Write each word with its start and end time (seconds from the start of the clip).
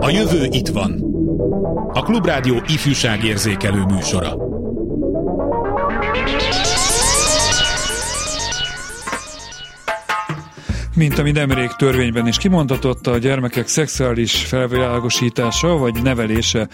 A 0.00 0.10
jövő 0.10 0.46
itt 0.50 0.68
van. 0.68 0.92
A 1.92 2.02
Klubrádió 2.02 2.62
ifjúságérzékelő 2.66 3.84
műsora. 3.84 4.36
Mint 10.96 11.18
ami 11.18 11.30
nemrég 11.30 11.68
törvényben 11.68 12.26
is 12.26 12.36
kimondhatott, 12.36 13.06
a 13.06 13.18
gyermekek 13.18 13.68
szexuális 13.68 14.44
felvilágosítása 14.44 15.76
vagy 15.76 16.02
nevelése 16.02 16.68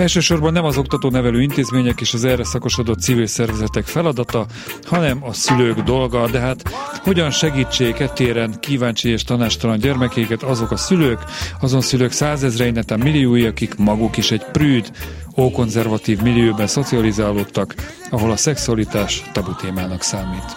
Elsősorban 0.00 0.52
nem 0.52 0.64
az 0.64 0.76
oktató-nevelő 0.76 1.42
intézmények 1.42 2.00
és 2.00 2.14
az 2.14 2.24
erre 2.24 2.44
szakosodott 2.44 3.00
civil 3.00 3.26
szervezetek 3.26 3.84
feladata, 3.84 4.46
hanem 4.84 5.24
a 5.24 5.32
szülők 5.32 5.80
dolga, 5.80 6.30
de 6.30 6.38
hát 6.38 6.62
hogyan 7.02 7.30
segítsék 7.30 7.98
ettéren 7.98 8.60
kíváncsi 8.60 9.08
és 9.08 9.24
tanástalan 9.24 9.78
gyermekéket 9.78 10.42
azok 10.42 10.70
a 10.70 10.76
szülők, 10.76 11.18
azon 11.60 11.80
szülők 11.80 12.12
százezrei, 12.12 12.70
neten 12.70 12.98
milliói, 12.98 13.46
akik 13.46 13.76
maguk 13.76 14.16
is 14.16 14.30
egy 14.30 14.44
prűd, 14.52 14.90
ókonzervatív 15.36 16.20
millióben 16.22 16.66
szocializálódtak, 16.66 17.74
ahol 18.10 18.30
a 18.30 18.36
szexualitás 18.36 19.22
tabu 19.32 19.54
témának 19.54 20.02
számít. 20.02 20.54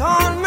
on 0.00 0.37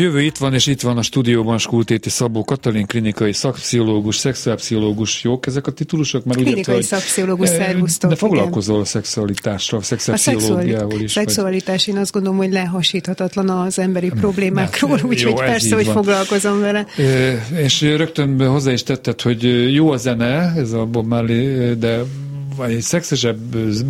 jövő 0.00 0.22
itt 0.22 0.36
van, 0.36 0.54
és 0.54 0.66
itt 0.66 0.80
van 0.80 0.98
a 0.98 1.02
stúdióban 1.02 1.58
Skultéti 1.58 2.08
Szabó 2.08 2.44
Katalin, 2.44 2.86
klinikai 2.86 3.32
szakpszichológus, 3.32 4.16
szexuálpszichológus. 4.16 5.24
Jók 5.24 5.46
ezek 5.46 5.66
a 5.66 5.70
titulusok? 5.70 6.24
Mert 6.24 6.40
klinikai 6.40 6.76
ugye, 6.76 6.84
szakpszichológus, 6.84 7.48
eh, 7.48 7.56
szervusztok. 7.56 8.10
De 8.10 8.16
foglalkozol 8.16 8.80
a 8.80 8.84
szexualitással, 8.84 9.78
a 9.78 9.82
szexuálpszichológiával 9.82 11.00
is. 11.00 11.16
A 11.16 11.20
szexualitás, 11.20 11.86
vagy... 11.86 11.94
én 11.94 12.00
azt 12.00 12.12
gondolom, 12.12 12.38
hogy 12.38 12.52
lehasíthatatlan 12.52 13.48
az 13.48 13.78
emberi 13.78 14.10
problémákról, 14.20 15.00
úgyhogy 15.02 15.34
persze, 15.34 15.74
hogy 15.74 15.86
van. 15.86 15.94
foglalkozom 15.94 16.60
vele. 16.60 16.86
E, 16.96 17.46
és 17.56 17.80
rögtön 17.80 18.48
hozzá 18.48 18.72
is 18.72 18.82
tetted, 18.82 19.20
hogy 19.20 19.72
jó 19.74 19.90
a 19.90 19.96
zene, 19.96 20.52
ez 20.56 20.72
a 20.72 20.84
Bob 20.84 21.06
Marley, 21.06 21.78
de 21.78 21.98
vagy 21.98 22.29
egy 22.64 22.80
szexesebb 22.80 23.38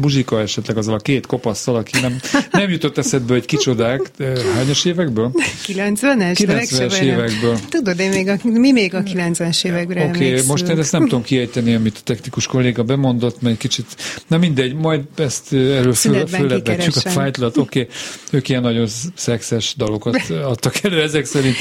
muzsika 0.00 0.40
esetleg 0.40 0.76
azzal 0.76 0.94
a 0.94 0.98
két 0.98 1.26
kopasszal, 1.26 1.76
aki 1.76 2.00
nem, 2.00 2.20
nem 2.50 2.70
jutott 2.70 2.98
eszedbe, 2.98 3.32
hogy 3.32 3.44
kicsodák. 3.44 4.10
Hányas 4.54 4.84
évekből? 4.84 5.32
90-es? 5.66 6.36
90-es 6.38 7.00
évekből. 7.00 7.58
Tudod, 7.68 7.98
én 7.98 8.08
még 8.08 8.28
a, 8.28 8.36
mi 8.42 8.72
még 8.72 8.94
a 8.94 9.02
90-es 9.02 9.64
évekre 9.64 10.04
Oké, 10.04 10.30
okay, 10.30 10.46
most 10.46 10.68
én 10.68 10.78
ezt 10.78 10.92
nem 10.92 11.02
tudom 11.02 11.22
kiejteni, 11.22 11.74
amit 11.74 11.96
a 11.96 12.00
technikus 12.04 12.46
kolléga 12.46 12.82
bemondott, 12.82 13.42
mert 13.42 13.58
kicsit, 13.58 13.86
na 14.26 14.38
mindegy, 14.38 14.74
majd 14.74 15.00
ezt 15.16 15.52
erről 15.52 15.94
föl, 15.94 16.26
fölebbetjük 16.26 16.96
a 16.96 17.10
fájtlat. 17.10 17.56
Oké, 17.56 17.80
okay, 17.80 17.94
ők 18.30 18.48
ilyen 18.48 18.62
nagyon 18.62 18.86
szexes 19.14 19.74
dalokat 19.76 20.20
adtak 20.52 20.82
elő 20.82 21.02
ezek 21.02 21.24
szerint. 21.24 21.56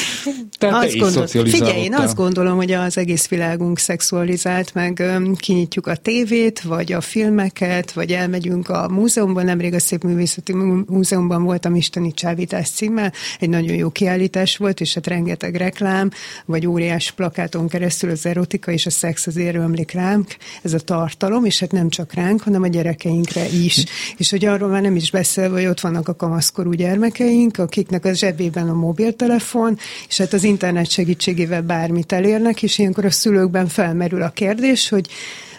Tehát 0.57 0.83
azt 0.83 0.93
te 0.93 0.99
gondol, 0.99 1.27
Figyelj, 1.27 1.81
én 1.81 1.93
azt 1.93 2.15
gondolom, 2.15 2.55
hogy 2.55 2.71
az 2.71 2.97
egész 2.97 3.27
világunk 3.27 3.79
szexualizált, 3.79 4.73
meg 4.73 5.03
kinyitjuk 5.35 5.87
a 5.87 5.95
tévét, 5.95 6.61
vagy 6.61 6.93
a 6.93 6.98
filmeket, 7.01 7.91
vagy 7.91 8.11
elmegyünk 8.11 8.69
a 8.69 8.89
múzeumban. 8.89 9.45
Nemrég 9.45 9.73
a 9.73 9.79
Szép 9.79 10.03
Művészeti 10.03 10.53
Múzeumban 10.87 11.43
voltam 11.43 11.75
Isteni 11.75 12.13
Csábítás 12.13 12.69
címmel. 12.69 13.13
Egy 13.39 13.49
nagyon 13.49 13.75
jó 13.75 13.89
kiállítás 13.89 14.57
volt, 14.57 14.81
és 14.81 14.93
hát 14.93 15.07
rengeteg 15.07 15.55
reklám, 15.55 16.09
vagy 16.45 16.67
óriás 16.67 17.11
plakáton 17.11 17.67
keresztül 17.67 18.09
az 18.09 18.25
erotika 18.25 18.71
és 18.71 18.85
a 18.85 18.89
szex 18.89 19.27
az 19.27 19.37
ömlik 19.37 19.91
ránk, 19.91 20.35
ez 20.61 20.73
a 20.73 20.79
tartalom, 20.79 21.45
és 21.45 21.59
hát 21.59 21.71
nem 21.71 21.89
csak 21.89 22.13
ránk, 22.13 22.41
hanem 22.41 22.61
a 22.61 22.67
gyerekeinkre 22.67 23.47
is. 23.49 23.85
és 24.17 24.29
hogy 24.29 24.45
arról 24.45 24.69
már 24.69 24.81
nem 24.81 24.95
is 24.95 25.11
beszélve, 25.11 25.55
hogy 25.55 25.69
ott 25.69 25.79
vannak 25.79 26.07
a 26.07 26.15
kamaszkorú 26.15 26.71
gyermekeink, 26.71 27.57
akiknek 27.57 28.05
a 28.05 28.13
zsebében 28.13 28.69
a 28.69 28.73
mobiltelefon, 28.73 29.77
és 30.07 30.17
hát 30.17 30.33
az 30.33 30.43
internet 30.43 30.89
segítségével 30.89 31.61
bármit 31.61 32.11
elérnek, 32.11 32.63
és 32.63 32.77
ilyenkor 32.77 33.05
a 33.05 33.11
szülőkben 33.11 33.67
felmerül 33.67 34.21
a 34.21 34.29
kérdés, 34.29 34.89
hogy 34.89 35.09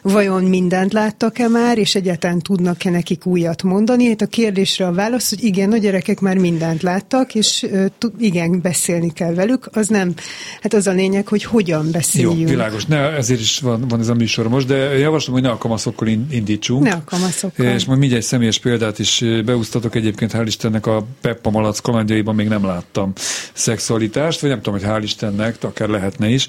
vajon 0.03 0.45
mindent 0.45 0.93
láttak-e 0.93 1.49
már, 1.49 1.79
és 1.79 1.95
egyáltalán 1.95 2.39
tudnak-e 2.39 2.91
nekik 2.91 3.27
újat 3.27 3.63
mondani? 3.63 4.09
Hát 4.09 4.21
a 4.21 4.27
kérdésre 4.27 4.87
a 4.87 4.93
válasz, 4.93 5.29
hogy 5.29 5.45
igen, 5.45 5.73
a 5.73 5.77
gyerekek 5.77 6.21
már 6.21 6.37
mindent 6.37 6.83
láttak, 6.83 7.35
és 7.35 7.67
igen, 8.19 8.61
beszélni 8.61 9.13
kell 9.13 9.35
velük. 9.35 9.69
Az 9.73 9.89
nem, 9.89 10.15
hát 10.61 10.75
az 10.75 10.87
a 10.87 10.93
lényeg, 10.93 11.29
hogy 11.29 11.45
hogyan 11.45 11.91
beszéljünk. 11.91 12.39
Jó, 12.39 12.47
világos. 12.47 12.85
Ne, 12.85 12.99
ezért 12.99 13.41
is 13.41 13.59
van, 13.59 13.89
van 13.89 14.01
ez 14.01 14.09
a 14.09 14.15
műsor 14.15 14.49
most, 14.49 14.67
de 14.67 14.75
javaslom, 14.77 15.35
hogy 15.35 15.45
ne 15.45 15.51
a 15.51 15.59
kamaszokkal 15.59 16.09
indítsunk. 16.09 16.83
Ne 16.83 16.91
a 16.91 17.03
kamaszokkal. 17.05 17.67
És 17.67 17.85
majd 17.85 17.99
mindjárt 17.99 18.25
személyes 18.25 18.59
példát 18.59 18.99
is 18.99 19.25
beúsztatok. 19.45 19.95
Egyébként 19.95 20.33
hál' 20.35 20.45
Istennek 20.47 20.87
a 20.87 21.07
Peppa 21.21 21.51
Malac 21.51 21.81
kalandjaiban 21.81 22.35
még 22.35 22.49
nem 22.49 22.65
láttam 22.65 23.13
szexualitást, 23.53 24.41
vagy 24.41 24.51
nem 24.51 24.61
tudom, 24.61 24.81
hogy 24.81 24.89
hál' 24.89 25.03
Istennek, 25.03 25.57
akár 25.61 25.89
lehetne 25.89 26.29
is. 26.29 26.47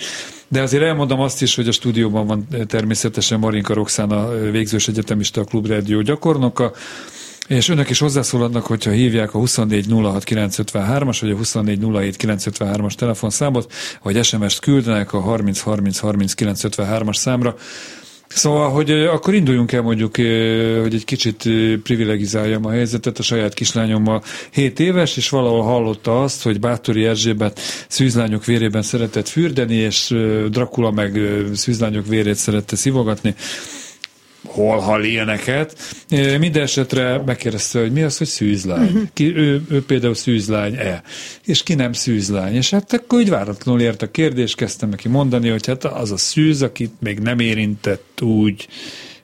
De 0.51 0.61
azért 0.61 0.83
elmondom 0.83 1.19
azt 1.19 1.41
is, 1.41 1.55
hogy 1.55 1.67
a 1.67 1.71
stúdióban 1.71 2.27
van 2.27 2.47
természetesen 2.67 3.39
Marinka 3.39 3.73
Roxana 3.73 4.29
végzős 4.51 4.87
egyetemista, 4.87 5.41
a 5.41 5.43
Klubrádió 5.43 6.01
gyakornoka, 6.01 6.73
És 7.47 7.69
önök 7.69 7.89
is 7.89 7.99
hozzászólhatnak, 7.99 8.65
hogyha 8.65 8.91
hívják 8.91 9.33
a 9.33 9.39
2406953-as 9.39 11.17
vagy 11.21 11.31
a 11.31 11.35
2407953-as 11.35 12.93
telefonszámot, 12.93 13.73
vagy 14.01 14.23
SMS-t 14.23 14.59
küldenek 14.59 15.13
a 15.13 15.23
30303953-as 15.23 17.15
számra. 17.15 17.55
Szóval, 18.33 18.69
hogy 18.69 18.91
akkor 18.91 19.33
induljunk 19.33 19.71
el 19.71 19.81
mondjuk, 19.81 20.15
hogy 20.81 20.93
egy 20.93 21.05
kicsit 21.05 21.49
privilegizáljam 21.83 22.65
a 22.65 22.71
helyzetet. 22.71 23.19
A 23.19 23.23
saját 23.23 23.53
kislányommal 23.53 24.23
7 24.51 24.79
éves, 24.79 25.17
és 25.17 25.29
valahol 25.29 25.63
hallotta 25.63 26.23
azt, 26.23 26.43
hogy 26.43 26.59
Bátori 26.59 27.05
Erzsébet 27.05 27.59
szűzlányok 27.87 28.45
vérében 28.45 28.81
szeretett 28.81 29.27
fürdeni, 29.27 29.75
és 29.75 30.15
Dracula 30.49 30.91
meg 30.91 31.19
szűzlányok 31.53 32.07
vérét 32.07 32.35
szerette 32.35 32.75
szivogatni 32.75 33.35
hol 34.45 34.77
hall 34.77 35.03
ilyeneket. 35.03 35.75
Minden 36.39 36.61
esetre 36.61 37.21
megkérdezte, 37.25 37.79
hogy 37.79 37.91
mi 37.91 38.01
az, 38.01 38.17
hogy 38.17 38.27
szűzlány. 38.27 38.87
Uh-huh. 38.87 39.03
Ki, 39.13 39.35
ő, 39.35 39.61
ő 39.69 39.85
például 39.85 40.15
szűzlány-e, 40.15 41.01
és 41.45 41.63
ki 41.63 41.73
nem 41.73 41.93
szűzlány. 41.93 42.55
És 42.55 42.69
hát 42.69 42.93
akkor 42.93 43.19
úgy 43.19 43.29
váratlanul 43.29 43.81
ért 43.81 44.01
a 44.01 44.11
kérdés, 44.11 44.55
kezdtem 44.55 44.89
neki 44.89 45.07
mondani, 45.07 45.49
hogy 45.49 45.65
hát 45.65 45.83
az 45.83 46.11
a 46.11 46.17
szűz, 46.17 46.61
akit 46.61 46.93
még 46.99 47.19
nem 47.19 47.39
érintett 47.39 48.21
úgy, 48.21 48.67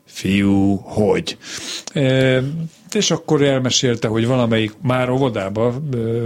fiú, 0.05 0.75
hogy. 0.75 1.37
E, 1.93 2.43
és 2.93 3.11
akkor 3.11 3.41
elmesélte, 3.41 4.07
hogy 4.07 4.27
valamelyik 4.27 4.73
már 4.81 5.09
óvodába, 5.09 5.81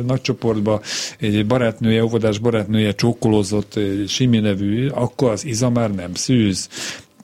nagy 0.07 0.21
csoportba 0.21 0.81
egy 1.19 1.45
barátnője, 1.45 2.03
óvodás 2.03 2.37
barátnője 2.37 2.95
csókolózott 2.95 3.79
Simi 4.07 4.39
nevű, 4.39 4.87
akkor 4.87 5.31
az 5.31 5.45
iza 5.45 5.69
már 5.69 5.91
nem 5.91 6.13
szűz. 6.13 6.69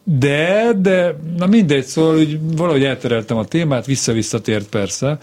De, 0.09 0.71
de, 0.81 1.15
na 1.37 1.45
mindegy, 1.45 1.85
szóval 1.85 2.17
úgy 2.17 2.39
valahogy 2.55 2.83
eltereltem 2.83 3.37
a 3.37 3.45
témát, 3.45 3.85
vissza-visszatért 3.85 4.69
persze, 4.69 5.17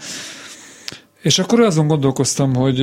és 1.21 1.39
akkor 1.39 1.59
azon 1.59 1.87
gondolkoztam, 1.87 2.55
hogy, 2.55 2.79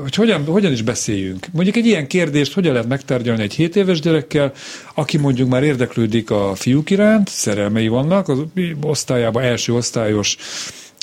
hogy 0.00 0.14
hogyan, 0.14 0.44
hogyan 0.44 0.72
is 0.72 0.82
beszéljünk. 0.82 1.46
Mondjuk 1.52 1.76
egy 1.76 1.86
ilyen 1.86 2.06
kérdést 2.06 2.52
hogyan 2.52 2.72
lehet 2.72 2.88
megtárgyalni 2.88 3.42
egy 3.42 3.54
7 3.54 3.76
éves 3.76 4.00
gyerekkel, 4.00 4.52
aki 4.94 5.16
mondjuk 5.16 5.48
már 5.48 5.62
érdeklődik 5.62 6.30
a 6.30 6.52
fiúk 6.54 6.90
iránt, 6.90 7.28
szerelmei 7.28 7.88
vannak, 7.88 8.28
az 8.28 8.38
osztályában 8.82 9.42
első 9.42 9.74
osztályos 9.74 10.36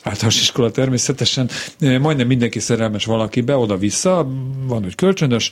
általános 0.04 0.42
iskola 0.42 0.72
természetesen, 0.72 1.50
majdnem 1.80 2.28
mindenki 2.28 2.60
szerelmes 2.60 3.06
valakibe, 3.06 3.58
oda-vissza, 3.58 4.28
van, 4.68 4.84
hogy 4.84 4.96
kölcsönös, 4.96 5.52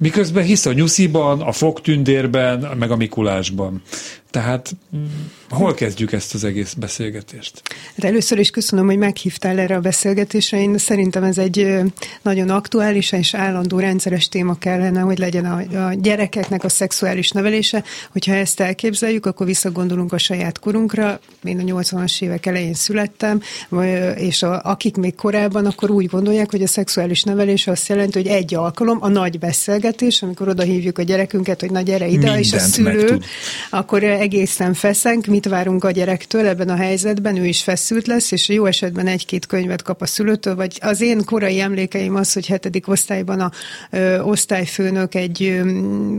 Miközben 0.00 0.44
hisz 0.44 0.66
a 0.66 0.72
nyusziban, 0.72 1.40
a 1.40 1.52
fogtündérben, 1.52 2.76
meg 2.76 2.90
a 2.90 2.96
Mikulásban. 2.96 3.82
Tehát 4.30 4.76
hol 5.48 5.74
kezdjük 5.74 6.12
ezt 6.12 6.34
az 6.34 6.44
egész 6.44 6.72
beszélgetést? 6.72 7.62
Hát 7.96 8.04
először 8.04 8.38
is 8.38 8.50
köszönöm, 8.50 8.86
hogy 8.86 8.96
meghívtál 8.96 9.58
erre 9.58 9.76
a 9.76 9.80
beszélgetésre. 9.80 10.60
Én 10.60 10.78
szerintem 10.78 11.22
ez 11.22 11.38
egy 11.38 11.78
nagyon 12.22 12.50
aktuális 12.50 13.12
és 13.12 13.34
állandó 13.34 13.78
rendszeres 13.78 14.28
téma 14.28 14.54
kellene, 14.54 15.00
hogy 15.00 15.18
legyen 15.18 15.44
a, 15.44 15.86
a 15.86 15.94
gyerekeknek 15.94 16.64
a 16.64 16.68
szexuális 16.68 17.30
nevelése. 17.30 17.84
Hogyha 18.12 18.34
ezt 18.34 18.60
elképzeljük, 18.60 19.26
akkor 19.26 19.46
visszagondolunk 19.46 20.12
a 20.12 20.18
saját 20.18 20.58
korunkra. 20.58 21.20
Én 21.44 21.58
a 21.58 21.62
80-as 21.62 22.22
évek 22.22 22.46
elején 22.46 22.74
születtem, 22.74 23.40
és 24.16 24.42
a, 24.42 24.60
akik 24.64 24.96
még 24.96 25.14
korábban, 25.14 25.66
akkor 25.66 25.90
úgy 25.90 26.06
gondolják, 26.06 26.50
hogy 26.50 26.62
a 26.62 26.66
szexuális 26.66 27.22
nevelés 27.22 27.66
azt 27.66 27.88
jelenti, 27.88 28.18
hogy 28.18 28.28
egy 28.28 28.54
alkalom, 28.54 28.98
a 29.00 29.08
nagy 29.08 29.38
beszélgetés, 29.38 30.22
amikor 30.22 30.48
oda 30.48 30.62
hívjuk 30.62 30.98
a 30.98 31.02
gyerekünket, 31.02 31.60
hogy 31.60 31.70
na 31.70 31.80
gyere 31.80 32.06
ide, 32.06 32.16
Mindent 32.16 32.38
és 32.38 32.52
a 32.52 32.58
szülő, 32.58 32.96
megtud. 32.96 33.24
akkor 33.70 34.02
egészen 34.28 34.74
feszenk, 34.74 35.26
mit 35.26 35.48
várunk 35.48 35.84
a 35.84 35.90
gyerektől 35.90 36.46
ebben 36.46 36.68
a 36.68 36.76
helyzetben, 36.76 37.36
ő 37.36 37.46
is 37.46 37.62
feszült 37.62 38.06
lesz, 38.06 38.32
és 38.32 38.48
jó 38.48 38.64
esetben 38.64 39.06
egy-két 39.06 39.46
könyvet 39.46 39.82
kap 39.82 40.02
a 40.02 40.06
szülőtől, 40.06 40.54
vagy 40.54 40.78
az 40.80 41.00
én 41.00 41.24
korai 41.24 41.60
emlékeim 41.60 42.14
az, 42.14 42.32
hogy 42.32 42.46
hetedik 42.46 42.88
osztályban 42.88 43.40
a 43.40 43.50
ö, 43.90 44.20
osztályfőnök 44.20 45.14
egy 45.14 45.42
ö, 45.42 45.70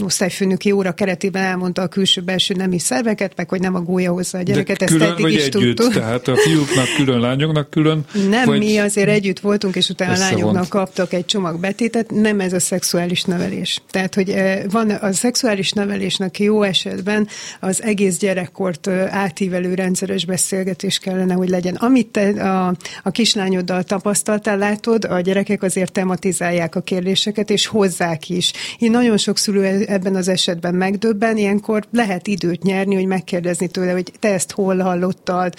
osztályfőnöki 0.03 0.71
óra 0.71 0.91
keretében 0.91 1.43
elmondta 1.43 1.81
a 1.81 1.87
külső-belső 1.87 2.53
nemi 2.53 2.79
szerveket, 2.79 3.31
meg 3.35 3.49
hogy 3.49 3.59
nem 3.59 3.75
a 3.75 3.81
gólya 3.81 4.11
hozza 4.11 4.37
a 4.37 4.41
gyereket, 4.41 4.77
De 4.77 4.85
külön, 4.85 5.01
ezt 5.01 5.19
eddig 5.19 5.33
is 5.33 5.45
együtt, 5.45 5.75
tudtuk. 5.75 5.93
Tehát 5.93 6.27
a 6.27 6.35
fiúknak 6.35 6.87
külön, 6.95 7.19
lányoknak 7.19 7.69
külön? 7.69 8.05
Nem, 8.29 8.45
vagy 8.45 8.59
mi 8.59 8.77
azért 8.77 9.09
együtt 9.09 9.39
voltunk, 9.39 9.75
és 9.75 9.89
utána 9.89 10.13
a 10.13 10.17
lányoknak 10.17 10.69
kaptak 10.69 11.13
egy 11.13 11.25
csomag 11.25 11.59
betétet, 11.59 12.11
nem 12.11 12.39
ez 12.39 12.53
a 12.53 12.59
szexuális 12.59 13.23
nevelés. 13.23 13.81
Tehát, 13.89 14.15
hogy 14.15 14.35
van 14.69 14.89
a 14.89 15.11
szexuális 15.11 15.71
nevelésnek 15.71 16.39
jó 16.39 16.63
esetben 16.63 17.27
az 17.59 17.83
egész 17.89 18.17
gyerekkort 18.17 18.87
átívelő 19.09 19.73
rendszeres 19.73 20.25
beszélgetés 20.25 20.99
kellene, 20.99 21.33
hogy 21.33 21.49
legyen. 21.49 21.75
Amit 21.75 22.07
te 22.07 22.27
a, 22.29 22.75
a 23.03 23.11
kislányoddal 23.11 23.83
tapasztaltál, 23.83 24.57
látod, 24.57 25.05
a 25.05 25.19
gyerekek 25.19 25.63
azért 25.63 25.91
tematizálják 25.91 26.75
a 26.75 26.81
kérdéseket, 26.81 27.49
és 27.49 27.65
hozzák 27.65 28.29
is. 28.29 28.51
Én 28.77 28.91
nagyon 28.91 29.17
sok 29.17 29.37
szülő 29.37 29.63
e, 29.63 29.93
ebben 29.93 30.15
az 30.15 30.27
esetben 30.27 30.75
megdöbben, 30.75 31.37
ilyenkor 31.37 31.83
lehet 31.91 32.27
időt 32.27 32.63
nyerni, 32.63 32.95
hogy 32.95 33.05
megkérdezni 33.05 33.67
tőle, 33.67 33.91
hogy 33.91 34.11
te 34.19 34.33
ezt 34.33 34.51
hol 34.51 34.77
hallottad, 34.77 35.53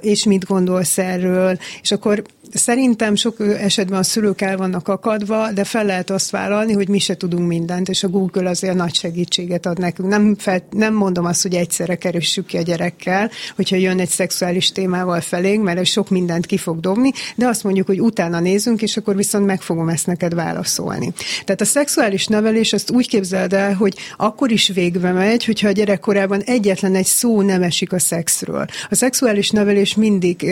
és 0.00 0.24
mit 0.24 0.44
gondolsz 0.44 0.98
erről, 0.98 1.58
és 1.82 1.90
akkor 1.90 2.22
Szerintem 2.52 3.14
sok 3.14 3.36
esetben 3.40 3.98
a 3.98 4.02
szülők 4.02 4.40
el 4.40 4.56
vannak 4.56 4.88
akadva, 4.88 5.52
de 5.52 5.64
fel 5.64 5.84
lehet 5.84 6.10
azt 6.10 6.30
vállalni, 6.30 6.72
hogy 6.72 6.88
mi 6.88 6.98
se 6.98 7.16
tudunk 7.16 7.48
mindent, 7.48 7.88
és 7.88 8.02
a 8.02 8.08
Google 8.08 8.48
azért 8.48 8.74
nagy 8.74 8.94
segítséget 8.94 9.66
ad 9.66 9.78
nekünk. 9.78 10.08
Nem, 10.08 10.34
fel, 10.38 10.62
nem 10.70 10.94
mondom 10.94 11.24
azt, 11.24 11.42
hogy 11.42 11.54
egyszerre 11.54 11.94
kerüssük 11.94 12.46
ki 12.46 12.56
a 12.56 12.62
gyerekkel, 12.62 13.30
hogyha 13.56 13.76
jön 13.76 13.98
egy 13.98 14.08
szexuális 14.08 14.72
témával 14.72 15.20
felénk, 15.20 15.64
mert 15.64 15.84
sok 15.84 16.08
mindent 16.10 16.46
ki 16.46 16.56
fog 16.56 16.80
dobni, 16.80 17.12
de 17.36 17.46
azt 17.46 17.64
mondjuk, 17.64 17.86
hogy 17.86 18.00
utána 18.00 18.40
nézünk, 18.40 18.82
és 18.82 18.96
akkor 18.96 19.16
viszont 19.16 19.46
meg 19.46 19.60
fogom 19.60 19.88
ezt 19.88 20.06
neked 20.06 20.34
válaszolni. 20.34 21.12
Tehát 21.44 21.60
a 21.60 21.64
szexuális 21.64 22.26
nevelés 22.26 22.72
azt 22.72 22.90
úgy 22.90 23.08
képzeld 23.08 23.52
el, 23.52 23.74
hogy 23.74 23.94
akkor 24.16 24.50
is 24.50 24.68
végbe 24.68 25.12
megy, 25.12 25.44
hogyha 25.44 25.68
a 25.68 25.72
gyerekkorában 25.72 26.40
egyetlen 26.40 26.94
egy 26.94 27.06
szó 27.06 27.42
nem 27.42 27.62
esik 27.62 27.92
a 27.92 27.98
szexről. 27.98 28.66
A 28.90 28.94
szexuális 28.94 29.50
nevelés 29.50 29.94
mindig 29.94 30.50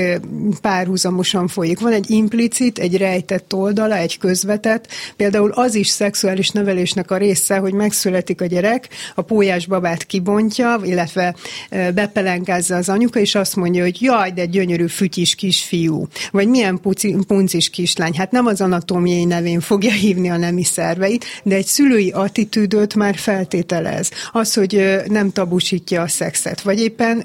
párhuzamosan 0.60 1.48
folyik 1.48 1.80
van 1.88 1.96
egy 1.96 2.10
implicit, 2.10 2.78
egy 2.78 2.96
rejtett 2.96 3.54
oldala, 3.54 3.96
egy 3.96 4.18
közvetett. 4.18 4.86
Például 5.16 5.50
az 5.50 5.74
is 5.74 5.88
szexuális 5.88 6.50
nevelésnek 6.50 7.10
a 7.10 7.16
része, 7.16 7.56
hogy 7.56 7.72
megszületik 7.72 8.40
a 8.40 8.46
gyerek, 8.46 8.88
a 9.14 9.22
pólyás 9.22 9.66
babát 9.66 10.04
kibontja, 10.04 10.80
illetve 10.84 11.34
bepelenkázza 11.70 12.76
az 12.76 12.88
anyuka, 12.88 13.20
és 13.20 13.34
azt 13.34 13.56
mondja, 13.56 13.82
hogy 13.82 14.02
jaj, 14.02 14.30
de 14.30 14.44
gyönyörű 14.44 14.86
fütyis 14.86 15.34
kisfiú, 15.34 16.08
vagy 16.30 16.48
milyen 16.48 16.80
puci, 16.80 17.16
puncis 17.26 17.70
kislány. 17.70 18.14
Hát 18.16 18.30
nem 18.30 18.46
az 18.46 18.60
anatómiai 18.60 19.24
nevén 19.24 19.60
fogja 19.60 19.92
hívni 19.92 20.30
a 20.30 20.36
nemi 20.36 20.64
szerveit, 20.64 21.24
de 21.42 21.54
egy 21.54 21.66
szülői 21.66 22.10
attitűdöt 22.10 22.94
már 22.94 23.16
feltételez. 23.16 24.10
Az, 24.32 24.54
hogy 24.54 25.02
nem 25.06 25.32
tabusítja 25.32 26.02
a 26.02 26.08
szexet, 26.08 26.60
vagy 26.60 26.80
éppen 26.80 27.24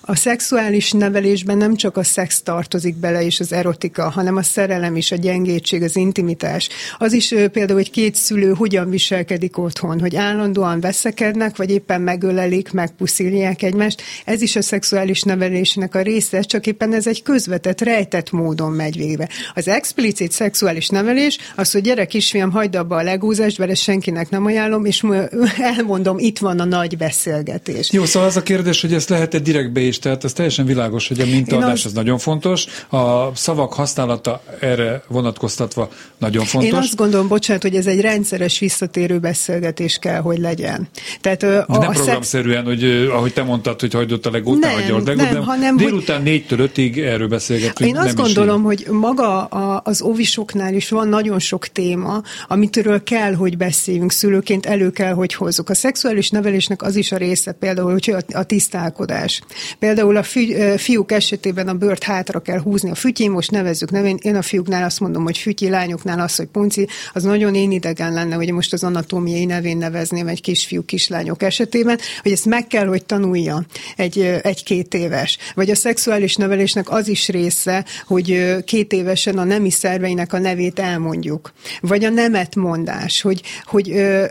a 0.00 0.16
szexuális 0.16 0.92
nevelésben 0.92 1.56
nem 1.56 1.76
csak 1.76 1.96
a 1.96 2.02
szex 2.02 2.42
tartozik 2.42 2.96
bele, 2.96 3.24
és 3.24 3.40
az 3.40 3.52
erotika, 3.52 3.80
erotika, 3.82 4.10
hanem 4.10 4.36
a 4.36 4.42
szerelem 4.42 4.96
is, 4.96 5.12
a 5.12 5.16
gyengétség, 5.16 5.82
az 5.82 5.96
intimitás. 5.96 6.68
Az 6.98 7.12
is 7.12 7.28
például, 7.28 7.78
hogy 7.78 7.90
két 7.90 8.14
szülő 8.14 8.52
hogyan 8.52 8.90
viselkedik 8.90 9.58
otthon, 9.58 10.00
hogy 10.00 10.16
állandóan 10.16 10.80
veszekednek, 10.80 11.56
vagy 11.56 11.70
éppen 11.70 12.00
megölelik, 12.00 12.72
megpuszilják 12.72 13.62
egymást. 13.62 14.02
Ez 14.24 14.42
is 14.42 14.56
a 14.56 14.62
szexuális 14.62 15.22
nevelésnek 15.22 15.94
a 15.94 16.00
része, 16.00 16.40
csak 16.40 16.66
éppen 16.66 16.92
ez 16.92 17.06
egy 17.06 17.22
közvetett, 17.22 17.80
rejtett 17.80 18.30
módon 18.30 18.72
megy 18.72 18.96
végbe. 18.96 19.28
Az 19.54 19.68
explicit 19.68 20.32
szexuális 20.32 20.88
nevelés 20.88 21.38
az, 21.56 21.72
hogy 21.72 21.82
gyere 21.82 22.04
kisfiam, 22.04 22.50
hagyd 22.50 22.76
abba 22.76 22.96
a 22.96 23.02
legúzást, 23.02 23.58
mert 23.58 23.70
ezt 23.70 23.82
senkinek 23.82 24.30
nem 24.30 24.44
ajánlom, 24.44 24.84
és 24.84 25.04
elmondom, 25.76 26.18
itt 26.18 26.38
van 26.38 26.60
a 26.60 26.64
nagy 26.64 26.96
beszélgetés. 26.96 27.92
Jó, 27.92 28.04
szóval 28.04 28.28
az 28.28 28.36
a 28.36 28.42
kérdés, 28.42 28.80
hogy 28.80 28.94
ezt 28.94 29.08
lehet-e 29.08 29.38
direktbe 29.38 29.80
is, 29.80 29.98
tehát 29.98 30.24
ez 30.24 30.32
teljesen 30.32 30.66
világos, 30.66 31.08
hogy 31.08 31.20
a 31.20 31.26
mintaadás 31.26 31.84
az... 31.84 31.84
az 31.84 31.92
nagyon 31.92 32.18
fontos. 32.18 32.66
A 32.88 33.34
szavak 33.34 33.71
használata 33.72 34.42
erre 34.60 35.02
vonatkoztatva 35.08 35.88
nagyon 36.18 36.44
fontos. 36.44 36.70
Én 36.70 36.76
azt 36.76 36.96
gondolom, 36.96 37.28
bocsánat, 37.28 37.62
hogy 37.62 37.74
ez 37.74 37.86
egy 37.86 38.00
rendszeres 38.00 38.58
visszatérő 38.58 39.18
beszélgetés 39.18 39.98
kell, 39.98 40.20
hogy 40.20 40.38
legyen. 40.38 40.88
Tehát, 41.20 41.42
a, 41.42 41.46
nem 41.46 41.64
a 41.66 41.88
programszerűen, 41.88 42.64
szex... 42.64 42.80
hogy 42.80 43.08
ahogy 43.12 43.32
te 43.32 43.42
mondtad, 43.42 43.80
hogy 43.80 43.92
hagyd 43.92 44.26
a 44.26 44.30
legót, 44.30 44.58
nem, 44.58 44.74
a 44.74 44.78
legót, 44.78 45.04
nem, 45.04 45.16
nem, 45.16 45.42
hanem, 45.42 45.76
délután 45.76 46.20
hogy... 46.20 46.44
4-től 46.48 46.70
5-ig 46.74 47.04
erről 47.04 47.28
beszélgetünk. 47.28 47.90
Én 47.90 47.96
azt 47.96 48.16
gondolom, 48.16 48.72
így. 48.72 48.84
hogy 48.84 48.94
maga 48.94 49.44
a, 49.44 49.80
az 49.84 50.02
ovisoknál 50.02 50.74
is 50.74 50.88
van 50.88 51.08
nagyon 51.08 51.38
sok 51.38 51.66
téma, 51.66 52.22
amitől 52.48 53.02
kell, 53.02 53.34
hogy 53.34 53.56
beszéljünk 53.56 54.12
szülőként, 54.12 54.66
elő 54.66 54.90
kell, 54.90 55.12
hogy 55.12 55.34
hozzuk. 55.34 55.68
A 55.68 55.74
szexuális 55.74 56.30
nevelésnek 56.30 56.82
az 56.82 56.96
is 56.96 57.12
a 57.12 57.16
része, 57.16 57.52
például, 57.52 57.92
hogy 57.92 58.10
a, 58.10 58.38
a 58.38 58.44
tisztálkodás. 58.44 59.42
Például 59.78 60.16
a 60.16 60.22
fi, 60.22 60.56
fiúk 60.76 61.12
esetében 61.12 61.68
a 61.68 61.74
bőrt 61.74 62.02
hátra 62.02 62.40
kell 62.40 62.60
húzni 62.60 62.90
a 62.90 62.94
fütyén, 62.94 63.30
most 63.30 63.50
nem 63.50 63.61
nevezzük 63.62 63.90
nevén. 63.90 64.18
Én 64.22 64.36
a 64.36 64.42
fiúknál 64.42 64.84
azt 64.84 65.00
mondom, 65.00 65.22
hogy 65.22 65.38
fütyi, 65.38 65.68
lányoknál 65.68 66.20
az, 66.20 66.36
hogy 66.36 66.46
punci, 66.46 66.86
az 67.12 67.22
nagyon 67.22 67.54
én 67.54 67.70
idegen 67.70 68.12
lenne, 68.12 68.34
hogy 68.34 68.52
most 68.52 68.72
az 68.72 68.84
anatómiai 68.84 69.44
nevén 69.44 69.76
nevezném 69.76 70.26
egy 70.26 70.40
kisfiú, 70.40 70.84
kislányok 70.84 71.42
esetében, 71.42 71.98
hogy 72.22 72.32
ezt 72.32 72.44
meg 72.44 72.66
kell, 72.66 72.86
hogy 72.86 73.04
tanulja 73.04 73.64
egy, 73.96 74.18
egy-két 74.42 74.94
éves. 74.94 75.38
Vagy 75.54 75.70
a 75.70 75.74
szexuális 75.74 76.36
nevelésnek 76.36 76.90
az 76.90 77.08
is 77.08 77.28
része, 77.28 77.84
hogy 78.06 78.56
két 78.64 78.92
évesen 78.92 79.38
a 79.38 79.44
nemi 79.44 79.70
szerveinek 79.70 80.32
a 80.32 80.38
nevét 80.38 80.78
elmondjuk. 80.78 81.52
Vagy 81.80 82.04
a 82.04 82.10
nemet 82.10 82.54
mondás, 82.54 83.20
hogy, 83.20 83.42
hogy 83.64 83.90
ö, 83.90 84.24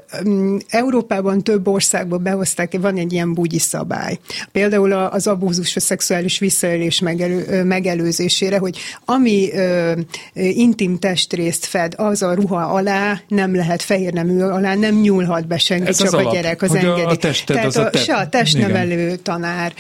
Európában 0.68 1.44
több 1.44 1.68
országban 1.68 2.24
behozták, 2.24 2.78
van 2.82 2.98
egy 2.98 3.14
ilyen 3.14 3.34
bugyi 3.34 3.60
szabály. 3.60 4.20
Például 4.52 4.92
az 4.92 5.28
abúzus, 5.28 5.76
a 5.76 5.80
szexuális 5.80 6.40
visszaélés 6.40 7.00
megelő, 7.00 7.64
megelőzésére, 7.64 8.58
hogy 8.58 8.78
ami 9.22 9.52
ö, 9.54 9.92
intim 10.34 11.00
testrészt 11.00 11.66
fed, 11.66 11.94
az 11.98 12.22
a 12.22 12.34
ruha 12.34 12.62
alá 12.62 13.22
nem 13.28 13.56
lehet 13.56 13.82
fehér 13.82 14.14
nemű 14.14 14.40
alá, 14.42 14.76
nem 14.76 14.96
nyúlhat 14.96 15.48
be 15.48 15.58
senki, 15.58 15.88
Ez 15.88 15.98
csak 15.98 16.14
a 16.14 16.18
alap, 16.18 16.34
gyerek 16.34 16.62
az 16.62 16.76
engedi. 16.76 17.02
A 17.02 17.16
tested, 17.16 17.56
Tehát 17.56 17.70
az 17.70 17.78
a, 17.78 17.86
a 17.86 17.90
te... 17.90 18.00
se 18.00 18.16
a 18.16 18.30
testnevelő 18.30 19.06
Igen. 19.06 19.20
tanár, 19.24 19.74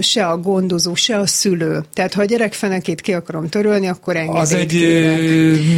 se 0.00 0.26
a 0.26 0.38
gondozó, 0.38 0.94
se 0.94 1.18
a 1.18 1.26
szülő. 1.26 1.84
Tehát 1.94 2.14
ha 2.14 2.20
a 2.20 2.24
gyerek 2.24 2.52
fenekét 2.52 3.00
ki 3.00 3.12
akarom 3.12 3.48
törölni, 3.48 3.86
akkor 3.86 4.16
engedélyt 4.16 4.42
Az 4.42 4.52
egy 4.52 4.66
kérek. 4.66 5.20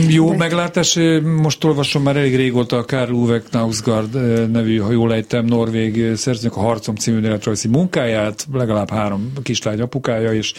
jó 0.08 0.30
De... 0.30 0.36
meglátás. 0.36 0.98
Most 1.42 1.64
olvasom 1.64 2.02
már 2.02 2.16
elég 2.16 2.36
régóta 2.36 2.76
a 2.76 2.84
Karl 2.84 3.12
Uwe 3.12 3.40
Knausgaard 3.40 4.50
nevű, 4.50 4.78
ha 4.78 4.90
jól 4.90 5.14
ejtem, 5.14 5.44
norvég 5.44 6.16
szerzőnek 6.16 6.56
a 6.56 6.60
Harcom 6.60 6.94
című 6.94 7.20
életrajzi 7.20 7.68
munkáját, 7.68 8.46
legalább 8.52 8.90
három 8.90 9.32
kislány 9.42 9.80
apukája, 9.80 10.32
és 10.32 10.52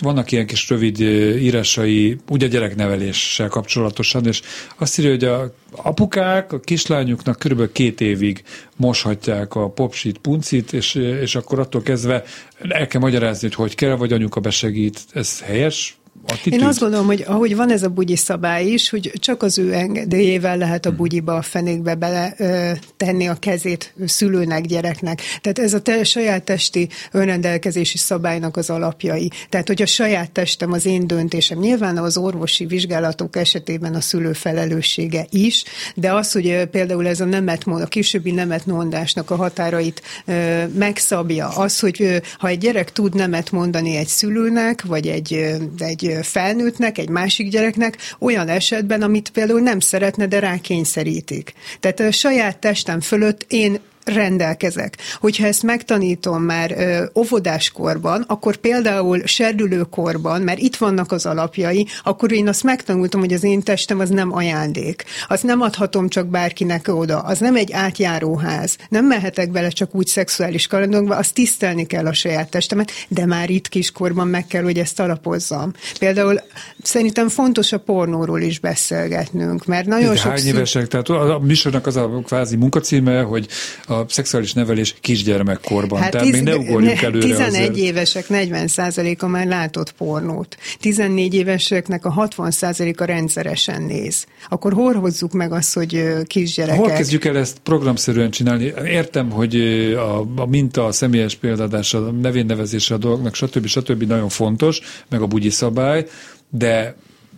vannak 0.00 0.32
ilyen 0.32 0.46
kis 0.46 0.68
rövid 0.68 1.00
írásai, 1.40 2.16
ugye 2.28 2.46
gyerekneveléssel 2.46 3.48
kapcsolatosan, 3.48 4.26
és 4.26 4.42
azt 4.76 4.98
írja, 4.98 5.10
hogy 5.10 5.24
a 5.24 5.54
apukák 5.70 6.52
a 6.52 6.60
kislányuknak 6.60 7.38
körülbelül 7.38 7.72
két 7.72 8.00
évig 8.00 8.42
moshatják 8.76 9.54
a 9.54 9.68
popsit, 9.68 10.18
puncit, 10.18 10.72
és, 10.72 10.94
és 10.94 11.34
akkor 11.34 11.58
attól 11.58 11.82
kezdve 11.82 12.24
el 12.68 12.86
kell 12.86 13.00
magyarázni, 13.00 13.48
hogy 13.48 13.56
hogy 13.56 13.74
kell, 13.74 13.96
vagy 13.96 14.12
anyuka 14.12 14.40
besegít. 14.40 15.00
Ez 15.12 15.40
helyes? 15.40 15.97
Attitűd? 16.26 16.52
Én 16.52 16.66
azt 16.66 16.78
gondolom, 16.78 17.06
hogy 17.06 17.24
ahogy 17.26 17.56
van 17.56 17.70
ez 17.70 17.82
a 17.82 17.88
bugyi 17.88 18.16
szabály 18.16 18.66
is, 18.66 18.90
hogy 18.90 19.12
csak 19.14 19.42
az 19.42 19.58
ő 19.58 19.72
engedélyével 19.72 20.56
lehet 20.56 20.86
a 20.86 20.92
bugyiba, 20.92 21.34
a 21.34 21.42
fenékbe 21.42 21.94
bele 21.94 22.34
ö, 22.36 22.70
tenni 22.96 23.28
a 23.28 23.34
kezét 23.34 23.94
szülőnek, 24.06 24.64
gyereknek. 24.64 25.20
Tehát 25.40 25.58
ez 25.58 25.74
a 25.74 25.80
te, 25.80 26.04
saját 26.04 26.42
testi 26.42 26.88
önrendelkezési 27.12 27.98
szabálynak 27.98 28.56
az 28.56 28.70
alapjai. 28.70 29.30
Tehát, 29.48 29.66
hogy 29.66 29.82
a 29.82 29.86
saját 29.86 30.30
testem 30.30 30.72
az 30.72 30.86
én 30.86 31.06
döntésem. 31.06 31.58
Nyilván 31.58 31.98
az 31.98 32.16
orvosi 32.16 32.66
vizsgálatok 32.66 33.36
esetében 33.36 33.94
a 33.94 34.00
szülő 34.00 34.32
felelőssége 34.32 35.26
is, 35.30 35.64
de 35.94 36.12
az, 36.12 36.32
hogy 36.32 36.64
például 36.70 37.06
ez 37.06 37.20
a 37.20 37.24
nemet, 37.24 37.66
a 37.66 37.86
későbbi 37.86 38.30
nemetmondásnak 38.30 39.30
a 39.30 39.36
határait 39.36 40.02
ö, 40.26 40.64
megszabja, 40.74 41.48
az, 41.48 41.80
hogy 41.80 42.02
ö, 42.02 42.16
ha 42.38 42.48
egy 42.48 42.58
gyerek 42.58 42.92
tud 42.92 43.14
nemet 43.14 43.50
mondani 43.50 43.96
egy 43.96 44.06
szülőnek, 44.06 44.82
vagy 44.82 45.06
egy, 45.06 45.56
egy 45.78 46.07
felnőttnek, 46.22 46.98
egy 46.98 47.08
másik 47.08 47.48
gyereknek 47.48 47.98
olyan 48.18 48.48
esetben, 48.48 49.02
amit 49.02 49.30
például 49.30 49.60
nem 49.60 49.80
szeretne, 49.80 50.26
de 50.26 50.38
rákényszerítik. 50.38 51.52
Tehát 51.80 52.00
a 52.00 52.10
saját 52.10 52.58
testem 52.58 53.00
fölött 53.00 53.44
én 53.48 53.78
rendelkezek. 54.08 54.96
Hogyha 55.20 55.46
ezt 55.46 55.62
megtanítom 55.62 56.42
már 56.42 56.74
ö, 56.78 57.04
óvodáskorban, 57.20 58.24
akkor 58.26 58.56
például 58.56 59.20
serdülőkorban, 59.24 60.42
mert 60.42 60.58
itt 60.58 60.76
vannak 60.76 61.12
az 61.12 61.26
alapjai, 61.26 61.86
akkor 62.02 62.32
én 62.32 62.48
azt 62.48 62.62
megtanultam, 62.62 63.20
hogy 63.20 63.32
az 63.32 63.44
én 63.44 63.62
testem 63.62 63.98
az 63.98 64.08
nem 64.08 64.34
ajándék. 64.34 65.04
Azt 65.28 65.42
nem 65.42 65.60
adhatom 65.60 66.08
csak 66.08 66.26
bárkinek 66.26 66.88
oda. 66.88 67.18
Az 67.18 67.38
nem 67.38 67.56
egy 67.56 67.72
átjáróház. 67.72 68.76
Nem 68.88 69.06
mehetek 69.06 69.50
bele 69.50 69.68
csak 69.68 69.94
úgy 69.94 70.06
szexuális 70.06 70.66
kalandokba, 70.66 71.16
azt 71.16 71.34
tisztelni 71.34 71.86
kell 71.86 72.06
a 72.06 72.12
saját 72.12 72.50
testemet, 72.50 72.92
de 73.08 73.26
már 73.26 73.50
itt 73.50 73.68
kiskorban 73.68 74.26
meg 74.28 74.46
kell, 74.46 74.62
hogy 74.62 74.78
ezt 74.78 75.00
alapozzam. 75.00 75.72
Például 75.98 76.40
szerintem 76.82 77.28
fontos 77.28 77.72
a 77.72 77.78
pornóról 77.78 78.40
is 78.40 78.58
beszélgetnünk, 78.58 79.64
mert 79.66 79.86
nagyon 79.86 80.16
sok... 80.16 80.30
Hány 80.30 80.46
évesek? 80.46 80.88
Tehát 80.88 81.08
a 81.08 81.38
műsornak 81.42 81.86
az 81.86 81.96
a 81.96 82.20
kvázi 82.24 82.56
munkacíme, 82.56 83.20
hogy 83.22 83.46
a 83.86 83.97
a 83.98 84.04
szexuális 84.08 84.52
nevelés 84.52 84.94
kisgyermekkorban. 85.00 86.00
Hát 86.00 86.10
Tehát 86.10 86.26
tiz, 86.26 86.34
még 86.34 86.44
ne 86.44 86.56
ugorjunk 86.56 87.02
előre 87.02 87.26
11 87.26 87.46
azért. 87.46 87.76
évesek 87.76 88.24
40%-a 88.28 89.26
már 89.26 89.46
látott 89.46 89.92
pornót. 89.92 90.56
14 90.80 91.34
éveseknek 91.34 92.04
a 92.04 92.28
60%-a 92.36 93.04
rendszeresen 93.04 93.82
néz. 93.82 94.26
Akkor 94.48 94.72
hol 94.72 94.94
hozzuk 94.94 95.32
meg 95.32 95.52
azt, 95.52 95.74
hogy 95.74 96.04
kisgyerekek... 96.26 96.78
Hol 96.80 96.88
kezdjük 96.88 97.24
el 97.24 97.36
ezt 97.36 97.58
programszerűen 97.58 98.30
csinálni? 98.30 98.72
Értem, 98.84 99.30
hogy 99.30 99.56
a, 99.96 100.20
a 100.36 100.46
minta, 100.46 100.84
a 100.84 100.92
személyes 100.92 101.34
példadása, 101.34 102.06
a 102.06 102.10
nevénnevezése 102.10 102.94
a 102.94 102.98
dolgoknak, 102.98 103.34
stb. 103.34 103.66
stb. 103.66 104.02
nagyon 104.02 104.28
fontos, 104.28 104.80
meg 105.08 105.22
a 105.22 105.26
bugyi 105.26 105.50
szabály, 105.50 106.06
de 106.50 106.96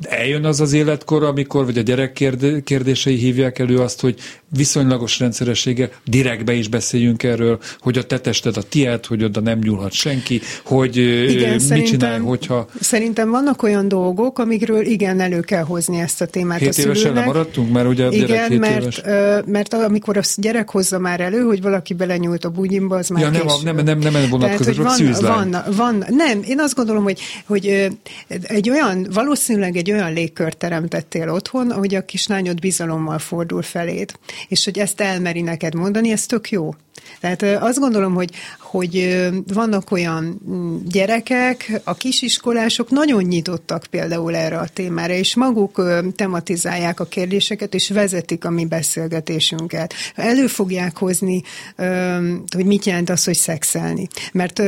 eljön 0.08 0.44
az 0.44 0.60
az 0.60 0.72
életkor, 0.72 1.22
amikor, 1.22 1.64
vagy 1.64 1.78
a 1.78 1.80
gyerek 1.80 2.12
kérdései 2.64 3.16
hívják 3.16 3.58
elő 3.58 3.78
azt, 3.78 4.00
hogy 4.00 4.18
viszonylagos 4.56 5.18
rendszeressége, 5.18 5.90
direktbe 6.04 6.52
is 6.52 6.68
beszéljünk 6.68 7.22
erről, 7.22 7.58
hogy 7.80 7.98
a 7.98 8.02
te 8.02 8.18
tested 8.18 8.56
a 8.56 8.62
tiéd, 8.62 9.06
hogy 9.06 9.24
oda 9.24 9.40
nem 9.40 9.58
nyúlhat 9.58 9.92
senki, 9.92 10.40
hogy 10.64 10.96
igen, 11.30 11.60
mit 11.68 11.86
csinálj, 11.86 12.18
hogyha... 12.18 12.68
Szerintem 12.80 13.30
vannak 13.30 13.62
olyan 13.62 13.88
dolgok, 13.88 14.38
amikről 14.38 14.84
igen, 14.86 15.20
elő 15.20 15.40
kell 15.40 15.62
hozni 15.62 16.00
ezt 16.00 16.20
a 16.20 16.26
témát 16.26 16.58
hét 16.58 16.78
a 16.78 16.80
évesen 16.80 17.12
nem 17.12 17.24
maradtunk, 17.24 17.72
mert 17.72 17.88
ugye 17.88 18.06
a 18.06 18.10
igen, 18.10 18.26
gyerek 18.26 18.58
mert, 18.58 18.80
éves. 18.80 19.02
mert 19.46 19.74
amikor 19.74 20.16
a 20.16 20.22
gyerek 20.36 20.70
hozza 20.70 20.98
már 20.98 21.20
elő, 21.20 21.40
hogy 21.40 21.62
valaki 21.62 21.94
belenyúlt 21.94 22.44
a 22.44 22.50
bugyimba, 22.50 22.96
az 22.96 23.08
már 23.08 23.22
ja, 23.22 23.30
nem, 23.30 23.42
nem, 23.64 23.84
nem, 23.84 23.98
nem, 23.98 24.12
nem 24.12 24.30
vonatkozik, 24.30 24.76
van, 24.76 25.16
van, 25.20 25.64
van, 25.76 26.04
nem, 26.08 26.40
én 26.46 26.60
azt 26.60 26.74
gondolom, 26.74 27.02
hogy, 27.02 27.20
hogy 27.46 27.90
egy 28.42 28.70
olyan, 28.70 29.06
valószínűleg 29.12 29.76
egy 29.76 29.89
olyan 29.92 30.12
légkört 30.12 30.56
teremtettél 30.56 31.28
otthon, 31.28 31.72
hogy 31.72 31.94
a 31.94 32.04
kislányod 32.04 32.60
bizalommal 32.60 33.18
fordul 33.18 33.62
feléd 33.62 34.12
és 34.48 34.64
hogy 34.64 34.78
ezt 34.78 35.00
elmeri 35.00 35.40
neked 35.40 35.74
mondani, 35.74 36.10
ez 36.10 36.26
tök 36.26 36.50
jó. 36.50 36.74
Tehát 37.20 37.42
azt 37.42 37.78
gondolom, 37.78 38.14
hogy, 38.14 38.30
hogy 38.58 39.26
vannak 39.54 39.90
olyan 39.90 40.40
mm, 40.48 40.76
gyerekek, 40.84 41.80
a 41.84 41.94
kisiskolások 41.94 42.90
nagyon 42.90 43.22
nyitottak 43.22 43.86
például 43.90 44.36
erre 44.36 44.58
a 44.58 44.68
témára, 44.72 45.12
és 45.12 45.34
maguk 45.34 45.82
tematizálják 46.16 47.00
a 47.00 47.04
kérdéseket, 47.04 47.74
és 47.74 47.90
vezetik 47.90 48.44
a 48.44 48.50
mi 48.50 48.66
beszélgetésünket. 48.66 49.94
Elő 50.14 50.46
fogják 50.46 50.96
hozni, 50.96 51.42
hogy 52.56 52.64
mit 52.64 52.84
jelent 52.84 53.10
az, 53.10 53.24
hogy 53.24 53.34
szexelni. 53.34 54.08
Mert 54.32 54.58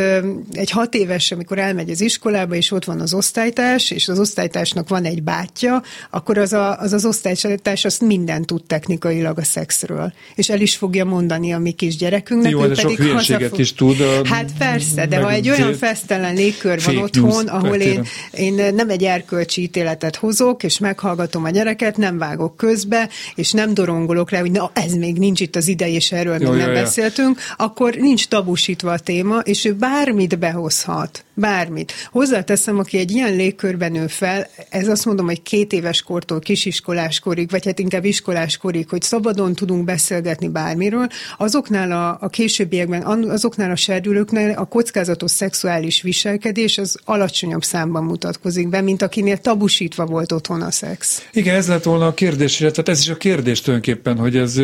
egy 0.52 0.70
hat 0.70 0.94
éves, 0.94 1.30
amikor 1.30 1.58
elmegy 1.58 1.90
az 1.90 2.00
iskolába, 2.00 2.54
és 2.54 2.70
ott 2.70 2.84
van 2.84 3.00
az 3.00 3.14
osztálytárs, 3.14 3.90
és 3.90 4.08
az 4.08 4.18
osztálytársnak 4.18 4.88
van 4.88 5.04
egy 5.04 5.11
bátyja, 5.20 5.82
akkor 6.10 6.38
az 6.38 6.52
a, 6.52 6.78
az, 6.78 6.92
az 6.92 7.04
osztálytárs 7.04 7.84
azt 7.84 8.00
mindent 8.00 8.46
tud 8.46 8.62
technikailag 8.66 9.38
a 9.38 9.44
szexről. 9.44 10.12
És 10.34 10.48
el 10.48 10.60
is 10.60 10.76
fogja 10.76 11.04
mondani 11.04 11.52
a 11.52 11.58
mi 11.58 11.70
kisgyerekünknek, 11.70 12.50
Jó, 12.50 12.66
de 12.66 12.74
sok 12.74 12.96
hülyeséget 12.96 13.58
is 13.58 13.74
tud. 13.74 14.00
A, 14.00 14.28
hát 14.28 14.50
persze, 14.58 15.06
de 15.06 15.16
ha 15.16 15.30
egy 15.30 15.48
olyan 15.48 15.74
fesztelen 15.74 16.34
légkör 16.34 16.82
van 16.84 16.96
otthon, 16.96 17.46
ahol 17.46 17.76
én, 17.76 18.04
én 18.32 18.74
nem 18.74 18.90
egy 18.90 19.04
erkölcsi 19.04 19.62
ítéletet 19.62 20.16
hozok, 20.16 20.62
és 20.62 20.78
meghallgatom 20.78 21.44
a 21.44 21.50
gyereket, 21.50 21.96
nem 21.96 22.18
vágok 22.18 22.56
közbe, 22.56 23.08
és 23.34 23.52
nem 23.52 23.74
dorongolok 23.74 24.30
le, 24.30 24.38
hogy 24.38 24.50
na, 24.50 24.70
ez 24.74 24.92
még 24.92 25.18
nincs 25.18 25.40
itt 25.40 25.56
az 25.56 25.68
ideje, 25.68 25.94
és 25.94 26.12
erről 26.12 26.40
jó, 26.40 26.50
még 26.50 26.58
jó, 26.58 26.66
nem 26.66 26.74
jó. 26.74 26.80
beszéltünk, 26.80 27.38
akkor 27.56 27.94
nincs 27.94 28.28
tabusítva 28.28 28.92
a 28.92 28.98
téma, 28.98 29.38
és 29.38 29.64
ő 29.64 29.72
bármit 29.74 30.38
behozhat. 30.38 31.24
Bármit. 31.34 31.92
Hozzáteszem, 32.10 32.78
aki 32.78 32.98
egy 32.98 33.10
ilyen 33.10 33.36
légkörben 33.36 33.92
nő 33.92 34.06
fel, 34.06 34.46
ez 34.68 34.88
azt 35.02 35.10
mondom, 35.10 35.34
hogy 35.34 35.42
két 35.42 35.72
éves 35.72 36.02
kortól 36.02 36.38
kisiskolás 36.38 37.20
korig, 37.20 37.50
vagy 37.50 37.64
hát 37.64 37.78
inkább 37.78 38.04
iskolás 38.04 38.56
korig, 38.56 38.88
hogy 38.88 39.02
szabadon 39.02 39.54
tudunk 39.54 39.84
beszélgetni 39.84 40.48
bármiről, 40.48 41.08
azoknál 41.38 41.92
a, 41.92 42.18
a 42.20 42.28
későbbiekben, 42.28 43.02
azoknál 43.28 43.70
a 43.70 43.76
serdülőknél 43.76 44.50
a 44.50 44.64
kockázatos 44.64 45.30
szexuális 45.30 46.02
viselkedés 46.02 46.78
az 46.78 46.98
alacsonyabb 47.04 47.62
számban 47.62 48.04
mutatkozik 48.04 48.68
be, 48.68 48.80
mint 48.80 49.02
akinél 49.02 49.38
tabusítva 49.38 50.06
volt 50.06 50.32
otthon 50.32 50.62
a 50.62 50.70
szex. 50.70 51.28
Igen, 51.32 51.56
ez 51.56 51.68
lett 51.68 51.84
volna 51.84 52.06
a 52.06 52.14
kérdés, 52.14 52.56
tehát 52.56 52.88
ez 52.88 52.98
is 52.98 53.08
a 53.08 53.16
kérdés 53.16 53.60
tulajdonképpen, 53.60 54.18
hogy 54.18 54.36
ez 54.36 54.60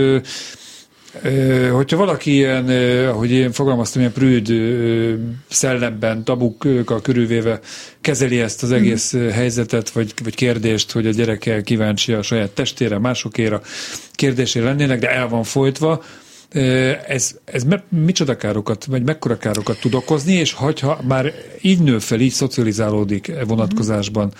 Hogyha 1.73 1.97
valaki 1.97 2.35
ilyen, 2.35 2.69
ahogy 3.09 3.31
én 3.31 3.53
fogalmaztam, 3.53 4.01
ilyen 4.01 4.13
prűd 4.13 4.53
szellemben, 5.49 6.25
tabukkal 6.25 7.01
körülvéve 7.03 7.61
kezeli 8.01 8.41
ezt 8.41 8.63
az 8.63 8.73
egész 8.73 9.17
mm. 9.17 9.29
helyzetet, 9.29 9.91
vagy, 9.91 10.13
vagy 10.23 10.35
kérdést, 10.35 10.93
hogy 10.93 11.07
a 11.07 11.11
gyereke 11.11 11.63
kíváncsi 11.63 12.13
a 12.13 12.23
saját 12.23 12.51
testére, 12.51 12.99
másokéra 12.99 13.61
kérdésére 14.13 14.65
lennének, 14.65 14.99
de 14.99 15.11
el 15.11 15.29
van 15.29 15.43
folytva, 15.43 16.03
ez, 17.07 17.39
ez 17.45 17.65
me, 17.65 17.85
micsoda 17.89 18.37
károkat, 18.37 18.85
vagy 18.85 19.03
mekkora 19.03 19.37
károkat 19.37 19.81
tud 19.81 19.95
okozni, 19.95 20.33
és 20.33 20.53
ha 20.53 20.99
már 21.07 21.33
így 21.61 21.81
nő 21.81 21.99
fel, 21.99 22.21
így 22.21 22.33
szocializálódik 22.33 23.29
e 23.29 23.45
vonatkozásban, 23.45 24.33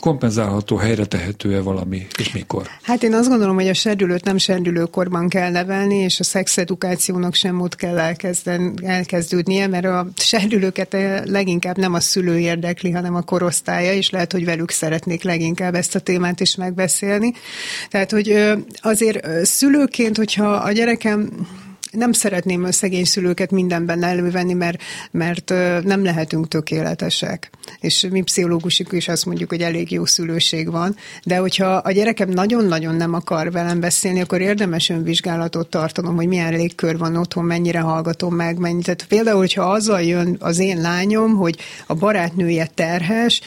kompenzálható, 0.00 0.76
helyre 0.76 1.04
tehető-e 1.04 1.60
valami, 1.60 2.06
és 2.18 2.32
mikor? 2.32 2.66
Hát 2.82 3.02
én 3.02 3.14
azt 3.14 3.28
gondolom, 3.28 3.54
hogy 3.54 3.68
a 3.68 3.74
serdülőt 3.74 4.24
nem 4.24 4.38
serdülőkorban 4.38 5.28
kell 5.28 5.50
nevelni, 5.50 5.96
és 5.96 6.20
a 6.20 6.24
szexedukációnak 6.24 7.34
sem 7.34 7.60
ott 7.60 7.76
kell 7.76 7.98
elkezden, 7.98 8.78
elkezdődnie, 8.84 9.66
mert 9.66 9.84
a 9.84 10.06
serdülőket 10.16 10.96
leginkább 11.24 11.78
nem 11.78 11.94
a 11.94 12.00
szülő 12.00 12.38
érdekli, 12.38 12.90
hanem 12.90 13.14
a 13.14 13.22
korosztálya, 13.22 13.92
és 13.92 14.10
lehet, 14.10 14.32
hogy 14.32 14.44
velük 14.44 14.70
szeretnék 14.70 15.22
leginkább 15.22 15.74
ezt 15.74 15.94
a 15.94 16.00
témát 16.00 16.40
is 16.40 16.54
megbeszélni. 16.54 17.32
Tehát, 17.90 18.10
hogy 18.10 18.54
azért 18.80 19.44
szülőként, 19.44 20.16
hogyha 20.16 20.52
a 20.52 20.72
gyerekem 20.72 21.30
nem 21.90 22.12
szeretném 22.12 22.64
a 22.64 22.72
szegény 22.72 23.04
szülőket 23.04 23.50
mindenben 23.50 24.02
elővenni, 24.02 24.52
mert, 24.52 24.82
mert 25.10 25.48
nem 25.84 26.04
lehetünk 26.04 26.48
tökéletesek. 26.48 27.50
És 27.80 28.06
mi 28.10 28.22
pszichológusik 28.22 28.88
is 28.90 29.08
azt 29.08 29.26
mondjuk, 29.26 29.48
hogy 29.48 29.60
elég 29.60 29.90
jó 29.90 30.04
szülőség 30.04 30.70
van, 30.70 30.96
de 31.24 31.36
hogyha 31.36 31.66
a 31.66 31.92
gyerekem 31.92 32.28
nagyon-nagyon 32.28 32.94
nem 32.94 33.14
akar 33.14 33.52
velem 33.52 33.80
beszélni, 33.80 34.20
akkor 34.20 34.40
érdemes 34.40 34.88
önvizsgálatot 34.88 35.68
tartanom, 35.68 36.16
hogy 36.16 36.26
milyen 36.26 36.52
légkör 36.52 36.98
van 36.98 37.16
otthon, 37.16 37.44
mennyire 37.44 37.80
hallgatom 37.80 38.34
meg, 38.34 38.58
mennyit. 38.58 38.84
Tehát 38.84 39.06
például, 39.08 39.38
hogyha 39.38 39.62
azzal 39.62 40.02
jön 40.02 40.36
az 40.38 40.58
én 40.58 40.80
lányom, 40.80 41.34
hogy 41.34 41.56
a 41.86 41.94
barátnője 41.94 42.68
terhes, 42.74 43.40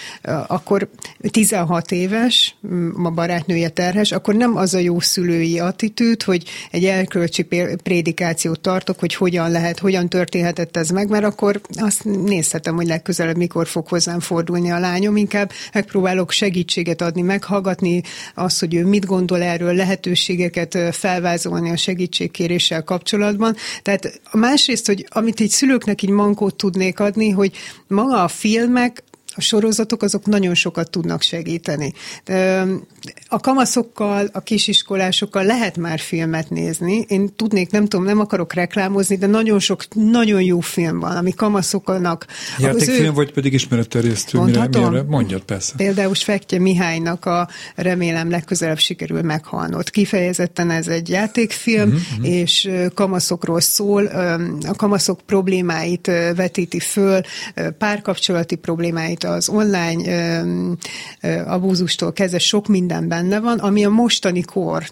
akkor 0.47 0.89
16 1.31 1.91
éves, 1.91 2.55
a 3.03 3.09
barátnője 3.09 3.69
terhes, 3.69 4.11
akkor 4.11 4.35
nem 4.35 4.55
az 4.55 4.73
a 4.73 4.79
jó 4.79 4.99
szülői 4.99 5.59
attitűd, 5.59 6.23
hogy 6.23 6.43
egy 6.71 6.85
elkölcsi 6.85 7.43
prédikát 7.83 8.33
prezentációt 8.33 8.59
tartok, 8.59 8.99
hogy 8.99 9.15
hogyan 9.15 9.51
lehet, 9.51 9.79
hogyan 9.79 10.09
történhetett 10.09 10.77
ez 10.77 10.89
meg, 10.89 11.09
mert 11.09 11.23
akkor 11.23 11.61
azt 11.75 12.03
nézhetem, 12.03 12.75
hogy 12.75 12.87
legközelebb 12.87 13.37
mikor 13.37 13.67
fog 13.67 13.87
hozzám 14.13 14.19
fordulni 14.19 14.71
a 14.71 14.79
lányom, 14.79 15.17
inkább 15.17 15.51
megpróbálok 15.73 16.31
segítséget 16.31 17.01
adni, 17.01 17.21
meghallgatni 17.21 18.01
azt, 18.35 18.59
hogy 18.59 18.75
ő 18.75 18.85
mit 18.85 19.05
gondol 19.05 19.41
erről, 19.41 19.73
lehetőségeket 19.73 20.77
felvázolni 20.91 21.69
a 21.69 21.77
segítségkéréssel 21.77 22.83
kapcsolatban. 22.83 23.55
Tehát 23.81 24.21
másrészt, 24.31 24.85
hogy 24.85 25.05
amit 25.09 25.39
így 25.39 25.49
szülőknek 25.49 26.01
így 26.01 26.09
mankót 26.09 26.55
tudnék 26.55 26.99
adni, 26.99 27.29
hogy 27.29 27.51
maga 27.87 28.23
a 28.23 28.27
filmek 28.27 29.03
a 29.35 29.41
sorozatok 29.41 30.03
azok 30.03 30.25
nagyon 30.25 30.53
sokat 30.53 30.89
tudnak 30.89 31.21
segíteni. 31.21 31.93
A 33.27 33.39
kamaszokkal, 33.39 34.29
a 34.33 34.39
kisiskolásokkal 34.39 35.43
lehet 35.43 35.77
már 35.77 35.99
filmet 35.99 36.49
nézni. 36.49 37.05
Én 37.07 37.35
tudnék, 37.35 37.71
nem 37.71 37.85
tudom, 37.87 38.05
nem 38.05 38.19
akarok 38.19 38.53
reklámozni, 38.53 39.15
de 39.17 39.27
nagyon 39.27 39.59
sok, 39.59 39.83
nagyon 39.93 40.41
jó 40.41 40.59
film 40.59 40.99
van, 40.99 41.15
ami 41.15 41.33
kamaszoknak. 41.33 42.25
Játékfilm, 42.59 43.05
ő... 43.05 43.11
vagy 43.11 43.31
pedig 43.33 43.53
ismeretterjesztő? 43.53 44.39
Mire, 44.39 44.67
mire? 44.67 45.03
Mondjad, 45.03 45.41
persze. 45.41 45.73
Például 45.77 46.15
Fektye 46.15 46.59
Mihálynak 46.59 47.25
a 47.25 47.49
remélem 47.75 48.29
legközelebb 48.29 48.77
sikerül 48.77 49.21
meghalnod. 49.21 49.89
Kifejezetten 49.89 50.69
ez 50.69 50.87
egy 50.87 51.09
játékfilm, 51.09 51.89
uh-huh, 51.89 52.29
és 52.29 52.69
kamaszokról 52.93 53.61
szól, 53.61 54.05
a 54.67 54.73
kamaszok 54.75 55.21
problémáit 55.25 56.11
vetíti 56.35 56.79
föl, 56.79 57.21
párkapcsolati 57.77 58.55
problémáit, 58.55 59.22
az 59.23 59.49
online 59.49 60.43
abúzustól 61.45 62.13
kezdve 62.13 62.39
sok 62.39 62.67
minden 62.67 63.07
benne 63.07 63.39
van, 63.39 63.59
ami 63.59 63.85
a 63.85 63.89
mostani 63.89 64.41
kor 64.41 64.83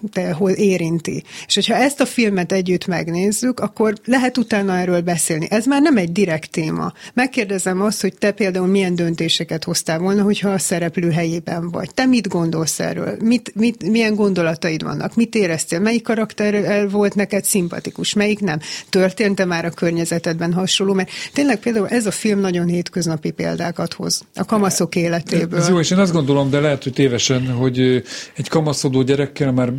érinti. 0.56 1.24
És 1.48 1.56
hogyha 1.56 1.76
ezt 1.76 2.02
a 2.02 2.06
filmet 2.06 2.52
együtt 2.52 2.88
megnézzük, 2.88 3.60
akkor 3.60 3.94
lehet 4.06 4.38
utána 4.38 4.78
erről 4.78 5.02
beszélni. 5.02 5.48
Ez 5.50 5.66
már 5.66 5.82
nem 5.82 5.98
egy 5.98 6.12
direkt 6.12 6.52
téma. 6.52 6.94
Megkérdezem 7.14 7.82
azt, 7.82 8.02
hogy 8.02 8.18
te 8.18 8.32
például 8.32 8.68
milyen 8.68 8.96
döntéseket 8.96 9.64
hoztál 9.64 10.00
volna, 10.00 10.24
hogyha 10.24 10.50
a 10.50 10.58
szereplő 10.58 11.12
helyében 11.12 11.72
vagy. 11.72 11.94
Te 11.94 12.06
mit 12.06 12.28
gondolsz 12.28 12.80
erről? 12.80 13.18
Mit, 13.22 13.56
mit, 13.56 13.90
milyen 13.90 14.16
gondolataid 14.16 14.84
vannak? 14.84 15.16
Mit 15.16 15.36
éreztél? 15.36 15.80
Melyik 15.80 16.04
karakter 16.04 16.90
volt 16.90 17.16
neked 17.16 17.44
szimpatikus? 17.44 18.14
Melyik 18.14 18.40
nem? 18.40 18.60
Történt-e 18.90 19.46
már 19.46 19.66
a 19.66 19.70
környezetedben 19.70 20.54
hasonló? 20.54 20.94
Mert 20.94 21.10
tényleg 21.34 21.58
például 21.58 21.88
ez 21.88 22.06
a 22.06 22.12
film 22.12 22.40
nagyon 22.40 22.68
hétköznapi 22.68 23.32
példákat 23.32 23.94
hoz 23.94 24.21
a 24.36 24.46
kamaszok 24.46 24.96
életéből. 24.96 25.60
Ez 25.60 25.70
jó, 25.70 25.80
és 25.80 25.92
én 25.92 25.98
azt 25.98 26.12
gondolom, 26.12 26.50
de 26.50 26.60
lehet, 26.60 26.84
hogy 26.84 26.94
tévesen, 26.94 27.48
hogy 27.48 28.04
egy 28.36 28.48
kamaszodó 28.48 29.02
gyerekkel 29.02 29.52
már 29.52 29.74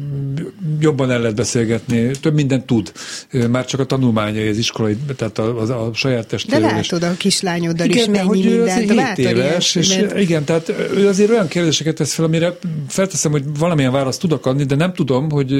jobban 0.80 1.11
el 1.11 1.20
lehet 1.20 1.37
beszélgetni, 1.37 2.11
több 2.20 2.34
mindent 2.34 2.66
tud. 2.66 2.92
Már 3.50 3.64
csak 3.64 3.80
a 3.80 3.84
tanulmányai, 3.84 4.49
az 4.49 4.58
iskolai, 4.58 4.96
tehát 5.16 5.38
a, 5.38 5.61
a, 5.61 5.87
a 5.87 5.94
saját 5.94 6.26
testéről. 6.26 6.68
De 6.68 6.75
látod 6.75 7.02
a 7.02 7.14
kislányoddal 7.16 7.87
igen, 7.87 7.99
is 7.99 8.06
mennyi 8.06 8.26
hogy 8.26 8.38
mindent. 8.38 8.90
Ő 8.90 8.97
azért 8.97 9.19
éves, 9.19 9.75
és 9.75 9.97
mert... 9.97 10.19
igen, 10.19 10.45
tehát 10.45 10.75
ő 10.97 11.08
azért 11.08 11.30
olyan 11.30 11.49
kérdéseket 11.49 11.95
tesz 11.95 12.14
fel, 12.14 12.25
amire 12.25 12.56
felteszem, 12.88 13.30
hogy 13.30 13.45
valamilyen 13.58 13.93
választ 13.93 14.21
tudok 14.21 14.47
adni, 14.47 14.64
de 14.64 14.75
nem 14.75 14.93
tudom, 14.93 15.30
hogy 15.30 15.52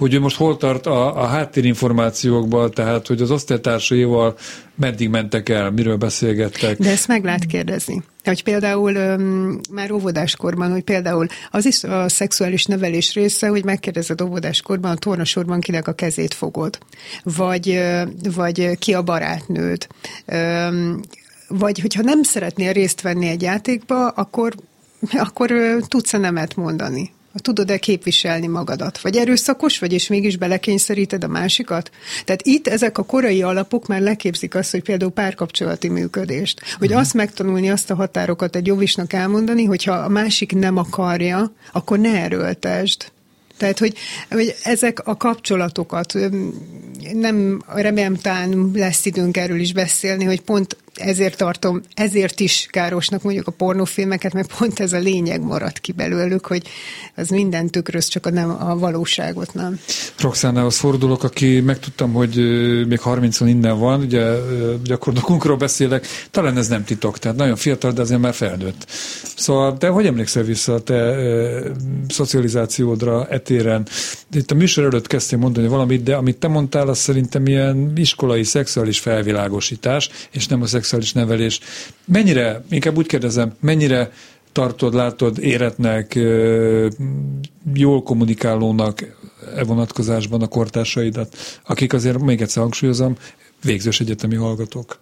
hogy 0.00 0.14
ő 0.14 0.20
most 0.20 0.36
hol 0.36 0.56
tart 0.56 0.86
a, 0.86 1.22
a 1.22 1.26
háttérinformációkban, 1.26 2.70
tehát 2.70 3.06
hogy 3.06 3.20
az 3.20 3.30
osztálytársaival 3.30 4.36
meddig 4.80 5.08
mentek 5.08 5.48
el, 5.48 5.70
miről 5.70 5.96
beszélgettek. 5.96 6.78
De 6.78 6.90
ezt 6.90 7.08
meg 7.08 7.24
lehet 7.24 7.46
kérdezni. 7.46 8.02
Hogy 8.24 8.42
például 8.42 8.96
um, 8.96 9.60
már 9.70 9.92
óvodáskorban, 9.92 10.70
hogy 10.70 10.82
például 10.82 11.26
az 11.50 11.66
is 11.66 11.84
a 11.84 12.08
szexuális 12.08 12.64
nevelés 12.64 13.14
része, 13.14 13.48
hogy 13.48 13.64
megkérdezed 13.64 14.20
óvodáskorban 14.20 14.90
a 14.90 14.96
tornasorban 14.96 15.60
kinek 15.60 15.88
a 15.88 15.92
kezét 15.92 16.34
fogod, 16.34 16.78
vagy, 17.22 17.80
vagy 18.34 18.78
ki 18.78 18.94
a 18.94 19.02
barátnőd. 19.02 19.86
Um, 20.26 21.00
vagy 21.48 21.80
hogyha 21.80 22.02
nem 22.02 22.22
szeretnél 22.22 22.72
részt 22.72 23.00
venni 23.00 23.28
egy 23.28 23.42
játékba, 23.42 24.08
akkor 24.08 24.54
akkor 25.12 25.52
tudsz-e 25.88 26.18
nemet 26.18 26.56
mondani? 26.56 27.12
Tudod-e 27.34 27.78
képviselni 27.78 28.46
magadat? 28.46 29.00
Vagy 29.00 29.16
erőszakos 29.16 29.78
vagy, 29.78 29.92
és 29.92 30.08
mégis 30.08 30.36
belekényszeríted 30.36 31.24
a 31.24 31.28
másikat? 31.28 31.90
Tehát 32.24 32.42
itt 32.42 32.68
ezek 32.68 32.98
a 32.98 33.04
korai 33.04 33.42
alapok 33.42 33.86
már 33.86 34.00
leképzik 34.00 34.54
azt, 34.54 34.70
hogy 34.70 34.82
például 34.82 35.10
párkapcsolati 35.10 35.88
működést. 35.88 36.60
Hogy 36.78 36.86
uh-huh. 36.86 37.02
azt 37.02 37.14
megtanulni, 37.14 37.70
azt 37.70 37.90
a 37.90 37.94
határokat 37.94 38.56
egy 38.56 38.66
jovisnak 38.66 39.12
elmondani, 39.12 39.64
hogyha 39.64 39.92
a 39.92 40.08
másik 40.08 40.52
nem 40.52 40.76
akarja, 40.76 41.52
akkor 41.72 41.98
ne 41.98 42.22
erőltesd. 42.22 43.12
Tehát, 43.56 43.78
hogy, 43.78 43.94
hogy 44.30 44.54
ezek 44.62 45.06
a 45.06 45.16
kapcsolatokat, 45.16 46.14
nem 47.12 47.62
remélem 47.66 48.16
talán 48.16 48.70
lesz 48.74 49.06
időnk 49.06 49.36
erről 49.36 49.60
is 49.60 49.72
beszélni, 49.72 50.24
hogy 50.24 50.40
pont 50.40 50.76
ezért 51.00 51.36
tartom, 51.36 51.80
ezért 51.94 52.40
is 52.40 52.66
károsnak 52.70 53.22
mondjuk 53.22 53.46
a 53.46 53.50
pornófilmeket, 53.50 54.32
mert 54.32 54.56
pont 54.58 54.80
ez 54.80 54.92
a 54.92 54.98
lényeg 54.98 55.42
maradt 55.42 55.78
ki 55.78 55.92
belőlük, 55.92 56.46
hogy 56.46 56.62
az 57.14 57.28
minden 57.28 57.68
tükröz, 57.68 58.06
csak 58.06 58.26
a, 58.26 58.30
nem, 58.30 58.50
a 58.50 58.78
valóságot 58.78 59.54
nem. 59.54 59.80
Roxánához 60.18 60.76
fordulok, 60.76 61.24
aki 61.24 61.60
megtudtam, 61.60 62.12
hogy 62.12 62.36
még 62.86 63.00
30 63.00 63.40
innen 63.40 63.78
van, 63.78 64.00
ugye 64.00 64.34
gyakornokunkról 64.84 65.56
beszélek, 65.56 66.06
talán 66.30 66.56
ez 66.56 66.68
nem 66.68 66.84
titok, 66.84 67.18
tehát 67.18 67.36
nagyon 67.36 67.56
fiatal, 67.56 67.92
de 67.92 68.00
azért 68.00 68.20
már 68.20 68.34
felnőtt. 68.34 68.86
Szóval 69.36 69.78
te 69.78 69.88
hogy 69.88 70.06
emlékszel 70.06 70.42
vissza 70.42 70.74
a 70.74 70.80
te 70.80 70.94
e, 70.94 71.62
szocializációdra 72.08 73.26
etéren? 73.26 73.86
Itt 74.32 74.50
a 74.50 74.54
műsor 74.54 74.84
előtt 74.84 75.06
kezdtél 75.06 75.38
mondani 75.38 75.68
valamit, 75.68 76.02
de 76.02 76.14
amit 76.14 76.36
te 76.36 76.48
mondtál, 76.48 76.88
az 76.88 76.98
szerintem 76.98 77.46
ilyen 77.46 77.92
iskolai 77.96 78.44
szexuális 78.44 78.98
felvilágosítás, 78.98 80.10
és 80.30 80.46
nem 80.46 80.62
a 80.62 80.66
szexuális 80.66 80.89
nevelés. 81.12 81.60
Mennyire, 82.04 82.64
inkább 82.70 82.96
úgy 82.96 83.06
kérdezem, 83.06 83.52
mennyire 83.60 84.10
tartod, 84.52 84.94
látod 84.94 85.38
éretnek, 85.38 86.18
jól 87.74 88.02
kommunikálónak 88.02 89.00
e 89.56 89.64
vonatkozásban 89.64 90.42
a 90.42 90.46
kortársaidat, 90.46 91.36
akik 91.66 91.92
azért, 91.92 92.18
még 92.18 92.40
egyszer 92.40 92.62
hangsúlyozom, 92.62 93.16
végzős 93.62 94.00
egyetemi 94.00 94.34
hallgatók? 94.34 94.98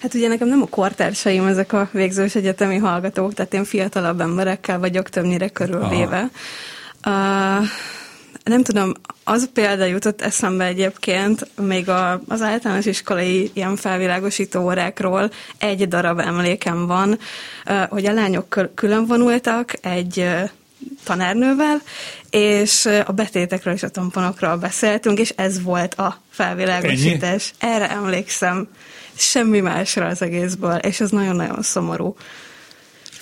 Hát 0.00 0.14
ugye 0.14 0.28
nekem 0.28 0.48
nem 0.48 0.62
a 0.62 0.66
kortársaim 0.66 1.46
ezek 1.46 1.72
a 1.72 1.88
végzős 1.92 2.34
egyetemi 2.34 2.76
hallgatók, 2.76 3.34
tehát 3.34 3.54
én 3.54 3.64
fiatalabb 3.64 4.20
emberekkel 4.20 4.78
vagyok 4.78 5.08
többnyire 5.08 5.48
körülvéve. 5.48 6.30
Uh, 7.06 7.66
nem 8.44 8.62
tudom, 8.62 8.92
az 9.28 9.48
példa 9.52 9.84
jutott 9.84 10.22
eszembe 10.22 10.64
egyébként, 10.64 11.48
még 11.60 11.88
a, 11.88 12.22
az 12.28 12.42
általános 12.42 12.86
iskolai 12.86 13.50
ilyen 13.54 13.76
felvilágosító 13.76 14.62
órákról 14.62 15.30
egy 15.58 15.88
darab 15.88 16.18
emlékem 16.18 16.86
van, 16.86 17.18
hogy 17.88 18.06
a 18.06 18.12
lányok 18.12 18.70
külön 18.74 19.06
vonultak 19.06 19.72
egy 19.80 20.28
tanárnővel, 21.04 21.80
és 22.30 22.88
a 23.06 23.12
betétekről 23.12 23.74
és 23.74 23.82
a 23.82 23.88
tamponokról 23.88 24.56
beszéltünk, 24.56 25.18
és 25.18 25.32
ez 25.36 25.62
volt 25.62 25.94
a 25.94 26.20
felvilágosítás. 26.30 27.52
Ennyi? 27.58 27.72
Erre 27.74 27.90
emlékszem. 27.90 28.68
Semmi 29.14 29.60
másra 29.60 30.06
az 30.06 30.22
egészből, 30.22 30.76
és 30.76 31.00
ez 31.00 31.10
nagyon-nagyon 31.10 31.62
szomorú 31.62 32.16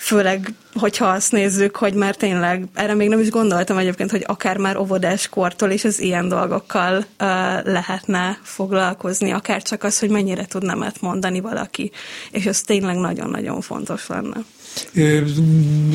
főleg, 0.05 0.53
hogyha 0.73 1.05
azt 1.05 1.31
nézzük, 1.31 1.75
hogy 1.75 1.93
már 1.93 2.15
tényleg, 2.15 2.67
erre 2.73 2.93
még 2.93 3.09
nem 3.09 3.19
is 3.19 3.29
gondoltam 3.29 3.77
egyébként, 3.77 4.11
hogy 4.11 4.23
akár 4.27 4.57
már 4.57 4.77
óvodás 4.77 5.29
kortól 5.29 5.71
is 5.71 5.83
az 5.83 5.99
ilyen 5.99 6.27
dolgokkal 6.27 6.97
uh, 6.97 7.05
lehetne 7.63 8.39
foglalkozni, 8.43 9.31
akár 9.31 9.61
csak 9.61 9.83
az, 9.83 9.99
hogy 9.99 10.09
mennyire 10.09 10.45
tud 10.45 10.63
nemet 10.63 11.01
mondani 11.01 11.39
valaki, 11.39 11.91
és 12.31 12.45
ez 12.45 12.61
tényleg 12.61 12.95
nagyon-nagyon 12.95 13.61
fontos 13.61 14.07
lenne. 14.07 14.37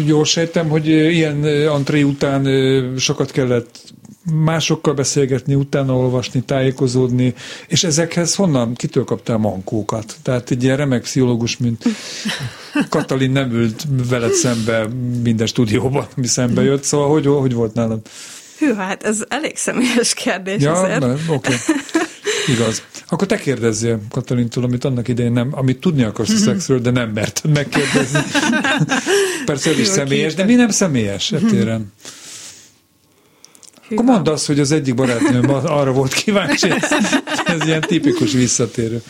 Jól 0.07 0.25
sejtem, 0.25 0.69
hogy 0.69 0.87
ilyen 0.89 1.45
antré 1.67 2.03
után 2.03 2.47
sokat 2.99 3.31
kellett 3.31 3.93
másokkal 4.33 4.95
beszélgetni, 4.95 5.55
utána 5.55 5.97
olvasni, 5.97 6.43
tájékozódni, 6.43 7.35
és 7.67 7.85
ezekhez 7.85 8.35
honnan, 8.35 8.75
kitől 8.75 9.05
kaptál 9.05 9.37
mankókat? 9.37 10.17
Tehát 10.23 10.51
egy 10.51 10.63
ilyen 10.63 10.77
remek 10.77 11.03
pszichológus, 11.03 11.57
mint 11.57 11.85
Katalin 12.89 13.31
nem 13.31 13.53
ült 13.53 13.87
veled 14.09 14.33
szembe 14.33 14.89
minden 15.23 15.47
stúdióban, 15.47 16.07
ami 16.17 16.27
szembe 16.27 16.63
jött, 16.63 16.83
szóval 16.83 17.09
hogy, 17.09 17.27
hogy 17.27 17.55
volt 17.55 17.75
nálad? 17.75 18.01
Hű, 18.59 18.75
hát 18.75 19.03
ez 19.03 19.25
elég 19.29 19.57
személyes 19.57 20.15
kérdés 20.15 20.63
ja, 20.63 20.73
azért. 20.73 21.03
oké. 21.03 21.19
Okay. 21.29 21.57
Igaz. 22.55 22.83
Akkor 23.09 23.27
te 23.27 23.37
kérdezzél 23.37 24.01
Katalintól, 24.11 24.65
amit 24.65 24.85
annak 24.85 25.09
idején 25.09 25.33
nem, 25.33 25.49
amit 25.51 25.81
tudni 25.81 26.03
akarsz 26.03 26.31
a 26.31 26.37
szexről, 26.37 26.81
de 26.81 26.91
nem 26.91 27.11
merted 27.11 27.51
megkérdezni. 27.51 28.21
Persze 29.47 29.71
ez 29.71 29.79
is 29.79 29.87
személyes, 29.87 30.35
de 30.35 30.45
mi 30.45 30.55
nem 30.55 30.71
személyes 30.71 31.33
etéren? 31.33 31.93
Akkor 33.91 34.05
mondd 34.05 34.29
azt, 34.29 34.47
hogy 34.47 34.61
az 34.61 34.73
egyik 34.73 34.95
barátnőm 34.95 35.51
arra 35.51 35.93
volt 35.93 36.13
kíváncsi, 36.13 36.71
ez, 36.71 36.93
ez 37.45 37.67
ilyen 37.67 37.81
tipikus 37.81 38.33
visszatérő. 38.33 39.03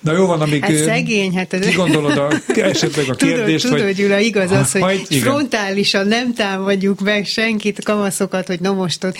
Na 0.00 0.12
jó 0.12 0.26
van, 0.26 0.40
amíg... 0.40 0.64
Hát 0.64 0.76
szegény, 0.76 1.36
hát 1.36 1.52
ez... 1.52 1.66
Kigondolod 1.66 2.16
a, 2.16 2.30
esetleg 2.60 3.08
a 3.08 3.14
kérdést, 3.24 3.64
tudod, 3.64 3.82
vagy... 3.82 3.94
Gyula, 3.94 4.18
igaz 4.18 4.50
az, 4.50 4.72
hogy 4.72 4.80
majd, 4.80 5.06
frontálisan 5.06 6.06
nem 6.06 6.34
támadjuk 6.34 7.00
meg 7.00 7.26
senkit, 7.26 7.84
kamaszokat, 7.84 8.46
hogy 8.46 8.60
na 8.60 8.72
most 8.72 9.04
ott 9.04 9.16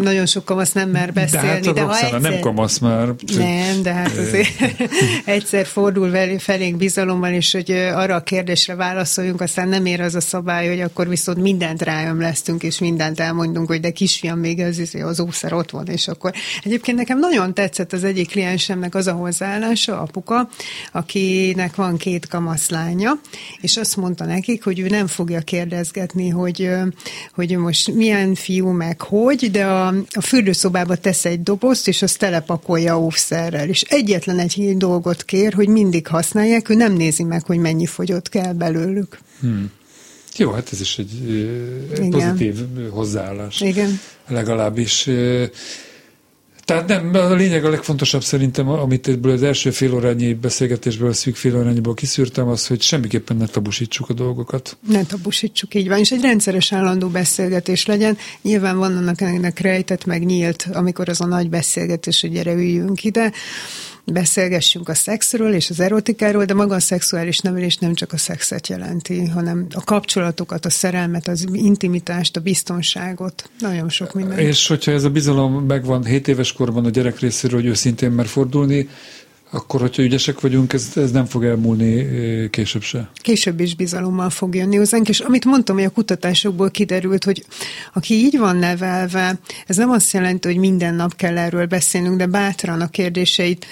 nagyon 0.00 0.26
sok 0.26 0.44
kamasz 0.44 0.72
nem 0.72 0.90
mer 0.90 1.12
beszélni. 1.12 1.46
De, 1.46 1.52
hát 1.52 1.74
de 1.74 1.80
ha 1.80 1.98
egyszer... 1.98 2.20
nem 2.20 2.40
kamasz 2.40 2.78
már. 2.78 3.08
Nem, 3.36 3.82
de 3.82 3.92
hát 3.92 4.16
azért 4.16 4.48
egyszer 5.24 5.66
fordul 5.66 6.38
felénk 6.38 6.76
bizalommal, 6.76 7.32
és 7.32 7.52
hogy 7.52 7.70
arra 7.94 8.14
a 8.14 8.22
kérdésre 8.22 8.74
válaszoljunk, 8.74 9.40
aztán 9.40 9.68
nem 9.68 9.86
ér 9.86 10.00
az 10.00 10.14
a 10.14 10.20
szabály, 10.20 10.68
hogy 10.68 10.80
akkor 10.80 11.08
viszont 11.08 11.38
mindent 11.38 11.82
ráömlesztünk, 11.82 12.62
és 12.62 12.78
mindent 12.78 13.20
elmondunk, 13.20 13.68
hogy 13.68 13.80
de 13.80 13.90
kisfiam, 13.90 14.38
még 14.38 14.60
az, 14.60 14.96
az 15.02 15.20
ószer 15.20 15.52
ott 15.52 15.70
van, 15.70 15.86
és 15.86 16.08
akkor 16.08 16.32
egyébként 16.64 16.96
nekem 16.96 17.18
nagyon 17.18 17.54
tetszett 17.54 17.92
az 17.92 18.04
egyik 18.04 18.30
kliensemnek 18.30 18.94
az 18.94 19.06
a 19.06 19.12
hozzáállás, 19.12 19.88
apuka, 19.92 20.48
akinek 20.92 21.74
van 21.74 21.96
két 21.96 22.26
kamaszlánya, 22.28 23.20
és 23.60 23.76
azt 23.76 23.96
mondta 23.96 24.24
nekik, 24.24 24.64
hogy 24.64 24.78
ő 24.78 24.88
nem 24.88 25.06
fogja 25.06 25.40
kérdezgetni, 25.40 26.28
hogy, 26.28 26.70
hogy 27.34 27.56
most 27.56 27.94
milyen 27.94 28.34
fiú 28.34 28.68
meg 28.68 29.00
hogy, 29.00 29.50
de 29.50 29.66
a, 29.66 29.86
a 30.10 30.20
fürdőszobába 30.20 30.96
tesz 30.96 31.24
egy 31.24 31.42
dobozt, 31.42 31.88
és 31.88 32.02
azt 32.02 32.18
telepakolja 32.18 33.00
óvszerrel, 33.00 33.68
és 33.68 33.82
egyetlen 33.82 34.38
egy 34.38 34.76
dolgot 34.76 35.24
kér, 35.24 35.52
hogy 35.52 35.68
mindig 35.68 36.06
használják, 36.06 36.68
ő 36.68 36.74
nem 36.74 36.92
nézi 36.92 37.22
meg, 37.22 37.44
hogy 37.44 37.58
mennyi 37.58 37.86
fogyott 37.86 38.28
kell 38.28 38.52
belőlük. 38.52 39.18
Hmm. 39.40 39.70
Jó, 40.36 40.50
hát 40.50 40.68
ez 40.72 40.80
is 40.80 40.98
egy 40.98 41.30
Igen. 41.92 42.10
pozitív 42.10 42.56
hozzáállás. 42.90 43.60
Igen. 43.60 44.00
Legalábbis 44.28 45.08
tehát 46.70 46.86
nem, 46.86 47.14
a 47.14 47.34
lényeg 47.34 47.64
a 47.64 47.70
legfontosabb 47.70 48.22
szerintem, 48.22 48.68
amit 48.68 49.08
ebből 49.08 49.32
az 49.32 49.42
első 49.42 49.70
félórányi 49.70 50.34
beszélgetésből, 50.34 51.08
a 51.08 51.12
szűk 51.12 51.36
félórányiból 51.36 51.94
kiszűrtem, 51.94 52.48
az, 52.48 52.66
hogy 52.66 52.82
semmiképpen 52.82 53.36
ne 53.36 53.46
tabusítsuk 53.46 54.08
a 54.08 54.12
dolgokat. 54.12 54.76
Ne 54.88 55.04
tabusítsuk, 55.04 55.74
így 55.74 55.88
van. 55.88 55.98
És 55.98 56.10
egy 56.10 56.20
rendszeres 56.20 56.72
állandó 56.72 57.08
beszélgetés 57.08 57.86
legyen. 57.86 58.16
Nyilván 58.42 58.78
van 58.78 58.96
annak 58.96 59.20
ennek 59.20 59.58
rejtett, 59.58 60.04
meg 60.04 60.24
nyílt, 60.24 60.68
amikor 60.72 61.08
az 61.08 61.20
a 61.20 61.26
nagy 61.26 61.48
beszélgetés, 61.48 62.20
hogy 62.20 62.32
gyere 62.32 62.52
üljünk 62.52 63.04
ide 63.04 63.32
beszélgessünk 64.12 64.88
a 64.88 64.94
szexről 64.94 65.54
és 65.54 65.70
az 65.70 65.80
erotikáról, 65.80 66.44
de 66.44 66.54
maga 66.54 66.74
a 66.74 66.80
szexuális 66.80 67.38
nevelés 67.38 67.76
nem 67.76 67.94
csak 67.94 68.12
a 68.12 68.16
szexet 68.16 68.68
jelenti, 68.68 69.26
hanem 69.26 69.66
a 69.74 69.84
kapcsolatokat, 69.84 70.64
a 70.64 70.70
szerelmet, 70.70 71.28
az 71.28 71.46
intimitást, 71.52 72.36
a 72.36 72.40
biztonságot, 72.40 73.50
nagyon 73.58 73.88
sok 73.88 74.14
minden. 74.14 74.38
És 74.38 74.66
hogyha 74.66 74.92
ez 74.92 75.04
a 75.04 75.10
bizalom 75.10 75.64
megvan 75.64 76.04
7 76.04 76.28
éves 76.28 76.52
korban 76.52 76.84
a 76.84 76.90
gyerek 76.90 77.18
részéről, 77.18 77.60
hogy 77.60 77.68
őszintén 77.68 78.10
mer 78.10 78.26
fordulni, 78.26 78.88
akkor, 79.50 79.80
hogyha 79.80 80.02
ügyesek 80.02 80.40
vagyunk, 80.40 80.72
ez, 80.72 80.90
ez 80.94 81.10
nem 81.10 81.24
fog 81.24 81.44
elmúlni 81.44 82.06
később 82.50 82.82
se. 82.82 83.10
Később 83.14 83.60
is 83.60 83.74
bizalommal 83.74 84.30
fog 84.30 84.54
jönni 84.54 84.76
hozzánk, 84.76 85.08
és 85.08 85.20
amit 85.20 85.44
mondtam, 85.44 85.76
hogy 85.76 85.84
a 85.84 85.90
kutatásokból 85.90 86.70
kiderült, 86.70 87.24
hogy 87.24 87.44
aki 87.92 88.14
így 88.14 88.38
van 88.38 88.56
nevelve, 88.56 89.38
ez 89.66 89.76
nem 89.76 89.90
azt 89.90 90.12
jelenti, 90.12 90.48
hogy 90.48 90.56
minden 90.56 90.94
nap 90.94 91.16
kell 91.16 91.38
erről 91.38 91.66
beszélnünk, 91.66 92.16
de 92.16 92.26
bátran 92.26 92.80
a 92.80 92.88
kérdéseit 92.88 93.66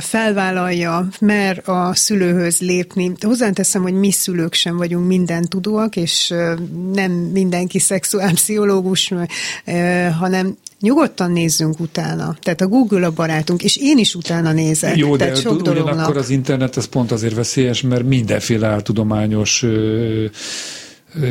felvállalja, 0.00 1.08
mer 1.20 1.62
a 1.64 1.94
szülőhöz 1.94 2.60
lépni. 2.60 3.12
Hozzáteszem, 3.20 3.82
hogy 3.82 3.94
mi 3.94 4.10
szülők 4.10 4.54
sem 4.54 4.76
vagyunk 4.76 5.06
minden 5.06 5.48
tudóak, 5.48 5.96
és 5.96 6.34
nem 6.92 7.12
mindenki 7.12 7.78
szexuálpszichológus, 7.78 9.12
hanem 10.18 10.56
Nyugodtan 10.82 11.30
nézzünk 11.32 11.80
utána. 11.80 12.36
Tehát 12.40 12.60
a 12.60 12.66
Google 12.66 13.06
a 13.06 13.10
barátunk, 13.10 13.62
és 13.62 13.76
én 13.76 13.98
is 13.98 14.14
utána 14.14 14.52
nézek. 14.52 14.96
Jó, 14.96 15.16
de 15.16 15.34
sok 15.34 15.60
ugyanakkor 15.60 15.84
dolognak. 15.84 16.16
az 16.16 16.30
internet 16.30 16.76
ez 16.76 16.84
pont 16.84 17.12
azért 17.12 17.34
veszélyes, 17.34 17.82
mert 17.82 18.04
mindenféle 18.04 18.66
áltudományos 18.66 19.64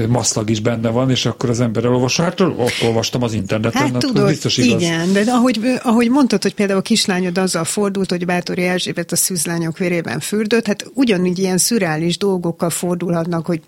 maszlag 0.07 0.49
is 0.49 0.59
benne 0.59 0.89
van, 0.89 1.09
és 1.09 1.25
akkor 1.25 1.49
az 1.49 1.59
ember 1.59 1.85
elolvassa, 1.85 2.23
hát 2.23 2.39
ott 2.39 2.81
olvastam 2.83 3.23
az 3.23 3.33
interneten, 3.33 3.81
hát, 3.81 3.97
tudod, 3.97 4.27
biztos 4.27 4.57
igaz. 4.57 4.81
Igen, 4.81 5.13
de 5.13 5.23
ahogy, 5.27 5.59
ahogy 5.83 6.09
mondtad, 6.09 6.41
hogy 6.41 6.53
például 6.53 6.79
a 6.79 6.81
kislányod 6.81 7.37
azzal 7.37 7.63
fordult, 7.63 8.09
hogy 8.09 8.25
Bátori 8.25 8.61
Erzsébet 8.61 9.11
a 9.11 9.15
szűzlányok 9.15 9.77
vérében 9.77 10.19
fürdött, 10.19 10.65
hát 10.65 10.91
ugyanúgy 10.93 11.39
ilyen 11.39 11.57
szürális 11.57 12.17
dolgokkal 12.17 12.69
fordulhatnak, 12.69 13.45
hogy 13.45 13.61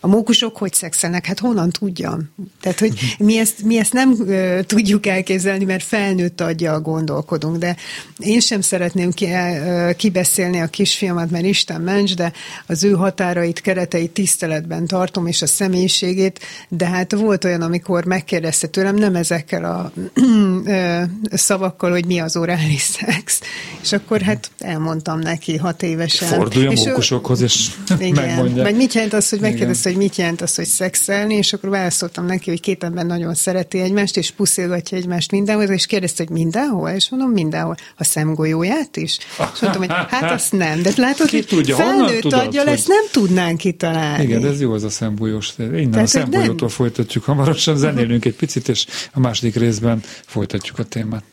a 0.00 0.06
mókusok 0.06 0.56
hogy 0.56 0.72
szexelnek? 0.72 1.26
Hát 1.26 1.38
honnan 1.38 1.70
tudjam? 1.70 2.30
Tehát, 2.60 2.78
hogy 2.78 3.16
mi 3.18 3.38
ezt, 3.38 3.62
mi 3.62 3.78
ezt 3.78 3.92
nem 3.92 4.10
uh, 4.10 4.60
tudjuk 4.60 5.06
elképzelni, 5.06 5.64
mert 5.64 5.82
felnőtt 5.82 6.40
adja 6.40 6.72
a 6.72 6.80
gondolkodunk, 6.80 7.56
de 7.56 7.76
én 8.18 8.40
sem 8.40 8.60
szeretném 8.60 9.10
ki, 9.10 9.24
uh, 9.24 9.92
kibeszélni 9.92 10.60
a 10.60 10.66
kisfiamat, 10.66 11.30
mert 11.30 11.44
Isten 11.44 11.80
ments, 11.80 12.14
de 12.14 12.32
az 12.66 12.84
ő 12.84 12.92
határait, 12.92 13.60
kereteit 13.60 14.10
tiszteletben 14.10 14.86
tartom, 14.86 15.26
és 15.26 15.42
a 15.42 15.46
személyiségét, 15.46 16.40
de 16.68 16.86
hát 16.86 17.12
volt 17.12 17.44
olyan, 17.44 17.62
amikor 17.62 18.04
megkérdezte 18.04 18.66
tőlem, 18.66 18.94
nem 18.94 19.14
ezekkel 19.14 19.64
a 19.64 19.92
uh, 20.16 21.02
szavakkal, 21.32 21.90
hogy 21.90 22.06
mi 22.06 22.18
az 22.18 22.36
orális 22.36 22.82
szex, 22.82 23.40
és 23.82 23.92
akkor 23.92 24.20
hát 24.20 24.50
elmondtam 24.58 25.18
neki 25.18 25.56
hat 25.56 25.82
évesen. 25.82 26.28
Fordulj 26.28 26.66
a 26.66 26.72
mókusokhoz, 26.84 27.40
és 27.40 27.70
igen, 27.98 28.12
megmondják. 28.12 28.64
Meg 28.64 28.76
mit 28.76 28.92
jelent 28.92 29.12
az, 29.12 29.28
hogy 29.28 29.40
megkérdezte, 29.40 29.87
hogy 29.88 29.96
mit 29.96 30.16
jelent 30.16 30.40
az, 30.40 30.54
hogy 30.54 30.64
szexelni, 30.64 31.34
és 31.34 31.52
akkor 31.52 31.70
válaszoltam 31.70 32.26
neki, 32.26 32.50
hogy 32.50 32.60
két 32.60 32.84
ember 32.84 33.06
nagyon 33.06 33.34
szereti 33.34 33.78
egymást, 33.80 34.16
és 34.16 34.30
puszilgatja 34.30 34.96
egymást 34.98 35.30
mindenhol, 35.30 35.64
és 35.64 35.86
kérdezte, 35.86 36.24
hogy 36.26 36.36
mindenhol, 36.36 36.90
és 36.90 37.08
mondom, 37.08 37.30
mindenhol. 37.30 37.76
A 37.96 38.04
szemgolyóját 38.04 38.96
is? 38.96 39.18
És 39.54 39.60
mondtam, 39.60 39.82
hogy 39.82 39.92
hát 40.08 40.30
azt 40.38 40.52
nem, 40.52 40.82
de 40.82 40.90
látod, 40.96 41.30
hogy 41.30 41.46
tudja, 41.46 41.76
felnőtt 41.76 42.20
tudod, 42.20 42.40
adja 42.40 42.64
lesz, 42.64 42.86
hogy... 42.86 42.94
nem 42.94 43.04
tudnánk 43.12 43.58
kitalálni. 43.58 44.22
Igen, 44.22 44.44
ez 44.44 44.60
jó 44.60 44.72
az 44.72 44.82
a 44.82 44.90
szemgolyós. 44.90 45.52
Innen 45.58 45.90
Tehát, 45.90 46.06
a 46.06 46.10
szemgolyótól 46.10 46.56
nem... 46.58 46.68
folytatjuk 46.68 47.24
hamarosan, 47.24 47.76
zenélünk 47.76 48.24
egy 48.24 48.36
picit, 48.36 48.68
és 48.68 48.86
a 49.12 49.20
második 49.20 49.56
részben 49.56 50.02
folytatjuk 50.26 50.78
a 50.78 50.84
témát. 50.84 51.24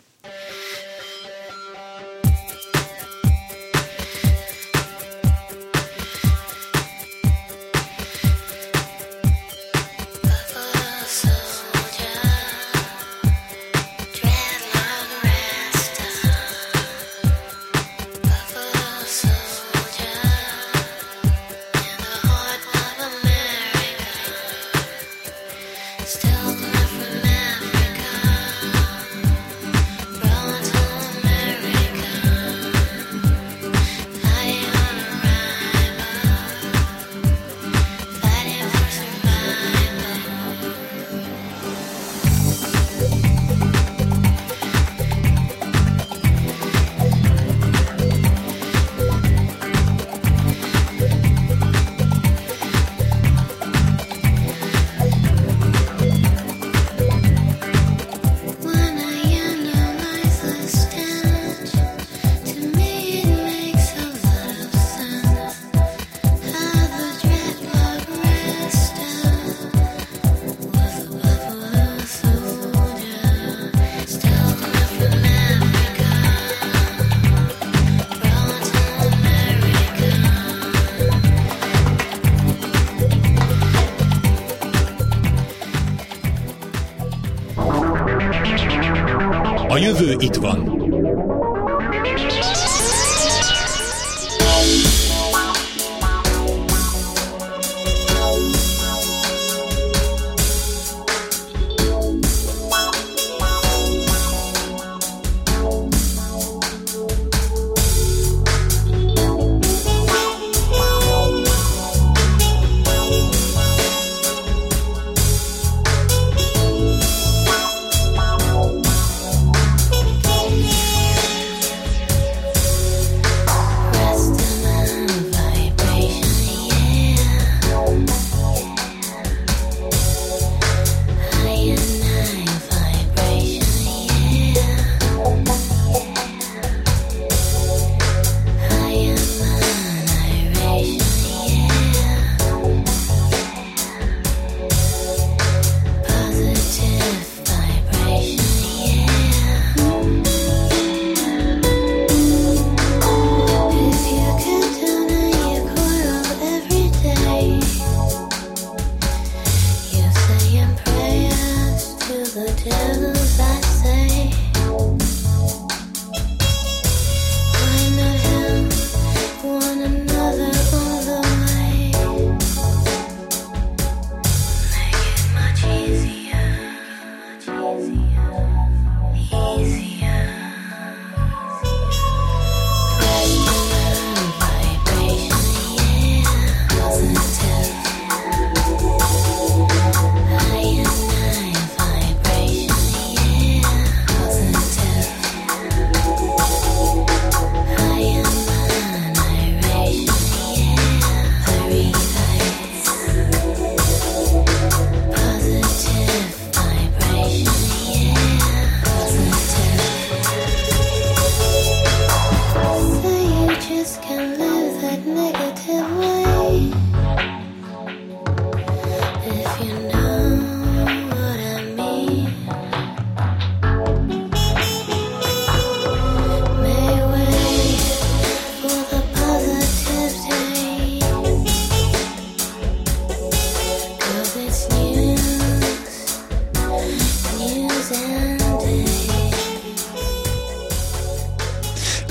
Jövő 90.00 90.16
itt 90.20 90.36
van. 90.36 90.75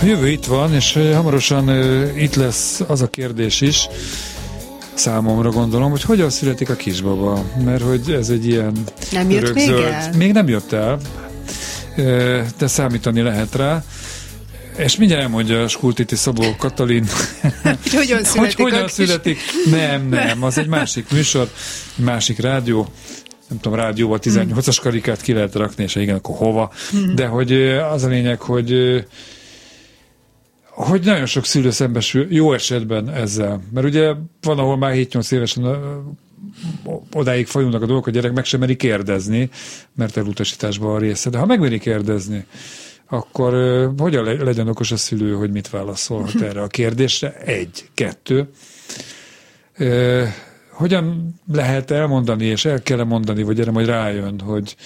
Jövő 0.06 0.28
itt 0.28 0.44
van, 0.44 0.74
és 0.74 0.92
hamarosan 0.92 1.68
itt 2.16 2.34
lesz 2.34 2.80
az 2.86 3.02
a 3.02 3.08
kérdés 3.08 3.60
is, 3.60 3.88
számomra 4.94 5.50
gondolom, 5.50 5.90
hogy 5.90 6.02
hogyan 6.02 6.30
születik 6.30 6.70
a 6.70 6.74
kisbaba, 6.74 7.44
mert 7.64 7.82
hogy 7.82 8.10
ez 8.10 8.28
egy 8.28 8.46
ilyen 8.46 8.72
Nem 9.12 9.30
jött 9.30 9.54
még 9.54 9.70
el? 9.70 10.12
Még 10.16 10.32
nem 10.32 10.48
jött 10.48 10.72
el, 10.72 10.98
de 12.58 12.66
számítani 12.66 13.20
lehet 13.20 13.54
rá. 13.54 13.84
És 14.76 14.96
mindjárt 14.96 15.22
elmondja 15.22 15.62
a 15.62 15.68
Skultiti 15.68 16.16
Szabó 16.16 16.56
Katalin, 16.58 17.06
hogy 17.62 17.92
hogyan 17.92 18.24
születik. 18.34 18.56
hogy 18.56 18.70
hogyan 18.70 18.88
születik. 18.88 19.38
Nem, 19.70 20.08
nem, 20.08 20.42
az 20.42 20.58
egy 20.58 20.66
másik 20.66 21.10
műsor, 21.10 21.50
másik 21.96 22.40
rádió, 22.40 22.86
nem 23.48 23.58
tudom, 23.60 23.78
rádióval 23.78 24.18
18-as 24.22 24.78
karikát 24.82 25.20
ki 25.20 25.32
lehet 25.32 25.54
rakni, 25.54 25.82
és 25.82 25.94
igen, 25.94 26.16
akkor 26.16 26.36
hova. 26.36 26.72
Hmm. 26.90 27.14
De 27.14 27.26
hogy 27.26 27.52
az 27.92 28.04
a 28.04 28.08
lényeg, 28.08 28.40
hogy 28.40 28.72
hogy 30.74 31.04
nagyon 31.04 31.26
sok 31.26 31.44
szülő 31.44 31.70
szembesül 31.70 32.26
jó 32.34 32.52
esetben 32.52 33.08
ezzel. 33.10 33.60
Mert 33.72 33.86
ugye 33.86 34.12
van, 34.42 34.58
ahol 34.58 34.76
már 34.76 34.92
7-8 34.96 35.32
évesen 35.32 35.76
odáig 37.12 37.46
fajulnak 37.46 37.82
a 37.82 37.86
dolgok, 37.86 38.06
a 38.06 38.10
gyerek 38.10 38.32
meg 38.32 38.44
sem 38.44 38.60
meri 38.60 38.76
kérdezni, 38.76 39.50
mert 39.96 40.16
elutasításban 40.16 40.94
a 40.94 40.98
része. 40.98 41.30
De 41.30 41.38
ha 41.38 41.46
megmeri 41.46 41.78
kérdezni, 41.78 42.44
akkor 43.08 43.52
hogyan 43.98 44.24
legyen 44.24 44.68
okos 44.68 44.92
a 44.92 44.96
szülő, 44.96 45.32
hogy 45.34 45.50
mit 45.50 45.70
válaszolhat 45.70 46.40
erre 46.40 46.62
a 46.62 46.66
kérdésre? 46.66 47.34
Egy, 47.38 47.88
kettő. 47.94 48.48
Hogyan 50.70 51.34
lehet 51.52 51.90
elmondani, 51.90 52.44
és 52.44 52.64
el 52.64 52.82
kell 52.82 53.04
mondani, 53.04 53.42
vagy 53.42 53.60
erre 53.60 53.70
majd 53.70 53.86
rájön, 53.86 54.40
hogy 54.40 54.76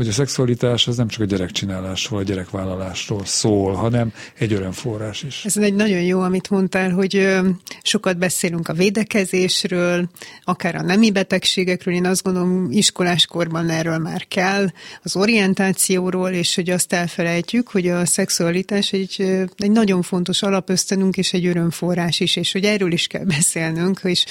hogy 0.00 0.08
a 0.08 0.12
szexualitás 0.12 0.86
az 0.86 0.96
nem 0.96 1.08
csak 1.08 1.20
a 1.20 1.24
gyerekcsinálásról, 1.24 2.18
a 2.18 2.22
gyerekvállalásról 2.22 3.24
szól, 3.24 3.74
hanem 3.74 4.12
egy 4.38 4.52
örömforrás 4.52 5.22
is. 5.22 5.44
Ez 5.44 5.56
egy 5.56 5.74
nagyon 5.74 6.00
jó, 6.00 6.20
amit 6.20 6.50
mondtál, 6.50 6.90
hogy 6.90 7.38
sokat 7.82 8.18
beszélünk 8.18 8.68
a 8.68 8.72
védekezésről, 8.72 10.08
akár 10.44 10.74
a 10.74 10.82
nemi 10.82 11.10
betegségekről, 11.10 11.94
én 11.94 12.06
azt 12.06 12.22
gondolom 12.22 12.68
iskoláskorban 12.70 13.68
erről 13.68 13.98
már 13.98 14.26
kell, 14.28 14.66
az 15.02 15.16
orientációról, 15.16 16.30
és 16.30 16.54
hogy 16.54 16.70
azt 16.70 16.92
elfelejtjük, 16.92 17.68
hogy 17.68 17.88
a 17.88 18.06
szexualitás 18.06 18.92
egy, 18.92 19.20
egy 19.56 19.70
nagyon 19.70 20.02
fontos 20.02 20.42
alapösztönünk 20.42 21.16
és 21.16 21.32
egy 21.32 21.46
örömforrás 21.46 22.20
is, 22.20 22.36
és 22.36 22.52
hogy 22.52 22.64
erről 22.64 22.92
is 22.92 23.06
kell 23.06 23.24
beszélnünk, 23.24 24.00
és 24.04 24.24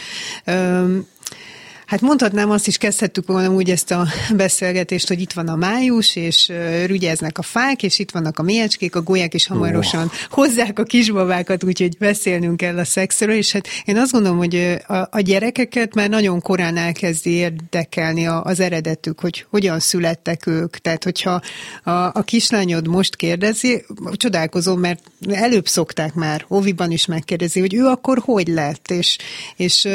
Hát 1.90 2.02
mondhatnám, 2.02 2.50
azt 2.50 2.68
is 2.68 2.78
kezdhettük 2.78 3.28
volna 3.28 3.50
úgy 3.50 3.70
ezt 3.70 3.92
a 3.92 4.08
beszélgetést, 4.36 5.08
hogy 5.08 5.22
itt 5.22 5.32
van 5.32 5.48
a 5.48 5.56
május, 5.56 6.16
és 6.16 6.52
rügyeznek 6.86 7.38
a 7.38 7.42
fák, 7.42 7.84
és 7.84 8.00
itt 8.00 8.12
vannak 8.12 8.40
a 8.40 8.44
mélyecskék, 8.44 8.96
a 8.96 9.02
golyák 9.02 9.34
is 9.34 9.48
hamarosan 9.48 10.04
oh. 10.04 10.12
hozzák 10.30 10.80
a 10.80 10.84
kisbabákat, 10.84 11.64
úgyhogy 11.64 11.98
beszélnünk 11.98 12.58
kell 12.58 12.78
a 12.78 12.84
szexről, 12.84 13.36
és 13.36 13.52
hát 13.52 13.68
én 13.86 13.98
azt 13.98 14.12
gondolom, 14.12 14.38
hogy 14.38 14.78
a, 14.88 14.94
a 14.94 15.20
gyerekeket 15.20 15.96
már 15.96 16.10
nagyon 16.10 16.42
korán 16.42 16.78
elkezdi 16.78 17.30
érdekelni 17.30 18.28
az 18.28 18.60
eredetük, 18.60 19.20
hogy 19.20 19.46
hogyan 19.50 19.80
születtek 19.80 20.48
ők. 20.48 20.78
Tehát, 20.78 21.04
hogyha 21.04 21.42
a, 21.84 21.92
a 21.92 22.22
kislányod 22.26 22.88
most 22.88 23.16
kérdezi, 23.16 23.86
csodálkozom, 24.14 24.80
mert 24.80 25.02
előbb 25.30 25.68
szokták 25.68 26.14
már, 26.14 26.46
óviban 26.50 26.92
is 26.92 27.06
megkérdezi, 27.06 27.60
hogy 27.60 27.74
ő 27.74 27.86
akkor 27.86 28.22
hogy 28.26 28.48
lett, 28.48 28.92
és, 28.92 29.18
és 29.56 29.86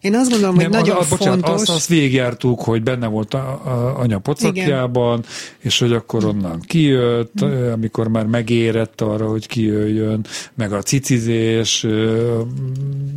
én 0.00 0.14
azt 0.14 0.30
gondolom, 0.30 0.54
hogy 0.54 0.68
Nem, 0.68 0.80
nagyon 0.80 0.96
a, 0.96 1.00
a, 1.00 1.06
bocsánat, 1.08 1.35
fontos. 1.40 1.60
Azt, 1.60 1.70
azt 1.70 1.88
végigjártuk, 1.88 2.60
hogy 2.60 2.82
benne 2.82 3.06
volt 3.06 3.34
a, 3.34 3.60
a 3.64 3.98
anya 3.98 4.18
pocakjában, 4.18 5.18
Igen. 5.18 5.30
és 5.58 5.78
hogy 5.78 5.92
akkor 5.92 6.24
onnan 6.24 6.60
kijött, 6.60 7.44
mm. 7.44 7.72
amikor 7.72 8.08
már 8.08 8.26
megérett 8.26 9.00
arra, 9.00 9.28
hogy 9.28 9.46
kijöjjön, 9.46 10.26
meg 10.54 10.72
a 10.72 10.82
cicizés, 10.82 11.86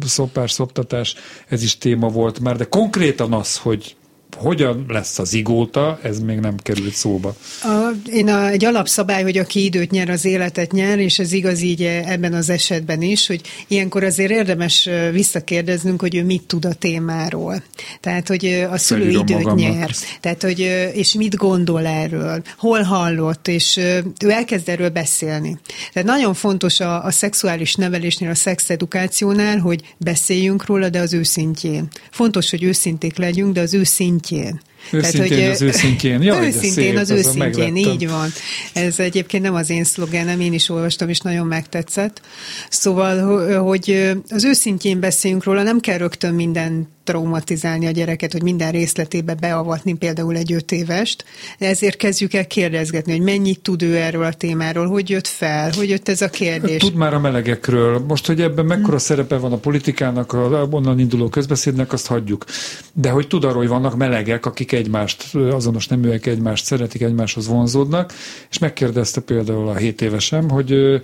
szopás, 0.05 0.51
szoptatás, 0.51 1.15
ez 1.47 1.63
is 1.63 1.77
téma 1.77 2.07
volt 2.07 2.39
már, 2.39 2.57
de 2.57 2.65
konkrétan 2.65 3.33
az, 3.33 3.57
hogy 3.57 3.95
hogyan 4.35 4.85
lesz 4.87 5.19
az 5.19 5.33
igóta, 5.33 5.99
ez 6.03 6.19
még 6.19 6.39
nem 6.39 6.55
került 6.57 6.93
szóba. 6.93 7.35
A, 7.63 7.89
én 8.11 8.27
a, 8.27 8.47
egy 8.47 8.65
alapszabály, 8.65 9.23
hogy 9.23 9.37
aki 9.37 9.63
időt 9.63 9.91
nyer, 9.91 10.09
az 10.09 10.25
életet 10.25 10.71
nyer, 10.71 10.99
és 10.99 11.19
ez 11.19 11.31
igaz 11.31 11.61
így 11.61 11.83
ebben 11.83 12.33
az 12.33 12.49
esetben 12.49 13.01
is, 13.01 13.27
hogy 13.27 13.41
ilyenkor 13.67 14.03
azért 14.03 14.31
érdemes 14.31 14.89
visszakérdeznünk, 15.11 16.01
hogy 16.01 16.15
ő 16.15 16.23
mit 16.23 16.43
tud 16.43 16.65
a 16.65 16.73
témáról. 16.73 17.63
Tehát, 17.99 18.27
hogy 18.27 18.67
a 18.71 18.77
szülő 18.77 19.01
Felírom 19.01 19.21
időt 19.27 19.43
magamnak. 19.43 19.77
nyer. 19.77 19.91
Tehát, 20.19 20.43
hogy 20.43 20.59
és 20.93 21.13
mit 21.13 21.35
gondol 21.35 21.85
erről, 21.85 22.41
hol 22.57 22.81
hallott, 22.81 23.47
és 23.47 23.77
ő 24.25 24.29
elkezd 24.29 24.69
erről 24.69 24.89
beszélni. 24.89 25.59
Tehát 25.93 26.07
nagyon 26.07 26.33
fontos 26.33 26.79
a, 26.79 27.03
a 27.03 27.11
szexuális 27.11 27.75
nevelésnél, 27.75 28.29
a 28.29 28.35
szexedukációnál, 28.35 29.59
hogy 29.59 29.95
beszéljünk 29.97 30.65
róla, 30.65 30.89
de 30.89 30.99
az 30.99 31.13
őszintjén. 31.13 31.87
Fontos, 32.11 32.49
hogy 32.49 32.63
őszinték 32.63 33.17
legyünk, 33.17 33.53
de 33.53 33.61
az 33.61 33.73
őszintjén 33.73 34.17
őszintjén. 34.19 34.61
Őszintén 34.91 35.27
Tehát, 35.27 35.43
hogy, 35.43 35.51
az 35.51 35.61
őszintjén. 35.61 36.21
Jaj, 36.31 36.45
őszintén 36.45 36.71
szép, 36.71 36.97
az 36.97 37.09
őszintjén, 37.09 37.75
így 37.75 38.09
van. 38.09 38.29
Ez 38.73 38.99
egyébként 38.99 39.43
nem 39.43 39.53
az 39.53 39.69
én 39.69 39.83
szlogenem, 39.83 40.39
én 40.39 40.53
is 40.53 40.69
olvastam, 40.69 41.09
és 41.09 41.19
nagyon 41.19 41.47
megtetszett. 41.47 42.21
Szóval, 42.69 43.59
hogy 43.63 44.13
az 44.29 44.43
őszintjén 44.43 44.99
beszéljünk 44.99 45.43
róla, 45.43 45.63
nem 45.63 45.79
kell 45.79 45.97
rögtön 45.97 46.33
minden 46.33 46.87
traumatizálni 47.03 47.87
a 47.87 47.91
gyereket, 47.91 48.31
hogy 48.31 48.43
minden 48.43 48.71
részletébe 48.71 49.33
beavatni 49.33 49.93
például 49.93 50.35
egy 50.35 50.53
öt 50.53 50.71
évest, 50.71 51.25
de 51.59 51.67
ezért 51.67 51.97
kezdjük 51.97 52.33
el 52.33 52.47
kérdezgetni, 52.47 53.11
hogy 53.11 53.21
mennyit 53.21 53.59
tud 53.59 53.81
ő 53.81 53.95
erről 53.95 54.23
a 54.23 54.33
témáról, 54.33 54.87
hogy 54.87 55.09
jött 55.09 55.27
fel, 55.27 55.71
hogy 55.75 55.89
jött 55.89 56.09
ez 56.09 56.21
a 56.21 56.29
kérdés. 56.29 56.81
Tud 56.81 56.95
már 56.95 57.13
a 57.13 57.19
melegekről. 57.19 57.99
Most, 58.07 58.25
hogy 58.25 58.41
ebben 58.41 58.65
mekkora 58.65 58.87
hmm. 58.87 58.97
szerepe 58.97 59.37
van 59.37 59.51
a 59.51 59.57
politikának, 59.57 60.33
a 60.33 60.67
onnan 60.71 60.99
induló 60.99 61.29
közbeszédnek, 61.29 61.93
azt 61.93 62.07
hagyjuk. 62.07 62.45
De 62.93 63.09
hogy 63.09 63.27
tud 63.27 63.43
arról, 63.43 63.57
hogy 63.57 63.67
vannak 63.67 63.97
melegek, 63.97 64.45
akik 64.45 64.71
egymást, 64.71 65.35
azonos 65.35 65.87
neműek 65.87 66.25
egymást 66.25 66.65
szeretik, 66.65 67.01
egymáshoz 67.01 67.47
vonzódnak, 67.47 68.13
és 68.49 68.57
megkérdezte 68.57 69.21
például 69.21 69.67
a 69.67 69.75
7 69.75 70.01
évesem, 70.01 70.49
hogy 70.49 71.01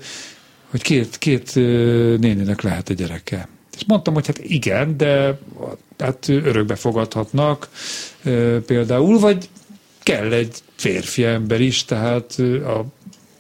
hogy 0.69 0.81
két, 0.81 1.17
két 1.17 1.55
néninek 2.19 2.62
lehet 2.62 2.89
egy 2.89 2.95
gyereke. 2.95 3.47
És 3.75 3.85
mondtam, 3.88 4.13
hogy 4.13 4.27
hát 4.27 4.39
igen, 4.39 4.97
de 4.97 5.39
hát 5.97 6.29
örökbe 6.29 6.75
fogadhatnak 6.75 7.69
például, 8.65 9.19
vagy 9.19 9.49
kell 10.03 10.31
egy 10.33 10.57
férfi 10.75 11.23
ember 11.23 11.61
is, 11.61 11.85
tehát 11.85 12.35
a 12.65 12.85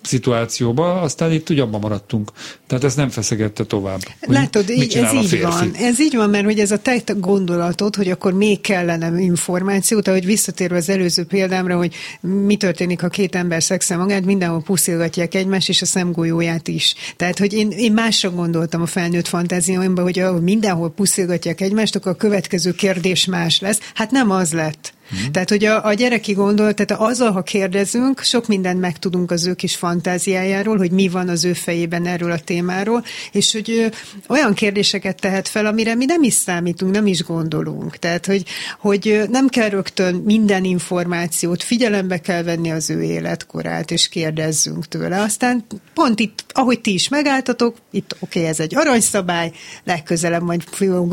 szituációba, 0.05 1.01
aztán 1.01 1.31
itt 1.31 1.49
ugyanban 1.49 1.79
maradtunk. 1.79 2.31
Tehát 2.67 2.83
ezt 2.83 2.97
nem 2.97 3.09
feszegette 3.09 3.63
tovább. 3.63 3.99
Látod, 4.21 4.69
így, 4.69 4.95
ez 4.95 5.13
így 5.13 5.41
van. 5.41 5.71
Ez 5.73 5.99
így 5.99 6.15
van, 6.15 6.29
mert 6.29 6.45
hogy 6.45 6.59
ez 6.59 6.71
a 6.71 6.77
te 6.77 7.03
gondolatod, 7.17 7.95
hogy 7.95 8.09
akkor 8.09 8.33
még 8.33 8.61
kellene 8.61 9.19
információt, 9.19 10.07
ahogy 10.07 10.25
visszatérve 10.25 10.75
az 10.75 10.89
előző 10.89 11.23
példámra, 11.23 11.77
hogy 11.77 11.95
mi 12.21 12.55
történik, 12.55 13.01
ha 13.01 13.07
két 13.07 13.35
ember 13.35 13.63
szexel 13.63 13.97
magát, 13.97 14.25
mindenhol 14.25 14.61
puszilgatják 14.61 15.33
egymást, 15.33 15.69
és 15.69 15.81
a 15.81 15.85
szemgolyóját 15.85 16.67
is. 16.67 16.95
Tehát, 17.15 17.39
hogy 17.39 17.53
én, 17.53 17.69
én 17.69 17.93
másra 17.93 18.29
gondoltam 18.31 18.81
a 18.81 18.85
felnőtt 18.85 19.27
fantázióimban, 19.27 20.03
hogy 20.03 20.41
mindenhol 20.41 20.91
puszilgatják 20.91 21.61
egymást, 21.61 21.95
akkor 21.95 22.11
a 22.11 22.15
következő 22.15 22.71
kérdés 22.71 23.25
más 23.25 23.59
lesz. 23.59 23.79
Hát 23.93 24.11
nem 24.11 24.31
az 24.31 24.53
lett. 24.53 24.93
Mm. 25.13 25.31
Tehát, 25.31 25.49
hogy 25.49 25.65
a, 25.65 25.85
a 25.85 25.93
gyereki 25.93 26.33
gondol, 26.33 26.73
tehát 26.73 27.01
azzal, 27.01 27.31
ha 27.31 27.41
kérdezünk, 27.41 28.19
sok 28.19 28.47
mindent 28.47 28.79
megtudunk 28.79 29.31
az 29.31 29.45
ő 29.45 29.53
kis 29.53 29.75
fantáziájáról, 29.75 30.77
hogy 30.77 30.91
mi 30.91 31.07
van 31.07 31.29
az 31.29 31.45
ő 31.45 31.53
fejében 31.53 32.05
erről 32.05 32.31
a 32.31 32.39
témáról, 32.39 33.03
és 33.31 33.51
hogy 33.51 33.69
ő 33.69 33.91
olyan 34.27 34.53
kérdéseket 34.53 35.19
tehet 35.19 35.47
fel, 35.47 35.65
amire 35.65 35.95
mi 35.95 36.05
nem 36.05 36.23
is 36.23 36.33
számítunk, 36.33 36.91
nem 36.91 37.07
is 37.07 37.23
gondolunk. 37.23 37.97
Tehát, 37.97 38.25
hogy, 38.25 38.43
hogy 38.79 39.21
nem 39.29 39.47
kell 39.47 39.69
rögtön 39.69 40.15
minden 40.15 40.63
információt, 40.63 41.63
figyelembe 41.63 42.21
kell 42.21 42.43
venni 42.43 42.71
az 42.71 42.89
ő 42.89 43.01
életkorát, 43.03 43.91
és 43.91 44.09
kérdezzünk 44.09 44.87
tőle. 44.87 45.21
Aztán 45.21 45.65
pont 45.93 46.19
itt, 46.19 46.45
ahogy 46.47 46.81
ti 46.81 46.93
is 46.93 47.09
megálltatok, 47.09 47.75
itt 47.91 48.15
oké, 48.19 48.39
okay, 48.39 48.51
ez 48.51 48.59
egy 48.59 48.75
aranyszabály, 48.75 49.51
legközelebb 49.83 50.43
majd 50.43 50.63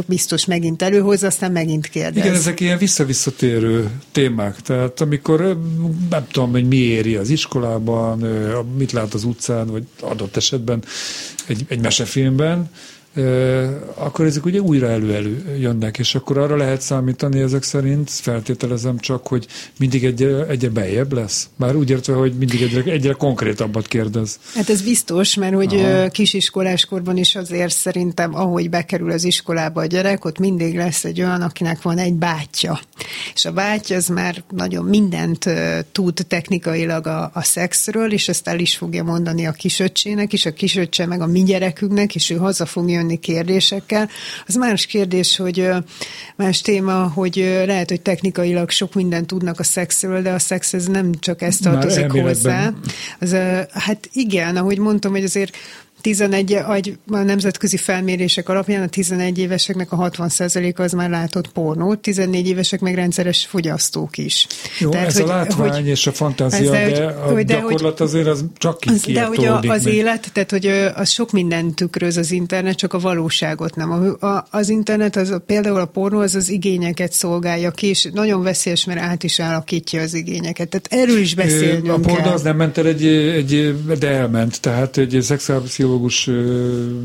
biztos 0.06 0.44
megint 0.44 0.82
előhoz, 0.82 1.22
aztán 1.22 1.52
megint 1.52 1.88
kérdez. 1.88 2.24
Igen, 2.24 2.34
ezek 2.34 2.60
ilyen 2.60 2.78
visszavisszatérő 2.78 3.81
témák. 4.12 4.60
Tehát 4.60 5.00
amikor 5.00 5.58
nem 6.10 6.26
tudom, 6.30 6.50
hogy 6.50 6.68
mi 6.68 6.76
éri 6.76 7.16
az 7.16 7.28
iskolában, 7.28 8.18
mit 8.76 8.92
lát 8.92 9.14
az 9.14 9.24
utcán, 9.24 9.66
vagy 9.66 9.84
adott 10.00 10.36
esetben 10.36 10.84
egy, 11.46 11.64
egy 11.68 11.80
mesefilmben, 11.80 12.70
akkor 13.94 14.24
ezek 14.24 14.44
ugye 14.44 14.60
újra 14.60 14.88
elő-elő 14.88 15.56
jönnek, 15.60 15.98
és 15.98 16.14
akkor 16.14 16.38
arra 16.38 16.56
lehet 16.56 16.80
számítani 16.80 17.40
ezek 17.40 17.62
szerint, 17.62 18.10
feltételezem 18.10 18.98
csak, 18.98 19.26
hogy 19.26 19.46
mindig 19.78 20.04
egyre, 20.04 20.46
egyre 20.46 20.68
beljebb 20.68 21.12
lesz. 21.12 21.48
Már 21.56 21.76
úgy 21.76 21.90
értve, 21.90 22.14
hogy 22.14 22.32
mindig 22.38 22.62
egyre, 22.62 22.92
egyre 22.92 23.12
konkrétabbat 23.12 23.86
kérdez. 23.86 24.38
Hát 24.54 24.70
ez 24.70 24.82
biztos, 24.82 25.34
mert 25.34 25.54
hogy 25.54 25.74
Aha. 25.74 26.08
kisiskoláskorban 26.08 27.16
is 27.16 27.34
azért 27.34 27.74
szerintem, 27.74 28.34
ahogy 28.34 28.70
bekerül 28.70 29.10
az 29.10 29.24
iskolába 29.24 29.80
a 29.80 29.86
gyerek, 29.86 30.24
ott 30.24 30.38
mindig 30.38 30.76
lesz 30.76 31.04
egy 31.04 31.20
olyan, 31.20 31.42
akinek 31.42 31.82
van 31.82 31.98
egy 31.98 32.14
bátyja. 32.14 32.80
És 33.34 33.44
a 33.44 33.52
bátyja 33.52 33.96
az 33.96 34.08
már 34.08 34.42
nagyon 34.50 34.84
mindent 34.84 35.48
tud 35.92 36.26
technikailag 36.28 37.06
a, 37.06 37.30
a 37.34 37.42
szexről, 37.42 38.12
és 38.12 38.28
ezt 38.28 38.48
el 38.48 38.58
is 38.58 38.76
fogja 38.76 39.04
mondani 39.04 39.46
a 39.46 39.52
kisöccsének, 39.52 40.32
és 40.32 40.46
a 40.46 40.52
kisöccse 40.52 41.06
meg 41.06 41.20
a 41.20 41.26
mi 41.26 41.42
gyerekünknek, 41.42 42.14
és 42.14 42.30
ő 42.30 42.36
haza 42.36 42.66
fogja 42.66 43.00
jönni 43.02 43.18
kérdésekkel. 43.18 44.08
Az 44.46 44.54
más 44.54 44.86
kérdés, 44.86 45.36
hogy 45.36 45.68
más 46.36 46.60
téma, 46.60 47.08
hogy 47.14 47.62
lehet, 47.66 47.88
hogy 47.88 48.00
technikailag 48.00 48.70
sok 48.70 48.94
mindent 48.94 49.26
tudnak 49.26 49.60
a 49.60 49.62
szexről, 49.62 50.22
de 50.22 50.32
a 50.32 50.38
szex 50.38 50.72
ez 50.72 50.86
nem 50.86 51.12
csak 51.18 51.42
ezt 51.42 51.62
tartozik 51.62 52.10
hozzá. 52.10 52.72
Az, 53.20 53.36
hát 53.70 54.08
igen, 54.12 54.56
ahogy 54.56 54.78
mondtam, 54.78 55.10
hogy 55.10 55.24
azért 55.24 55.56
11, 56.02 56.58
vagy 56.66 56.98
a 57.10 57.16
nemzetközi 57.16 57.76
felmérések 57.76 58.48
alapján 58.48 58.82
a 58.82 58.88
11 58.88 59.38
éveseknek 59.38 59.92
a 59.92 60.10
60%-a 60.10 60.82
az 60.82 60.92
már 60.92 61.10
látott 61.10 61.48
pornót, 61.48 61.98
14 61.98 62.48
évesek 62.48 62.80
meg 62.80 62.94
rendszeres 62.94 63.46
fogyasztók 63.46 64.18
is. 64.18 64.46
Jó, 64.78 64.90
Tehát, 64.90 65.06
ez 65.06 65.14
hogy, 65.14 65.22
a 65.22 65.26
látvány 65.26 65.70
hogy, 65.70 65.86
és 65.86 66.06
a 66.06 66.12
fantázia, 66.12 66.70
de, 66.70 66.90
de 66.90 67.04
a 67.04 67.32
de, 67.32 67.42
gyakorlat 67.42 67.98
hogy, 67.98 68.06
azért 68.06 68.26
az 68.26 68.44
csak 68.56 68.78
az, 68.86 69.04
De 69.12 69.24
hogy 69.24 69.44
a, 69.44 69.58
az 69.58 69.84
meg. 69.84 69.94
élet, 69.94 70.30
tehát 70.32 70.50
hogy 70.50 70.66
az 70.94 71.10
sok 71.10 71.30
mindent 71.30 71.74
tükröz 71.74 72.16
az 72.16 72.30
internet, 72.30 72.76
csak 72.76 72.92
a 72.92 72.98
valóságot 72.98 73.74
nem. 73.74 73.90
A, 73.90 74.26
a, 74.26 74.46
az 74.50 74.68
internet, 74.68 75.16
az, 75.16 75.40
például 75.46 75.80
a 75.80 75.86
pornó, 75.86 76.18
az 76.18 76.34
az 76.34 76.48
igényeket 76.48 77.12
szolgálja 77.12 77.70
ki, 77.70 77.86
és 77.86 78.08
nagyon 78.12 78.42
veszélyes, 78.42 78.84
mert 78.84 79.00
át 79.00 79.22
is 79.22 79.38
alakítja 79.38 80.02
az 80.02 80.14
igényeket. 80.14 80.68
Tehát 80.68 80.88
erről 80.90 81.20
is 81.20 81.34
beszélnünk 81.34 81.88
A 81.88 81.98
pornó 81.98 82.30
az 82.30 82.42
nem 82.42 82.56
ment 82.56 82.78
el 82.78 82.86
egy, 82.86 83.06
egy, 83.06 83.74
de 83.98 84.08
elment, 84.08 84.60
tehát 84.60 84.96
egy 84.96 85.18
szexuális 85.20 85.78
pszichológus 85.92 86.30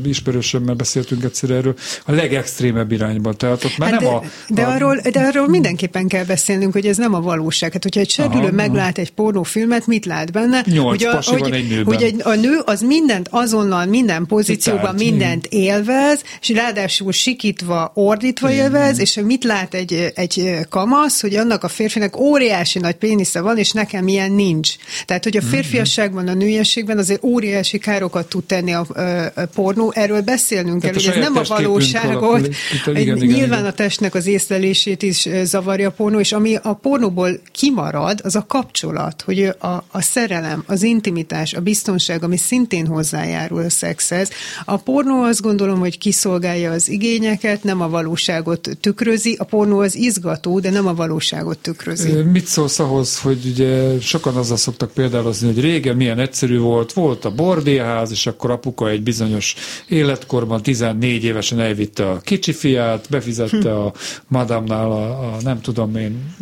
ismerősömmel 0.04 0.74
beszéltünk 0.74 1.24
egyszer 1.24 1.50
erről, 1.50 1.74
a 2.04 2.12
legextrémebb 2.12 2.92
irányban. 2.92 3.36
Tehát 3.36 3.64
ott 3.64 3.78
már 3.78 3.90
hát 3.90 4.00
nem 4.00 4.10
de, 4.10 4.16
a, 4.16 4.22
de, 4.48 4.62
a... 4.62 4.70
Arról, 4.70 5.00
de 5.12 5.20
arról 5.20 5.48
mindenképpen 5.48 6.08
kell 6.08 6.24
beszélnünk, 6.24 6.72
hogy 6.72 6.86
ez 6.86 6.96
nem 6.96 7.14
a 7.14 7.20
valóság. 7.20 7.72
Hát, 7.72 7.82
hogyha 7.82 8.00
egy 8.00 8.10
serdülő 8.10 8.42
aha, 8.42 8.52
meglát 8.52 8.98
egy 8.98 9.10
pornófilmet, 9.10 9.86
mit 9.86 10.06
lát 10.06 10.32
benne? 10.32 10.62
Nyolc 10.66 10.88
hogy 10.88 11.04
a, 11.04 11.22
hogy, 11.24 11.40
van 11.40 11.52
egy 11.52 11.68
nőben. 11.68 11.84
Hogy 11.84 12.02
egy, 12.02 12.20
a 12.24 12.34
nő 12.34 12.60
az 12.64 12.80
mindent 12.80 13.28
azonnal, 13.30 13.86
minden 13.86 14.26
pozícióban 14.26 14.96
Citált, 14.96 15.10
mindent 15.10 15.46
igen. 15.46 15.64
élvez, 15.64 16.22
és 16.40 16.48
ráadásul 16.48 17.12
sikítva, 17.12 17.90
ordítva 17.94 18.50
igen. 18.50 18.64
élvez, 18.64 18.98
és 18.98 19.20
mit 19.24 19.44
lát 19.44 19.74
egy, 19.74 20.12
egy 20.14 20.58
kamasz, 20.68 21.20
hogy 21.20 21.34
annak 21.34 21.64
a 21.64 21.68
férfinek 21.68 22.16
óriási 22.16 22.78
nagy 22.78 22.96
pénisze 22.96 23.40
van, 23.40 23.58
és 23.58 23.72
nekem 23.72 24.08
ilyen 24.08 24.32
nincs. 24.32 24.74
Tehát, 25.04 25.24
hogy 25.24 25.36
a 25.36 25.40
mhm. 25.40 25.50
férfiasságban, 25.50 26.28
a 26.28 26.34
nőiességben 26.34 26.98
azért 26.98 27.22
óriási 27.24 27.78
károkat 27.78 28.28
tud 28.28 28.44
tenni 28.44 28.72
a, 28.80 29.46
pornó, 29.54 29.92
erről 29.94 30.20
beszélnünk 30.20 30.82
kell, 30.82 30.92
hogy 30.92 31.06
ez 31.06 31.16
nem 31.16 31.36
a 31.36 31.42
valóságot, 31.48 32.48
igen, 32.86 32.96
igen, 32.96 33.16
nyilván 33.16 33.58
igen. 33.58 33.64
a 33.64 33.72
testnek 33.72 34.14
az 34.14 34.26
észlelését 34.26 35.02
is 35.02 35.28
zavarja 35.42 35.88
a 35.88 35.92
pornó, 35.92 36.18
és 36.18 36.32
ami 36.32 36.54
a 36.62 36.74
pornóból 36.74 37.40
kimarad, 37.52 38.20
az 38.22 38.36
a 38.36 38.44
kapcsolat, 38.46 39.22
hogy 39.22 39.42
a, 39.58 39.84
a 39.90 40.00
szerelem, 40.00 40.62
az 40.66 40.82
intimitás, 40.82 41.52
a 41.52 41.60
biztonság, 41.60 42.22
ami 42.22 42.36
szintén 42.36 42.86
hozzájárul 42.86 43.62
a 43.62 43.70
szexhez. 43.70 44.30
A 44.64 44.76
pornó 44.76 45.22
azt 45.22 45.40
gondolom, 45.40 45.78
hogy 45.78 45.98
kiszolgálja 45.98 46.70
az 46.70 46.88
igényeket, 46.88 47.62
nem 47.62 47.80
a 47.80 47.88
valóságot 47.88 48.68
tükrözi. 48.80 49.36
A 49.38 49.44
pornó 49.44 49.78
az 49.78 49.96
izgató, 49.96 50.60
de 50.60 50.70
nem 50.70 50.86
a 50.86 50.94
valóságot 50.94 51.58
tükrözi. 51.58 52.12
Mit 52.12 52.46
szólsz 52.46 52.78
ahhoz, 52.78 53.20
hogy 53.20 53.38
ugye 53.52 54.00
sokan 54.00 54.36
azzal 54.36 54.56
szoktak 54.56 54.90
példálozni, 54.90 55.46
hogy 55.46 55.60
régen 55.60 55.96
milyen 55.96 56.18
egyszerű 56.18 56.58
volt, 56.58 56.92
volt 56.92 57.24
a 57.24 57.30
bordéház, 57.30 58.10
és 58.10 58.26
akkor 58.26 58.50
apuka 58.68 58.88
egy 58.90 59.02
bizonyos 59.02 59.54
életkorban, 59.88 60.62
14 60.62 61.24
évesen 61.24 61.60
elvitte 61.60 62.10
a 62.10 62.18
kicsi 62.18 62.52
fiát, 62.52 63.06
befizette 63.10 63.74
a 63.74 63.92
madamnál 64.28 64.90
a, 64.90 65.34
a 65.34 65.36
nem 65.42 65.60
tudom 65.60 65.96
én, 65.96 66.34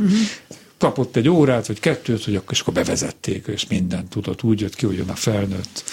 kapott 0.79 1.17
egy 1.17 1.29
órát, 1.29 1.67
vagy 1.67 1.81
kettőt, 1.81 2.25
hogy 2.25 2.35
akkor, 2.35 2.53
és 2.53 2.61
akkor 2.61 2.75
bevezették, 2.75 3.47
és 3.47 3.67
mindent 3.69 4.09
tudott. 4.09 4.43
Úgy 4.43 4.61
jött 4.61 4.75
ki, 4.75 4.87
hogy 4.87 5.05
a 5.07 5.15
felnőtt. 5.15 5.85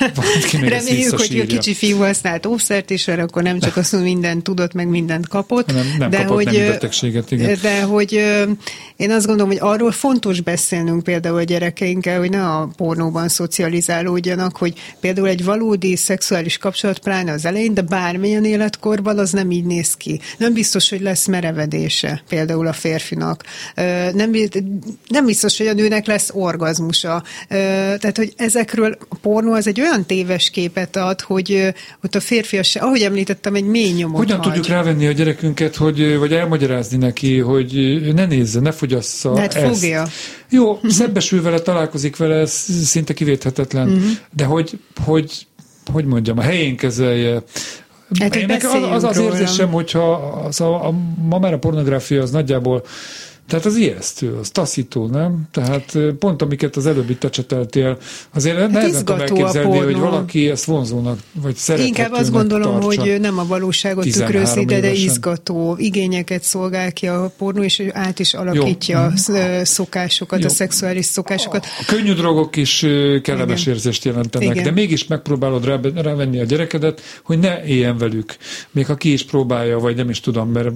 Reméljük, 0.52 1.18
hogy 1.18 1.40
a 1.40 1.46
kicsi 1.46 1.74
fiú 1.74 1.96
használt 1.96 2.46
óvszert 2.46 2.90
is, 2.90 3.06
mert 3.06 3.20
akkor 3.20 3.42
nem 3.42 3.58
csak 3.58 3.76
azt 3.76 3.92
mondja, 3.92 4.12
mindent 4.12 4.42
tudott, 4.42 4.72
meg 4.72 4.88
mindent 4.88 5.28
kapott. 5.28 5.72
Nem, 5.72 5.94
nem 5.98 6.10
de 6.10 6.16
kapott 6.16 6.34
hogy, 6.34 6.56
nem 6.56 6.66
betegséget, 6.66 7.30
igen. 7.30 7.58
De 7.62 7.82
hogy 7.82 8.12
én 8.96 9.10
azt 9.10 9.26
gondolom, 9.26 9.50
hogy 9.50 9.60
arról 9.60 9.92
fontos 9.92 10.40
beszélnünk 10.40 11.02
például 11.02 11.36
a 11.36 11.42
gyerekeinkkel, 11.42 12.18
hogy 12.18 12.30
ne 12.30 12.46
a 12.46 12.70
pornóban 12.76 13.28
szocializálódjanak, 13.28 14.56
hogy 14.56 14.72
például 15.00 15.28
egy 15.28 15.44
valódi 15.44 15.96
szexuális 15.96 16.58
kapcsolat, 16.58 16.98
pláne 16.98 17.32
az 17.32 17.44
elején, 17.44 17.74
de 17.74 17.82
bármilyen 17.82 18.44
életkorban 18.44 19.18
az 19.18 19.30
nem 19.30 19.50
így 19.50 19.64
néz 19.64 19.94
ki. 19.94 20.20
Nem 20.38 20.52
biztos, 20.52 20.90
hogy 20.90 21.00
lesz 21.00 21.26
merevedése 21.26 22.22
például 22.28 22.66
a 22.66 22.72
férfinak. 22.72 23.44
Nem, 24.12 24.29
nem 25.08 25.26
biztos, 25.26 25.58
hogy 25.58 25.66
a 25.66 25.72
nőnek 25.72 26.06
lesz 26.06 26.30
orgazmusa. 26.32 27.22
Tehát, 27.48 28.16
hogy 28.16 28.32
ezekről 28.36 28.96
a 29.08 29.16
pornó 29.22 29.52
az 29.52 29.66
egy 29.66 29.80
olyan 29.80 30.06
téves 30.06 30.50
képet 30.50 30.96
ad, 30.96 31.20
hogy 31.20 31.74
ott 32.04 32.14
a 32.14 32.20
férfi, 32.20 32.60
ahogy 32.74 33.02
említettem, 33.02 33.54
egy 33.54 33.64
mély 33.64 33.92
nyomot 33.92 34.18
Hogyan 34.18 34.36
hagy. 34.36 34.46
tudjuk 34.46 34.66
rávenni 34.66 35.06
a 35.06 35.12
gyerekünket, 35.12 35.76
hogy, 35.76 36.18
vagy 36.18 36.32
elmagyarázni 36.32 36.96
neki, 36.96 37.38
hogy 37.38 38.00
ne 38.14 38.26
nézze, 38.26 38.60
ne 38.60 38.70
fogyassza 38.70 39.32
De 39.32 39.40
hát 39.40 39.54
ezt. 39.54 39.78
fogja. 39.78 40.06
Jó, 40.50 40.80
szembesül 40.88 41.42
vele, 41.42 41.58
találkozik 41.58 42.16
vele, 42.16 42.34
ez 42.34 42.50
szinte 42.84 43.12
kivéthetetlen, 43.12 43.88
uh-huh. 43.88 44.10
de 44.36 44.44
hogy, 44.44 44.78
hogy, 45.04 45.46
hogy 45.92 46.04
mondjam, 46.04 46.38
a 46.38 46.42
helyén 46.42 46.76
kezelje, 46.76 47.42
Hát, 48.18 48.46
Nekem 48.46 48.82
az, 48.82 48.90
az, 48.92 49.04
az 49.04 49.18
érzésem, 49.18 49.68
hogyha 49.70 50.12
az 50.46 50.60
a, 50.60 50.86
a, 50.86 50.94
ma 51.28 51.38
már 51.38 51.52
a 51.52 51.58
pornográfia 51.58 52.22
az 52.22 52.30
nagyjából 52.30 52.84
tehát 53.50 53.64
az 53.64 53.76
ijesztő, 53.76 54.36
az 54.40 54.50
taszító, 54.50 55.06
nem? 55.06 55.48
Tehát 55.50 55.98
pont 56.18 56.42
amiket 56.42 56.76
az 56.76 56.86
előbb 56.86 57.10
itt 57.10 57.24
ecseteltél, 57.24 57.98
azért 58.34 58.58
hát 58.58 58.70
nehezen 58.70 59.04
tudom 59.04 59.20
a 59.20 59.22
elképzelni, 59.22 59.78
hogy 59.78 59.96
valaki 59.96 60.50
ezt 60.50 60.64
vonzónak, 60.64 61.18
vagy 61.32 61.54
szerethetőnek 61.56 61.98
Inkább 61.98 62.20
azt 62.20 62.30
gondolom, 62.30 62.80
hogy 62.80 63.16
nem 63.20 63.38
a 63.38 63.46
valóságot 63.46 64.04
13 64.04 64.32
tükrözi, 64.32 64.64
de, 64.64 64.80
de 64.80 64.92
izgató 64.92 65.76
igényeket 65.78 66.42
szolgál 66.42 66.92
ki 66.92 67.06
a 67.06 67.32
pornó, 67.38 67.62
és 67.62 67.82
át 67.92 68.18
is 68.18 68.34
alakítja 68.34 69.04
a 69.04 69.16
sz- 69.16 69.66
szokásokat, 69.66 70.40
Jó. 70.40 70.46
a 70.46 70.50
szexuális 70.50 71.04
szokásokat. 71.04 71.66
A 71.80 71.84
könnyű 71.86 72.12
drogok 72.12 72.56
is 72.56 72.78
kellemes 73.22 73.62
Igen. 73.62 73.74
érzést 73.74 74.04
jelentenek, 74.04 74.50
Igen. 74.50 74.64
de 74.64 74.70
mégis 74.70 75.06
megpróbálod 75.06 75.64
rá, 75.64 75.80
rávenni 75.94 76.40
a 76.40 76.44
gyerekedet, 76.44 77.00
hogy 77.22 77.38
ne 77.38 77.64
éljen 77.64 77.98
velük. 77.98 78.36
Még 78.70 78.86
ha 78.86 78.94
ki 78.94 79.12
is 79.12 79.24
próbálja, 79.24 79.78
vagy 79.78 79.96
nem 79.96 80.10
is 80.10 80.20
tudom, 80.20 80.50
mert 80.50 80.70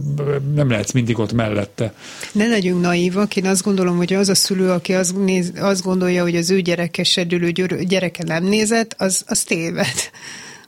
nem 0.54 0.70
lehetsz 0.70 0.92
mindig 0.92 1.18
ott 1.18 1.32
mellette. 1.32 1.94
Ne 2.32 2.46
legyünk 2.64 2.82
naívak, 2.82 3.36
én 3.36 3.46
azt 3.46 3.62
gondolom, 3.62 3.96
hogy 3.96 4.12
az 4.12 4.28
a 4.28 4.34
szülő, 4.34 4.70
aki 4.70 4.94
azt, 4.94 5.16
néz, 5.16 5.52
azt 5.56 5.82
gondolja, 5.82 6.22
hogy 6.22 6.36
az 6.36 6.50
ő 6.50 6.60
gyerekesedülő 6.60 7.50
györ- 7.50 7.86
gyereke 7.86 8.22
nem 8.24 8.44
nézett, 8.44 8.94
az, 8.98 9.24
az 9.26 9.42
téved. 9.42 10.10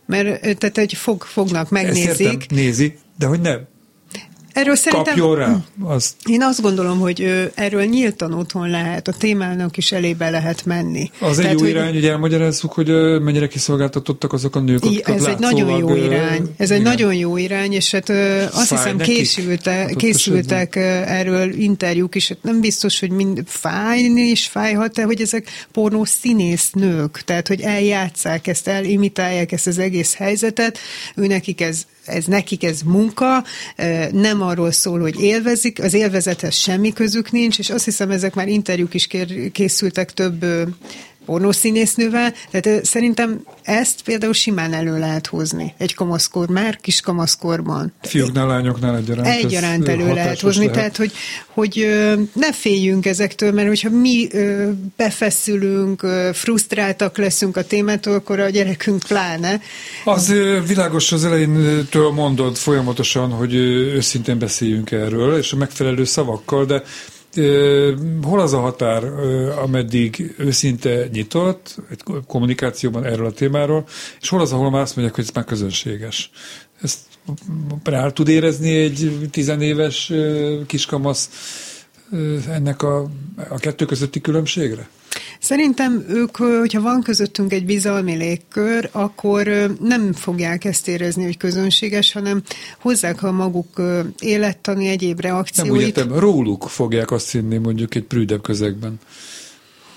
Mert 0.06 0.58
tehát, 0.58 0.76
hogy 0.76 0.94
fog, 0.94 1.22
fognak, 1.22 1.62
Ezt 1.62 1.70
megnézik. 1.70 2.08
értem, 2.08 2.38
nézi, 2.48 2.98
de 3.18 3.26
hogy 3.26 3.40
ne 3.40 3.56
Erről 4.56 4.76
szerintem... 4.76 5.04
kapjon 5.04 5.36
rá. 5.36 5.56
Azt 5.82 6.14
Én 6.24 6.42
azt 6.42 6.60
gondolom, 6.60 6.98
hogy 6.98 7.50
erről 7.54 7.84
nyíltan 7.84 8.32
otthon 8.32 8.70
lehet, 8.70 9.08
a 9.08 9.12
témának 9.12 9.76
is 9.76 9.92
elébe 9.92 10.30
lehet 10.30 10.64
menni. 10.64 11.10
Az 11.18 11.38
egy 11.38 11.52
jó 11.52 11.58
hogy- 11.58 11.68
irány, 11.68 11.92
hogy 11.92 12.06
elmagyarázzuk, 12.06 12.72
hogy 12.72 12.88
mennyire 13.20 13.48
kiszolgáltatottak 13.48 14.32
azok 14.32 14.56
a 14.56 14.60
nők, 14.60 14.84
akiket 14.84 15.14
Ez 15.14 15.24
egy 15.24 15.38
nagyon 15.38 15.78
jó 15.78 15.94
irány. 15.94 16.54
Ez 16.56 16.70
egy 16.70 16.80
igen. 16.80 16.92
nagyon 16.92 17.14
jó 17.14 17.36
irány, 17.36 17.72
és 17.72 17.90
hát 17.90 18.08
azt 18.08 18.66
Fáj 18.66 18.78
hiszem 18.78 18.98
készülte, 18.98 19.92
készültek 19.96 20.74
ö, 20.74 20.80
erről 21.06 21.52
interjúk 21.52 22.14
is. 22.14 22.28
Hát 22.28 22.42
nem 22.42 22.60
biztos, 22.60 23.00
hogy 23.00 23.10
mind 23.10 23.42
fájni 23.46 24.22
is 24.22 24.46
fájhat, 24.46 24.92
de 24.92 25.02
hogy 25.02 25.20
ezek 25.20 25.66
pornó 25.72 26.04
színész 26.04 26.70
nők, 26.72 27.22
tehát 27.24 27.48
hogy 27.48 27.60
eljátszák 27.60 28.46
ezt, 28.46 28.68
elimitálják 28.68 29.52
ezt 29.52 29.66
az 29.66 29.78
egész 29.78 30.14
helyzetet, 30.14 30.78
ő 31.14 31.26
nekik 31.26 31.60
ez 31.60 31.86
ez 32.06 32.24
nekik 32.24 32.64
ez 32.64 32.80
munka, 32.82 33.44
nem 34.10 34.42
arról 34.42 34.72
szól, 34.72 35.00
hogy 35.00 35.20
élvezik, 35.20 35.82
az 35.82 35.94
élvezethez 35.94 36.54
semmi 36.54 36.92
közük 36.92 37.30
nincs, 37.30 37.58
és 37.58 37.70
azt 37.70 37.84
hiszem 37.84 38.10
ezek 38.10 38.34
már 38.34 38.48
interjúk 38.48 38.94
is 38.94 39.06
kér, 39.06 39.50
készültek 39.52 40.12
több 40.12 40.44
pornószínésznővel, 41.26 42.32
tehát 42.50 42.84
szerintem 42.84 43.40
ezt 43.62 44.02
például 44.02 44.32
simán 44.32 44.72
elő 44.72 44.98
lehet 44.98 45.26
hozni 45.26 45.74
egy 45.78 45.94
kamaszkor, 45.94 46.48
már 46.48 46.76
kis 46.76 47.00
kamaszkorban. 47.00 47.92
Fiúknál, 48.02 48.46
lányoknál 48.46 48.96
egyaránt. 48.96 49.26
Egyaránt 49.26 49.88
elő 49.88 50.14
lehet 50.14 50.40
hozni, 50.40 50.70
tehát 50.70 50.96
hogy, 50.96 51.12
hogy 51.46 51.86
ne 52.32 52.52
féljünk 52.52 53.06
ezektől, 53.06 53.52
mert 53.52 53.68
hogyha 53.68 53.90
mi 53.90 54.28
befeszülünk, 54.96 56.06
frusztráltak 56.32 57.18
leszünk 57.18 57.56
a 57.56 57.64
témától, 57.64 58.14
akkor 58.14 58.40
a 58.40 58.48
gyerekünk 58.48 59.02
pláne. 59.08 59.60
Az 60.04 60.32
világos 60.66 61.12
az 61.12 61.24
elejétől 61.24 62.10
mondod 62.10 62.56
folyamatosan, 62.56 63.30
hogy 63.30 63.54
őszintén 63.54 64.38
beszéljünk 64.38 64.90
erről, 64.90 65.38
és 65.38 65.52
a 65.52 65.56
megfelelő 65.56 66.04
szavakkal, 66.04 66.64
de 66.64 66.82
hol 68.22 68.40
az 68.40 68.52
a 68.52 68.60
határ, 68.60 69.04
ameddig 69.62 70.34
őszinte 70.38 71.08
nyitott 71.12 71.76
egy 71.90 72.02
kommunikációban 72.26 73.04
erről 73.04 73.26
a 73.26 73.32
témáról, 73.32 73.84
és 74.20 74.28
hol 74.28 74.40
az, 74.40 74.52
ahol 74.52 74.70
már 74.70 74.82
azt 74.82 74.96
mondják, 74.96 75.16
hogy 75.16 75.24
ez 75.28 75.34
már 75.34 75.44
közönséges. 75.44 76.30
Ezt 76.82 76.98
rá 77.84 78.10
tud 78.10 78.28
érezni 78.28 78.76
egy 78.76 79.28
tizenéves 79.30 80.12
kiskamasz 80.66 81.30
ennek 82.48 82.82
a, 82.82 83.10
a 83.48 83.58
kettő 83.58 83.84
közötti 83.84 84.20
különbségre? 84.20 84.88
Szerintem 85.40 86.04
ők, 86.08 86.36
hogyha 86.36 86.80
van 86.80 87.02
közöttünk 87.02 87.52
egy 87.52 87.64
bizalmi 87.64 88.14
légkör, 88.14 88.88
akkor 88.92 89.46
nem 89.80 90.12
fogják 90.12 90.64
ezt 90.64 90.88
érezni, 90.88 91.24
hogy 91.24 91.36
közönséges, 91.36 92.12
hanem 92.12 92.42
hozzák 92.78 93.22
a 93.22 93.32
maguk 93.32 93.82
élettani 94.18 94.88
egyéb 94.88 95.20
Nem 95.20 95.32
úgy 95.32 95.36
reakcióit. 95.36 95.86
értem, 95.86 96.18
róluk 96.18 96.68
fogják 96.68 97.10
azt 97.10 97.30
hinni 97.30 97.56
mondjuk 97.56 97.94
egy 97.94 98.04
prűdebb 98.04 98.42
közegben. 98.42 98.98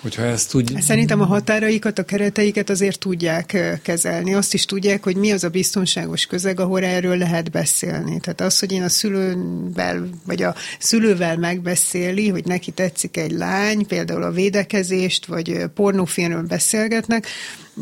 Hogyha 0.01 0.23
ezt 0.23 0.53
úgy... 0.53 0.75
Szerintem 0.81 1.21
a 1.21 1.25
határaikat, 1.25 1.99
a 1.99 2.03
kereteiket 2.03 2.69
azért 2.69 2.99
tudják 2.99 3.79
kezelni. 3.83 4.33
Azt 4.33 4.53
is 4.53 4.65
tudják, 4.65 5.03
hogy 5.03 5.15
mi 5.15 5.31
az 5.31 5.43
a 5.43 5.49
biztonságos 5.49 6.25
közeg, 6.25 6.59
ahol 6.59 6.83
erről 6.83 7.17
lehet 7.17 7.51
beszélni. 7.51 8.19
Tehát 8.19 8.41
az, 8.41 8.59
hogy 8.59 8.71
én 8.71 8.83
a 8.83 8.89
szülővel, 8.89 10.09
vagy 10.25 10.43
a 10.43 10.55
szülővel 10.79 11.37
megbeszéli, 11.37 12.29
hogy 12.29 12.45
neki 12.45 12.71
tetszik 12.71 13.17
egy 13.17 13.31
lány, 13.31 13.87
például 13.87 14.23
a 14.23 14.31
védekezést, 14.31 15.25
vagy 15.25 15.63
pornófilmről 15.73 16.43
beszélgetnek, 16.43 17.27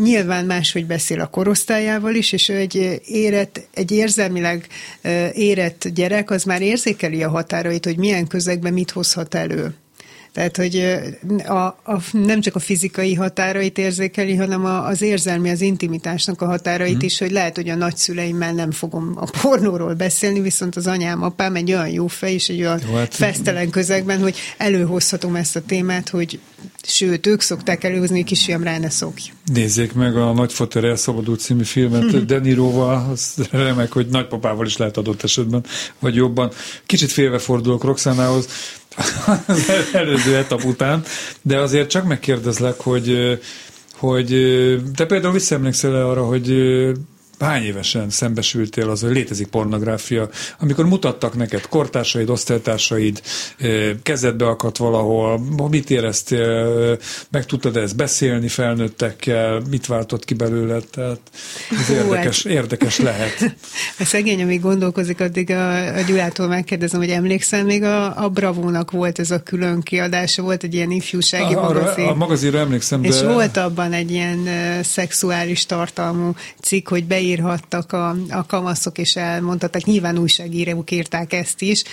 nyilván 0.04 0.46
máshogy 0.46 0.86
beszél 0.86 1.22
a 1.22 1.28
korosztályával 1.28 2.16
is, 2.16 2.32
és 2.32 2.50
egy 2.50 3.02
érett, 3.06 3.68
egy 3.74 3.92
érzelmileg 3.92 4.68
érett 5.34 5.88
gyerek, 5.94 6.30
az 6.30 6.44
már 6.44 6.62
érzékeli 6.62 7.24
a 7.24 7.30
határait, 7.30 7.86
hogy 7.86 7.98
milyen 7.98 8.28
közegben 8.28 8.74
mit 8.74 8.92
hozhat 8.92 9.36
elő. 9.36 9.76
Tehát, 10.38 10.58
hogy 10.58 11.00
a, 11.46 11.66
a, 11.66 12.02
nem 12.12 12.42
csak 12.42 12.56
a 12.56 12.60
fizikai 12.60 13.14
határait 13.14 13.78
érzékeli, 13.78 14.36
hanem 14.36 14.66
a, 14.66 14.86
az 14.88 15.02
érzelmi, 15.02 15.50
az 15.50 15.62
intimitásnak 15.62 16.42
a 16.42 16.46
határait 16.46 16.96
Mhm. 16.96 17.06
is, 17.06 17.20
hogy 17.20 17.32
lehet, 17.32 17.56
hogy 17.56 17.70
a 17.70 17.76
nagyszüleimmel 17.76 18.54
nem 18.54 18.72
fogom 18.72 19.14
a 19.16 19.30
pornóról 19.42 19.94
beszélni, 19.94 20.40
viszont 20.40 20.76
az 20.76 20.88
anyám, 20.88 21.24
apám 21.24 21.56
egy 21.56 21.72
olyan 21.72 21.90
jó 21.90 22.08
fej, 22.08 22.34
és 22.34 22.50
egy 22.50 22.60
olyan 22.60 22.82
Jó, 22.90 22.96
hát- 22.96 23.14
fesztelen 23.14 23.70
közegben, 23.70 24.20
hogy 24.22 24.36
előhozhatom 24.58 25.36
ezt 25.36 25.56
a 25.56 25.62
témát, 25.62 26.10
hogy 26.10 26.40
sőt, 26.84 27.28
ők 27.28 27.42
szokták 27.42 27.84
előhozni, 27.84 28.16
hogy 28.16 28.26
kisfiam 28.26 28.64
rá 28.64 28.78
ne 28.78 28.90
szokj. 28.90 29.32
Nézzék 29.54 29.94
meg 29.94 30.18
a 30.18 30.34
Nagyfoter 30.34 30.84
elszabadult 30.84 31.40
című 31.40 31.64
filmet 31.64 32.26
De 32.26 32.40
Niroval, 32.40 33.10
az 33.12 33.34
remek, 33.52 33.92
hogy 33.92 34.08
nagypapával 34.08 34.66
is 34.66 34.78
lehet 34.78 34.98
adott 34.98 35.24
esetben, 35.24 35.64
vagy 36.00 36.16
jobban. 36.16 36.52
Kicsit 36.86 37.12
félve 37.12 37.38
fordulok 37.38 37.84
Roxánához 37.84 38.48
az 39.46 39.72
előző 39.94 40.36
etap 40.36 40.64
után, 40.64 41.04
de 41.42 41.58
azért 41.58 41.90
csak 41.90 42.08
megkérdezlek, 42.08 42.80
hogy 42.80 43.40
hogy 43.98 44.28
te 44.96 45.06
például 45.06 45.34
visszaemlékszel 45.34 45.96
arra, 45.96 46.26
hogy 46.26 46.48
hány 47.40 47.64
évesen 47.64 48.10
szembesültél 48.10 48.90
az, 48.90 49.02
hogy 49.02 49.12
létezik 49.12 49.48
pornográfia, 49.48 50.30
amikor 50.60 50.86
mutattak 50.86 51.36
neked 51.36 51.68
kortársaid, 51.68 52.30
osztálytársaid, 52.30 53.22
kezedbe 54.04 54.48
akadt 54.48 54.78
valahol, 54.78 55.40
mit 55.70 55.90
éreztél, 55.90 56.98
meg 57.32 57.46
tudtad 57.46 57.78
ezt 57.78 57.96
beszélni 57.96 58.48
felnőttekkel, 58.48 59.62
mit 59.70 59.86
váltott 59.86 60.26
ki 60.26 60.34
belőle, 60.34 60.80
tehát 60.92 61.20
ez 61.80 61.88
Hú, 61.88 61.94
érdekes, 61.94 62.44
hát- 62.44 62.54
érdekes 62.54 63.00
lehet. 63.00 63.34
A 64.00 64.04
szegény, 64.04 64.42
amíg 64.42 64.62
gondolkozik, 64.62 65.20
addig 65.20 65.52
a, 65.52 65.96
a 65.96 66.02
Gyulától 66.02 66.48
megkérdezem, 66.48 67.00
hogy 67.00 67.10
emlékszel, 67.10 67.64
még 67.64 67.84
a, 67.84 68.24
a 68.24 68.30
Bravónak 68.30 68.92
volt 68.92 69.20
ez 69.20 69.32
a 69.32 69.44
külön 69.44 69.82
kiadása, 69.82 70.42
volt 70.42 70.64
egy 70.64 70.74
ilyen 70.74 70.92
ifjúsági 70.92 71.54
A, 71.54 71.62
magazin. 71.62 72.06
a 72.06 72.14
magazinra 72.14 72.60
emlékszem, 72.60 73.02
de... 73.02 73.08
És 73.08 73.22
volt 73.22 73.58
abban 73.58 73.94
egy 73.94 74.12
ilyen 74.12 74.50
szexuális 74.84 75.66
tartalmú 75.66 76.36
cikk, 76.62 76.90
hogy 76.90 77.06
beírták 77.06 77.27
beírhattak 77.28 77.94
a, 77.94 78.16
a 78.30 78.46
kamaszok, 78.46 78.98
és 78.98 79.16
elmondhattak, 79.16 79.84
nyilván 79.84 80.18
újságírók 80.18 80.92
írták 80.92 81.34
ezt 81.34 81.62
is, 81.62 81.84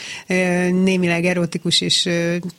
némileg 0.84 1.24
erotikus 1.24 1.80
és 1.80 2.08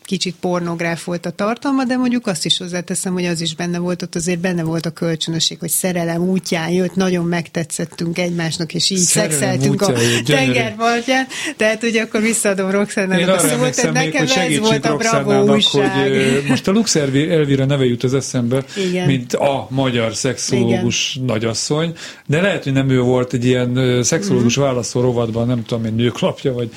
kicsit 0.03 0.35
pornográf 0.39 1.03
volt 1.03 1.25
a 1.25 1.29
tartalma, 1.29 1.83
de 1.83 1.97
mondjuk 1.97 2.27
azt 2.27 2.45
is 2.45 2.57
hozzáteszem, 2.57 3.13
hogy 3.13 3.25
az 3.25 3.41
is 3.41 3.55
benne 3.55 3.77
volt, 3.77 4.01
ott 4.01 4.15
azért 4.15 4.39
benne 4.39 4.63
volt 4.63 4.85
a 4.85 4.89
kölcsönösség, 4.89 5.59
hogy 5.59 5.69
szerelem 5.69 6.21
útján 6.21 6.69
jött, 6.69 6.95
nagyon 6.95 7.25
megtetszettünk 7.25 8.17
egymásnak, 8.17 8.73
és 8.73 8.89
így 8.89 8.97
szerelem 8.97 9.39
szexeltünk 9.39 9.81
a 9.81 9.93
tengerpartján. 10.25 11.27
Tehát 11.57 11.83
ugye 11.83 12.01
akkor 12.01 12.21
visszaadom 12.21 12.71
Roxannának 12.71 13.35
a 13.35 13.39
szót, 13.39 13.75
tehát 13.75 13.93
nekem 13.93 14.25
ez 14.35 14.59
volt 14.59 14.85
a 14.85 14.95
bravo 14.95 15.53
újság. 15.53 15.91
Hogy 15.91 16.43
most 16.47 16.67
a 16.67 16.71
Lux 16.71 16.95
Elvira 16.95 17.65
neve 17.65 17.85
jut 17.85 18.03
az 18.03 18.13
eszembe, 18.13 18.65
Igen. 18.89 19.07
mint 19.07 19.33
a 19.33 19.67
magyar 19.69 20.15
szexológus 20.15 21.15
Igen. 21.15 21.25
nagyasszony, 21.25 21.93
de 22.25 22.41
lehet, 22.41 22.64
hogy 22.65 22.73
nem 22.73 22.89
ő 22.89 23.01
volt 23.01 23.33
egy 23.33 23.45
ilyen 23.45 24.03
szexológus 24.03 24.59
mm. 24.59 24.61
válaszol 24.61 25.01
rovatban, 25.01 25.47
nem 25.47 25.63
tudom, 25.63 25.85
egy 25.85 25.95
nőklapja, 25.95 26.53
vagy 26.53 26.69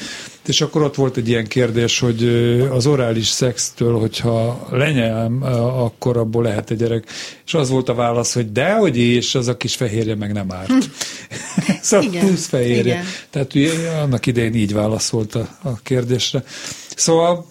és 0.49 0.61
akkor 0.61 0.83
ott 0.83 0.95
volt 0.95 1.17
egy 1.17 1.29
ilyen 1.29 1.47
kérdés, 1.47 1.99
hogy 1.99 2.25
az 2.71 2.87
orális 2.87 3.27
szextől, 3.27 3.99
hogyha 3.99 4.67
lenyelem, 4.71 5.43
akkor 5.83 6.17
abból 6.17 6.43
lehet 6.43 6.71
egy 6.71 6.77
gyerek. 6.77 7.05
És 7.47 7.55
az 7.55 7.71
volt 7.71 7.89
a 7.89 7.95
válasz, 7.95 8.35
hogy 8.35 8.53
dehogy 8.53 8.97
és 8.97 9.35
az 9.35 9.49
a 9.49 9.57
kis 9.57 9.75
fehérje 9.77 10.15
meg 10.15 10.33
nem 10.33 10.53
árt. 10.53 10.67
Hm. 10.67 10.79
szóval 11.83 12.07
igen, 12.07 12.27
plusz 12.27 12.47
fehérje. 12.47 12.81
Igen. 12.81 13.05
Tehát 13.31 13.53
annak 14.03 14.27
idején 14.27 14.55
így 14.55 14.73
válaszolt 14.73 15.35
a, 15.35 15.49
a 15.63 15.79
kérdésre. 15.83 16.45
Szóval 16.97 17.47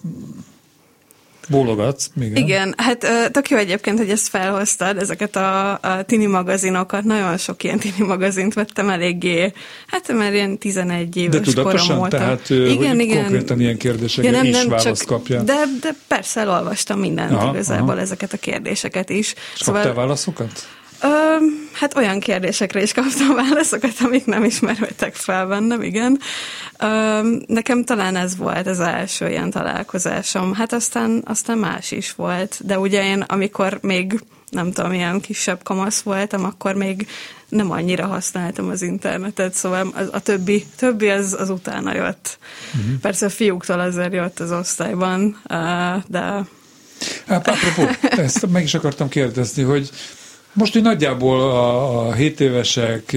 Bólogatsz, 1.48 2.10
igen. 2.16 2.36
Igen, 2.36 2.74
hát 2.76 3.30
tök 3.32 3.50
jó 3.50 3.56
egyébként, 3.56 3.98
hogy 3.98 4.10
ezt 4.10 4.28
felhoztad, 4.28 4.96
ezeket 4.96 5.36
a, 5.36 5.72
a 5.72 6.02
tini 6.06 6.26
magazinokat, 6.26 7.04
nagyon 7.04 7.36
sok 7.36 7.62
ilyen 7.64 7.78
tini 7.78 8.06
magazint 8.06 8.54
vettem 8.54 8.90
eléggé, 8.90 9.52
hát 9.86 10.12
már 10.12 10.34
ilyen 10.34 10.58
11 10.58 11.16
éves 11.16 11.40
De 11.40 11.40
tudatosan, 11.40 11.96
korom 11.96 12.08
tehát 12.08 12.50
igen, 12.50 12.94
hogy 12.94 13.00
igen. 13.00 13.20
konkrétan 13.20 13.60
ilyen 13.60 13.76
kérdésekre 13.76 14.30
ja, 14.30 14.36
nem, 14.36 14.46
nem, 14.46 14.62
is 14.62 14.68
választ 14.68 15.06
kapja. 15.06 15.42
De, 15.42 15.62
de 15.80 15.90
persze 16.08 16.40
elolvastam 16.40 16.98
mindent 16.98 17.32
aha, 17.32 17.50
igazából, 17.50 17.90
aha. 17.90 18.00
ezeket 18.00 18.32
a 18.32 18.36
kérdéseket 18.36 19.10
is. 19.10 19.34
És 19.54 19.60
szóval, 19.60 19.82
kaptál 19.82 20.02
válaszokat? 20.02 20.68
Ö, 21.02 21.36
hát 21.72 21.96
olyan 21.96 22.20
kérdésekre 22.20 22.82
is 22.82 22.92
kaptam 22.92 23.34
válaszokat, 23.34 23.94
amik 24.00 24.24
nem 24.24 24.44
ismerődtek 24.44 25.14
fel 25.14 25.46
bennem, 25.46 25.82
igen. 25.82 26.20
Ö, 26.78 27.20
nekem 27.46 27.84
talán 27.84 28.16
ez 28.16 28.36
volt 28.36 28.66
az 28.66 28.80
első 28.80 29.28
ilyen 29.28 29.50
találkozásom. 29.50 30.54
Hát 30.54 30.72
aztán, 30.72 31.22
aztán 31.24 31.58
más 31.58 31.90
is 31.90 32.14
volt. 32.14 32.60
De 32.64 32.78
ugye 32.78 33.04
én, 33.04 33.20
amikor 33.20 33.78
még 33.82 34.20
nem 34.50 34.72
tudom, 34.72 34.92
ilyen 34.92 35.20
kisebb 35.20 35.62
kamasz 35.62 36.00
voltam, 36.00 36.44
akkor 36.44 36.74
még 36.74 37.08
nem 37.48 37.70
annyira 37.70 38.06
használtam 38.06 38.68
az 38.68 38.82
internetet, 38.82 39.54
szóval 39.54 39.92
a, 39.94 40.16
a 40.16 40.20
többi, 40.20 40.66
többi 40.76 41.08
az, 41.08 41.36
az 41.38 41.50
utána 41.50 41.94
jött. 41.94 42.38
Uh-huh. 42.74 43.00
Persze 43.00 43.26
a 43.26 43.30
fiúktól 43.30 43.80
azért 43.80 44.12
jött 44.12 44.40
az 44.40 44.52
osztályban, 44.52 45.42
de... 46.06 46.46
Hát, 47.26 47.48
apropó, 47.48 47.90
ezt 48.22 48.46
meg 48.50 48.62
is 48.62 48.74
akartam 48.74 49.08
kérdezni, 49.08 49.62
hogy 49.62 49.90
most 50.52 50.76
úgy 50.76 50.82
nagyjából 50.82 51.40
a, 51.40 52.08
a 52.08 52.12
7 52.12 52.40
évesek, 52.40 53.12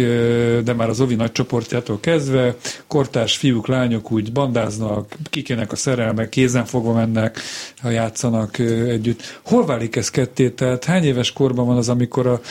de 0.64 0.74
már 0.74 0.90
az 0.90 1.02
Ovi 1.02 1.16
nagy 1.16 1.32
csoportjától 1.32 2.00
kezdve, 2.00 2.56
kortárs 2.88 3.38
fiúk, 3.38 3.68
lányok 3.68 4.12
úgy 4.12 4.32
bandáznak, 4.32 5.16
kikének 5.30 5.72
a 5.72 5.76
szerelmek, 5.76 6.30
kézen 6.30 6.66
fogva 6.66 6.94
mennek, 6.94 7.40
ha 7.82 7.90
játszanak 7.90 8.60
együtt. 8.88 9.40
Hol 9.46 9.66
válik 9.66 9.96
ez 9.96 10.10
ketté? 10.10 10.50
Tehát 10.50 10.86
hány 10.86 11.04
éves 11.04 11.34
korban 11.34 11.66
van 11.66 11.78
az, 11.78 11.90
amikor 11.90 12.28
a, 12.28 12.42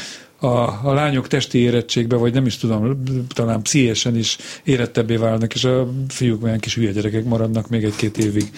a, 0.46 0.80
a 0.82 0.92
lányok 0.92 1.28
testi 1.28 1.58
érettségbe, 1.58 2.16
vagy 2.16 2.32
nem 2.32 2.46
is 2.46 2.56
tudom, 2.56 3.02
talán 3.34 3.62
pszichésen 3.62 4.16
is 4.16 4.36
érettebbé 4.64 5.16
válnak, 5.16 5.54
és 5.54 5.64
a 5.64 5.88
fiúk 6.08 6.42
olyan 6.42 6.58
kis 6.58 6.74
hülye 6.74 6.92
gyerekek 6.92 7.24
maradnak 7.24 7.68
még 7.68 7.84
egy-két 7.84 8.18
évig 8.18 8.50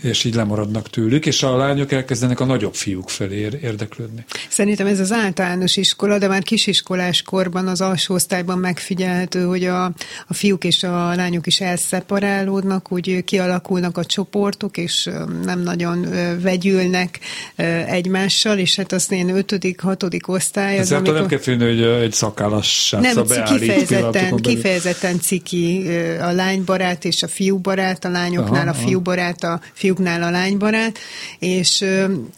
és 0.00 0.24
így 0.24 0.34
lemaradnak 0.34 0.90
tőlük, 0.90 1.26
és 1.26 1.42
a 1.42 1.56
lányok 1.56 1.92
elkezdenek 1.92 2.40
a 2.40 2.44
nagyobb 2.44 2.74
fiúk 2.74 3.08
felé 3.08 3.48
érdeklődni. 3.62 4.24
Szerintem 4.48 4.86
ez 4.86 5.00
az 5.00 5.12
általános 5.12 5.76
iskola, 5.76 6.18
de 6.18 6.28
már 6.28 6.42
kisiskolás 6.42 7.22
korban 7.22 7.66
az 7.66 7.80
alsó 7.80 8.14
osztályban 8.14 8.58
megfigyelhető, 8.58 9.44
hogy 9.44 9.64
a, 9.64 9.84
a 10.26 10.34
fiúk 10.34 10.64
és 10.64 10.82
a 10.82 11.14
lányok 11.14 11.46
is 11.46 11.60
elszeparálódnak, 11.60 12.92
úgy 12.92 13.24
kialakulnak 13.24 13.98
a 13.98 14.04
csoportok, 14.04 14.76
és 14.76 15.10
nem 15.44 15.60
nagyon 15.60 16.06
vegyülnek 16.42 17.18
egymással, 17.86 18.58
és 18.58 18.76
hát 18.76 18.92
azt 18.92 19.12
én 19.12 19.28
ötödik, 19.28 19.80
hatodik 19.80 20.28
osztály. 20.28 20.78
Az 20.78 20.92
amikor... 20.92 21.14
nem 21.14 21.26
kell 21.26 21.38
félni, 21.38 21.64
hogy 21.64 21.82
egy 21.82 22.12
szakállas 22.12 22.94
Nem, 23.00 23.24
kifejezetten, 23.44 24.36
kifejezetten 24.36 25.20
ciki 25.20 25.86
a 26.20 26.30
lánybarát 26.30 27.04
és 27.04 27.22
a 27.22 27.28
fiúbarát, 27.28 28.04
a 28.04 28.08
lányoknál 28.08 28.68
aha, 28.68 28.78
a 28.78 28.86
fiúbarát, 28.86 29.44
a 29.44 29.60
fiú 29.72 29.87
fiúknál 29.88 30.22
a 30.22 30.30
lánybarát, 30.30 30.98
és 31.38 31.80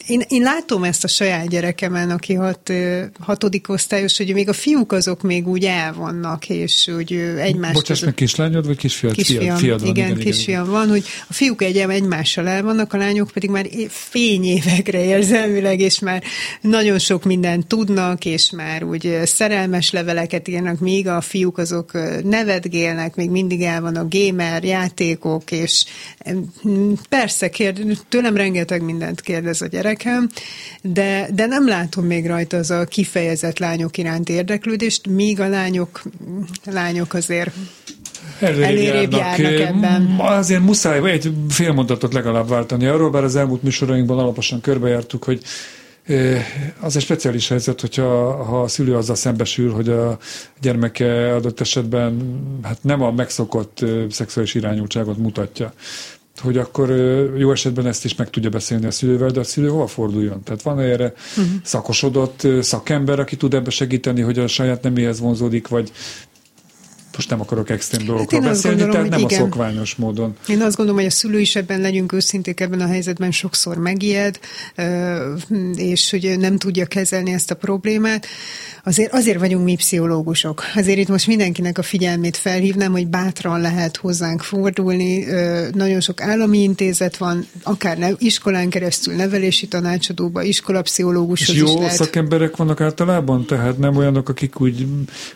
én, 0.07 0.21
én 0.27 0.41
látom 0.41 0.83
ezt 0.83 1.03
a 1.03 1.07
saját 1.07 1.49
gyerekemen, 1.49 2.09
aki 2.09 2.33
hat, 2.33 2.71
hatodik 3.19 3.69
osztályos, 3.69 4.17
hogy 4.17 4.33
még 4.33 4.49
a 4.49 4.53
fiúk 4.53 4.91
azok 4.91 5.21
még 5.21 5.47
úgy 5.47 5.65
elvannak, 5.65 6.49
és 6.49 6.87
úgy 6.97 7.13
egymás 7.37 7.73
Bocsáss 7.73 7.99
meg, 7.99 8.13
kislányod, 8.13 8.65
vagy 8.65 8.77
kisfiad? 8.77 9.13
Kisfiam, 9.13 9.57
fiad 9.57 9.79
van, 9.79 9.89
igen, 9.89 10.09
igen, 10.09 10.19
kisfiam 10.19 10.61
igen. 10.61 10.73
van, 10.73 10.89
hogy 10.89 11.03
a 11.27 11.33
fiúk 11.33 11.61
egy 11.61 11.77
egymással 11.77 12.47
elvannak, 12.47 12.93
a 12.93 12.97
lányok 12.97 13.31
pedig 13.33 13.49
már 13.49 13.67
fényévekre 13.89 15.03
érzelmileg, 15.03 15.79
és 15.79 15.99
már 15.99 16.23
nagyon 16.61 16.99
sok 16.99 17.23
mindent 17.23 17.67
tudnak, 17.67 18.25
és 18.25 18.51
már 18.51 18.83
úgy 18.83 19.19
szerelmes 19.23 19.91
leveleket 19.91 20.47
írnak, 20.47 20.79
míg 20.79 21.07
a 21.07 21.21
fiúk 21.21 21.57
azok 21.57 21.91
nevetgélnek, 22.23 23.15
még 23.15 23.29
mindig 23.29 23.61
el 23.61 23.81
van 23.81 23.95
a 23.95 24.07
gamer 24.09 24.63
játékok, 24.63 25.51
és 25.51 25.85
persze 27.09 27.40
persze, 27.41 27.49
kérd, 27.49 27.97
tőlem 28.09 28.35
rengeteg 28.35 28.81
mindent 28.81 29.21
kérdez 29.21 29.61
a 29.61 29.67
gyerekem, 29.67 30.29
de, 30.81 31.27
de 31.33 31.45
nem 31.45 31.67
látom 31.67 32.05
még 32.05 32.27
rajta 32.27 32.57
az 32.57 32.71
a 32.71 32.85
kifejezett 32.85 33.59
lányok 33.59 33.97
iránt 33.97 34.29
érdeklődést, 34.29 35.07
míg 35.07 35.39
a 35.39 35.47
lányok, 35.47 36.01
lányok 36.65 37.13
azért 37.13 37.51
előrébb 38.39 39.11
járnak, 39.11 39.51
járnak 39.51 39.59
ebben. 39.59 40.15
Azért 40.19 40.61
muszáj 40.61 41.11
egy 41.11 41.33
fél 41.49 41.73
mondatot 41.73 42.13
legalább 42.13 42.49
váltani 42.49 42.85
arról, 42.85 43.09
bár 43.09 43.23
az 43.23 43.35
elmúlt 43.35 43.63
műsorainkban 43.63 44.19
alaposan 44.19 44.61
körbejártuk, 44.61 45.23
hogy 45.23 45.41
az 46.79 46.95
egy 46.95 47.01
speciális 47.01 47.47
helyzet, 47.47 47.81
hogyha 47.81 48.43
ha 48.43 48.61
a 48.61 48.67
szülő 48.67 48.95
azzal 48.95 49.15
szembesül, 49.15 49.71
hogy 49.71 49.89
a 49.89 50.17
gyermeke 50.61 51.35
adott 51.35 51.59
esetben 51.59 52.39
hát 52.63 52.77
nem 52.81 53.01
a 53.01 53.11
megszokott 53.11 53.85
szexuális 54.09 54.55
irányultságot 54.55 55.17
mutatja 55.17 55.73
hogy 56.41 56.57
akkor 56.57 56.89
jó 57.37 57.51
esetben 57.51 57.87
ezt 57.87 58.05
is 58.05 58.15
meg 58.15 58.29
tudja 58.29 58.49
beszélni 58.49 58.85
a 58.85 58.91
szülővel, 58.91 59.29
de 59.29 59.39
a 59.39 59.43
szülő 59.43 59.67
hova 59.67 59.87
forduljon? 59.87 60.43
Tehát 60.43 60.61
van 60.61 60.79
erre 60.79 61.13
uh-huh. 61.37 61.45
szakosodott 61.63 62.47
szakember, 62.61 63.19
aki 63.19 63.35
tud 63.35 63.53
ebbe 63.53 63.69
segíteni, 63.69 64.21
hogy 64.21 64.39
a 64.39 64.47
saját 64.47 64.83
neméhez 64.83 65.19
vonzódik, 65.19 65.67
vagy 65.67 65.91
most 67.21 67.33
nem 67.33 67.41
akarok 67.41 67.69
extrém 67.69 68.05
dolgokról 68.05 68.41
hát 68.41 68.49
beszélni, 68.49 68.77
gondolom, 68.77 69.03
tehát 69.03 69.19
nem 69.19 69.29
igen. 69.29 69.39
a 69.39 69.43
szokványos 69.43 69.95
módon. 69.95 70.35
Én 70.47 70.61
azt 70.61 70.75
gondolom, 70.75 70.99
hogy 71.01 71.09
a 71.09 71.13
szülő 71.13 71.39
is 71.39 71.55
ebben 71.55 71.81
legyünk 71.81 72.13
őszinték 72.13 72.59
ebben 72.59 72.81
a 72.81 72.87
helyzetben 72.87 73.31
sokszor 73.31 73.77
megijed, 73.77 74.39
és 75.75 76.09
hogy 76.09 76.35
nem 76.39 76.57
tudja 76.57 76.85
kezelni 76.85 77.33
ezt 77.33 77.51
a 77.51 77.55
problémát 77.55 78.27
azért, 78.83 79.13
azért 79.13 79.39
vagyunk 79.39 79.63
mi 79.63 79.75
pszichológusok. 79.75 80.63
Azért 80.75 80.97
itt 80.97 81.07
most 81.07 81.27
mindenkinek 81.27 81.77
a 81.77 81.81
figyelmét 81.81 82.37
felhívnám, 82.37 82.91
hogy 82.91 83.07
bátran 83.07 83.61
lehet 83.61 83.97
hozzánk 83.97 84.41
fordulni. 84.41 85.25
Nagyon 85.73 85.99
sok 85.99 86.21
állami 86.21 86.61
intézet 86.61 87.17
van, 87.17 87.47
akár 87.63 87.97
ne, 87.97 88.09
iskolán 88.17 88.69
keresztül 88.69 89.13
nevelési 89.13 89.67
tanácsadóba, 89.67 90.41
iskolapszichológushoz 90.41 91.55
jó 91.55 91.65
is 91.65 91.73
lehet. 91.73 91.91
szakemberek 91.91 92.55
vannak 92.55 92.81
általában? 92.81 93.45
Tehát 93.45 93.77
nem 93.77 93.95
olyanok, 93.95 94.29
akik 94.29 94.61
úgy, 94.61 94.87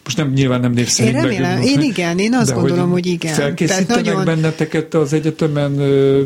most 0.03 0.17
nem, 0.17 0.31
nyilván 0.31 0.59
nem 0.59 0.71
név 0.71 0.87
szerint. 0.87 1.15
Én 1.15 1.21
remélem, 1.21 1.61
én 1.81 1.89
igen, 1.89 2.19
én 2.19 2.33
azt 2.33 2.53
gondolom, 2.53 2.91
hogy, 2.91 3.03
hogy 3.03 3.11
igen. 3.11 3.33
Felkészítenek 3.33 3.87
nagyon... 3.87 4.25
benneteket 4.25 4.93
az 4.93 5.13
egyetemen, 5.13 5.75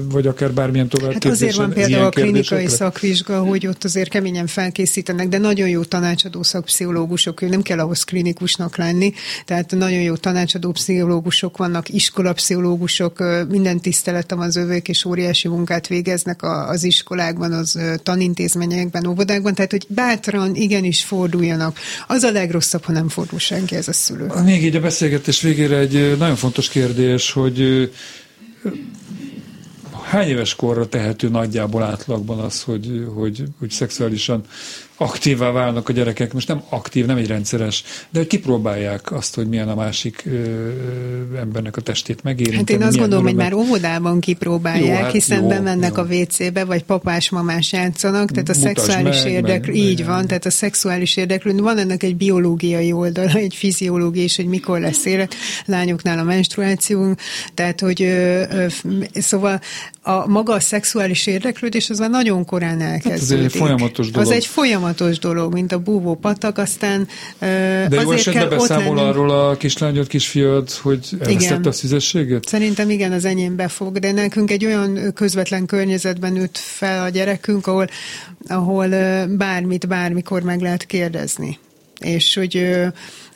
vagy 0.10 0.28
akár 0.28 0.54
bármilyen 0.54 0.89
tovább 0.89 1.14
Hát 1.14 1.26
azért 1.26 1.56
van 1.56 1.74
például 1.74 2.06
a 2.06 2.10
klinikai 2.10 2.68
szakvizsga, 2.68 3.39
hogy 3.39 3.68
ott 3.68 3.84
azért 3.84 4.10
keményen 4.10 4.47
felkészítenek, 4.47 5.28
de 5.28 5.38
nagyon 5.38 5.70
jó 5.70 5.84
tanácsadó 5.84 6.43
szakpszichológus 6.43 6.88
pszichológusok, 7.00 7.50
nem 7.50 7.62
kell 7.62 7.80
ahhoz 7.80 8.04
klinikusnak 8.04 8.78
lenni, 8.78 9.14
tehát 9.45 9.72
nagyon 9.72 10.02
jó 10.02 10.16
tanácsadó 10.16 10.72
pszichológusok 10.72 11.58
vannak, 11.58 11.89
iskolapszichológusok, 11.89 13.24
minden 13.50 13.80
tiszteletem 13.80 14.39
az 14.39 14.56
övők, 14.56 14.88
és 14.88 15.06
óriási 15.06 15.47
munkát 15.47 15.88
végeznek 15.88 16.43
az 16.43 16.84
iskolákban, 16.84 17.52
az 17.52 17.80
tanintézményekben, 18.04 19.08
óvodákban, 19.08 19.54
tehát 19.54 19.72
hogy 19.72 19.86
bátran 19.88 20.56
igenis 20.56 21.04
forduljanak. 21.04 21.78
Az 22.08 22.24
a 22.24 22.32
legrosszabb, 22.32 22.84
ha 22.84 22.91
nem 22.91 23.10
fordul 23.10 23.39
senki, 23.39 23.76
ez 23.76 23.88
a 23.88 23.93
szülő. 23.93 24.28
Még 24.43 24.64
így 24.64 24.76
a 24.76 24.80
beszélgetés 24.80 25.28
végére 25.41 25.77
egy 25.77 26.17
nagyon 26.17 26.36
fontos 26.36 26.69
kérdés, 26.69 27.32
hogy 27.32 27.89
hány 30.03 30.27
éves 30.27 30.55
korra 30.55 30.88
tehető 30.89 31.30
nagyjából 31.30 31.84
átlagban 31.84 32.39
az, 32.39 32.63
hogy, 32.63 33.05
hogy, 33.15 33.43
hogy 33.59 33.69
szexuálisan 33.69 34.43
aktívá 35.02 35.52
válnak 35.52 35.89
a 35.89 35.93
gyerekek, 35.93 36.34
most 36.34 36.47
nem 36.47 36.62
aktív, 36.70 37.06
nem 37.06 37.18
egy 37.18 37.28
rendszeres, 37.28 37.84
de 38.10 38.28
kipróbálják 38.28 39.12
azt, 39.12 39.36
hogy 39.36 39.47
milyen 39.47 39.70
a 39.70 39.76
másik 39.76 40.24
ö, 40.26 40.70
embernek 41.39 41.78
a 41.78 41.82
testét 41.82 42.24
megérinteni. 42.24 42.72
Hát 42.72 42.82
én 42.82 42.88
azt 42.88 42.97
gondolom, 42.97 43.24
hogy 43.24 43.36
már 43.36 43.54
óvodában 43.54 44.20
kipróbálják, 44.20 44.97
jó, 44.97 45.04
hát 45.04 45.12
hiszen 45.12 45.41
jó, 45.41 45.47
bemennek 45.47 45.95
jó. 45.95 46.02
a 46.02 46.06
WC-be, 46.06 46.64
vagy 46.64 46.84
papás-mamás 46.84 47.72
játszanak, 47.72 48.32
tehát 48.32 48.50
a 48.50 48.58
Mutasd 48.58 48.76
szexuális 48.76 49.24
meg, 49.24 49.32
érdeklő, 49.32 49.72
meg, 49.72 49.82
így 49.82 50.00
meg. 50.00 50.08
van, 50.08 50.28
tehát 50.28 50.45
a 50.45 50.50
szexuális 50.50 51.18
érdeklő, 51.18 51.56
van 51.56 51.78
ennek 51.78 52.04
egy 52.04 52.16
biológiai 52.16 52.91
oldala, 52.91 53.32
egy 53.34 53.56
fiziológiai 53.56 54.24
is, 54.24 54.36
hogy 54.36 54.47
mikor 54.47 54.80
lesz 54.80 55.06
élet, 55.06 55.36
lányoknál 55.66 56.20
a 56.20 56.24
menstruáció, 56.24 57.16
tehát 57.54 57.80
hogy 57.80 58.02
ö, 58.02 58.43
ö, 58.50 58.66
szóval 59.14 59.60
a 60.02 60.28
maga 60.28 60.54
a 60.54 60.60
szexuális 60.60 61.28
érdeklődés 61.28 61.89
az 61.89 62.00
már 62.00 62.10
nagyon 62.10 62.45
korán 62.45 62.82
elkezdődik. 62.82 63.43
Hát 63.43 63.54
egy 63.54 63.60
folyamatos 63.60 64.12
dolog. 64.12 64.28
Az 64.28 64.34
egy 64.34 64.45
folyamatos 64.94 65.20
dolog, 65.20 65.54
mint 65.54 65.72
a 65.72 65.80
búvó 65.80 66.16
patak, 66.16 66.58
aztán 66.58 67.08
ö, 67.40 67.46
De 67.46 67.88
jó 67.92 67.98
azért 67.98 68.20
esetben 68.20 68.50
kell 68.50 68.58
ott 68.58 68.68
beszámol 68.68 68.96
lennünk. 68.96 69.16
arról 69.16 69.30
a 69.30 69.58
kislányod, 69.58 70.08
kisfiad, 70.08 70.72
hogy 70.72 71.08
elvesztette 71.20 71.70
a 71.70 71.72
szüzességet? 71.72 72.48
Szerintem 72.48 72.90
igen, 72.90 73.12
az 73.12 73.26
enyém 73.26 73.56
befog, 73.56 74.00
de 74.00 74.12
nekünk 74.12 74.52
egy 74.52 74.66
olyan 74.66 75.14
közvetlen 75.14 75.66
környezetben 75.66 76.34
nőtt 76.34 76.58
fel 76.58 77.04
a 77.04 77.10
gyerekünk, 77.10 77.68
ahol, 77.68 77.88
ahol 78.48 78.88
bármit, 79.28 79.88
bármikor 79.88 80.42
meg 80.42 80.62
lehet 80.62 80.86
kérdezni. 80.86 81.60
És 82.00 82.36
hogy 82.36 82.70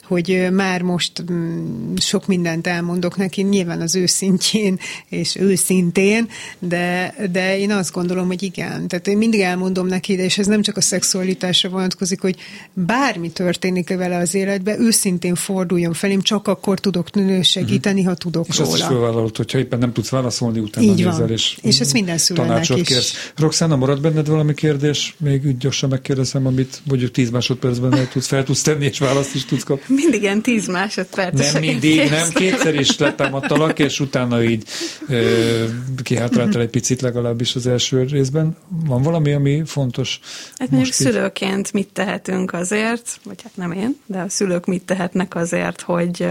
hogy 0.06 0.48
már 0.52 0.82
most 0.82 1.32
mm, 1.32 1.94
sok 1.96 2.26
mindent 2.26 2.66
elmondok 2.66 3.16
neki, 3.16 3.42
nyilván 3.42 3.80
az 3.80 3.94
őszintjén 3.94 4.78
és 5.08 5.36
őszintén, 5.36 6.28
de, 6.58 7.14
de 7.32 7.58
én 7.58 7.70
azt 7.70 7.92
gondolom, 7.92 8.26
hogy 8.26 8.42
igen. 8.42 8.88
Tehát 8.88 9.06
én 9.06 9.16
mindig 9.16 9.40
elmondom 9.40 9.86
neki, 9.86 10.12
és 10.12 10.38
ez 10.38 10.46
nem 10.46 10.62
csak 10.62 10.76
a 10.76 10.80
szexualitásra 10.80 11.68
vonatkozik, 11.68 12.20
hogy 12.20 12.36
bármi 12.72 13.30
történik 13.30 13.88
vele 13.88 14.16
az 14.16 14.34
életbe, 14.34 14.78
őszintén 14.78 15.34
forduljon 15.34 15.92
felém, 15.92 16.20
csak 16.20 16.48
akkor 16.48 16.80
tudok 16.80 17.08
segíteni, 17.42 18.02
ha 18.02 18.14
tudok 18.14 18.46
És 18.48 18.58
róla. 18.58 18.70
azt 18.70 18.78
is 18.78 18.86
fölvállalod, 18.86 19.36
hogyha 19.36 19.58
éppen 19.58 19.78
nem 19.78 19.92
tudsz 19.92 20.08
válaszolni, 20.08 20.58
utána 20.58 20.86
Így 20.86 21.04
nézel, 21.04 21.30
és, 21.30 21.58
És 21.62 21.80
ezt 21.80 21.92
minden 21.92 22.18
tanácsot 22.34 22.78
is. 22.78 22.86
kérsz. 22.86 23.32
Roxana, 23.36 23.76
marad 23.76 24.00
benned 24.00 24.28
valami 24.28 24.54
kérdés? 24.54 25.14
Még 25.18 25.46
úgy 25.46 25.56
gyorsan 25.56 25.88
megkérdezem, 25.88 26.46
amit 26.46 26.80
mondjuk 26.84 27.10
10 27.10 27.30
másodpercben 27.30 27.94
el 27.94 28.08
tudsz, 28.08 28.26
fel 28.26 28.44
tudsz 28.44 28.62
tenni, 28.62 28.84
és 28.84 28.98
választ 28.98 29.34
is 29.34 29.44
tudsz 29.44 29.62
kapni. 29.62 29.93
Mindig 29.94 30.22
ilyen 30.22 30.42
tíz 30.42 30.66
másodperc. 30.66 31.52
Nem 31.52 31.62
mindig, 31.62 32.10
nem, 32.10 32.28
kétszer 32.28 32.74
is 32.74 32.98
letámadtalak, 32.98 33.78
és 33.78 34.00
utána 34.00 34.42
így 34.42 34.64
ö, 35.08 35.64
kihátráltál 36.02 36.62
egy 36.62 36.68
picit 36.68 37.00
legalábbis 37.00 37.54
az 37.54 37.66
első 37.66 38.02
részben. 38.02 38.56
Van 38.86 39.02
valami, 39.02 39.32
ami 39.32 39.62
fontos? 39.66 40.20
Hát 40.56 40.70
mondjuk 40.70 41.00
így? 41.00 41.06
szülőként 41.06 41.72
mit 41.72 41.88
tehetünk 41.88 42.52
azért, 42.52 43.20
vagy 43.24 43.42
hát 43.42 43.56
nem 43.56 43.72
én, 43.72 43.96
de 44.06 44.18
a 44.18 44.28
szülők 44.28 44.66
mit 44.66 44.82
tehetnek 44.82 45.34
azért, 45.34 45.80
hogy 45.80 46.26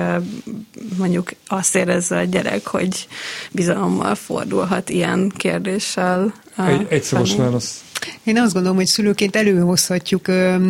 mondjuk 0.97 1.31
azt 1.47 1.75
érezze 1.75 2.17
a 2.17 2.23
gyerek, 2.23 2.67
hogy 2.67 3.07
bizalommal 3.51 4.15
fordulhat 4.15 4.89
ilyen 4.89 5.31
kérdéssel. 5.37 6.33
Egy, 6.57 6.85
egy 6.89 7.03
szoros 7.03 7.31
felé. 7.31 7.41
válasz. 7.41 7.82
Én 8.23 8.37
azt 8.37 8.53
gondolom, 8.53 8.77
hogy 8.77 8.85
szülőként 8.85 9.35
előhozhatjuk 9.35 10.25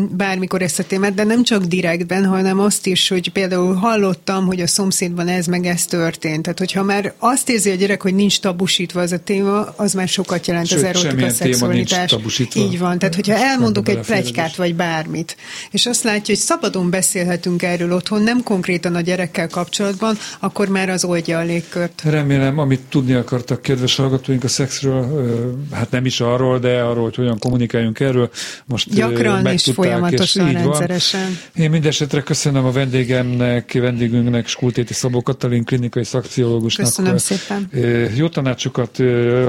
bármikor 0.09 0.61
ezt 0.61 0.79
a 0.79 0.84
témát, 0.84 1.13
de 1.13 1.23
nem 1.23 1.43
csak 1.43 1.63
direktben, 1.63 2.25
hanem 2.25 2.59
azt 2.59 2.88
is, 2.88 3.07
hogy 3.07 3.31
például 3.31 3.73
hallottam, 3.73 4.45
hogy 4.45 4.61
a 4.61 4.67
szomszédban 4.67 5.27
ez 5.27 5.45
meg 5.45 5.65
ez 5.65 5.86
történt. 5.86 6.41
Tehát, 6.41 6.59
hogyha 6.59 6.84
már 6.84 7.13
azt 7.17 7.49
érzi 7.49 7.69
a 7.69 7.75
gyerek, 7.75 8.01
hogy 8.01 8.15
nincs 8.15 8.39
tabusítva 8.39 9.01
az 9.01 9.11
a 9.11 9.17
téma, 9.17 9.73
az 9.75 9.93
már 9.93 10.07
sokat 10.07 10.47
jelent 10.47 10.67
Sőt, 10.67 10.77
az 10.77 10.84
erotika, 10.84 11.29
szexualitás. 11.29 12.15
Így 12.55 12.79
van. 12.79 12.99
Tehát, 12.99 13.15
hogyha 13.15 13.36
elmondok 13.36 13.89
egy 13.89 13.99
plegykát 13.99 14.55
vagy 14.55 14.75
bármit, 14.75 15.38
és 15.71 15.86
azt 15.86 16.03
látja, 16.03 16.34
hogy 16.34 16.43
szabadon 16.43 16.89
beszélhetünk 16.89 17.63
erről 17.63 17.91
otthon, 17.91 18.21
nem 18.21 18.43
konkrétan 18.43 18.95
a 18.95 19.01
gyerekkel 19.01 19.47
kapcsolatban, 19.47 20.17
akkor 20.39 20.67
már 20.67 20.89
az 20.89 21.03
oldja 21.03 21.38
a 21.38 21.43
légkört. 21.43 22.01
Remélem, 22.05 22.59
amit 22.59 22.81
tudni 22.89 23.13
akartak 23.13 23.61
kedves 23.61 23.95
hallgatóink 23.95 24.43
a 24.43 24.47
szexről, 24.47 25.25
hát 25.71 25.91
nem 25.91 26.05
is 26.05 26.19
arról, 26.19 26.59
de 26.59 26.81
arról, 26.81 27.03
hogy 27.03 27.15
hogyan 27.24 27.39
kommunikáljunk 27.39 27.99
erről. 27.99 28.30
Most 28.65 28.93
Gyakran 28.93 29.45
és 29.45 29.71
folyamatosan, 29.74 30.43
van. 30.45 30.53
rendszeresen. 30.53 31.38
Én 31.55 31.69
mindesetre 31.69 32.21
köszönöm 32.21 32.65
a 32.65 32.71
vendégemnek, 32.71 33.74
vendégünknek, 33.74 34.47
Skultéti 34.47 34.93
Szabó 34.93 35.21
Katalin 35.21 35.63
klinikai 35.63 36.03
szakpszichológusnak. 36.03 36.86
Köszönöm 36.86 37.17
szépen. 37.17 37.69
Jó 38.15 38.28
tanácsokat, 38.28 38.97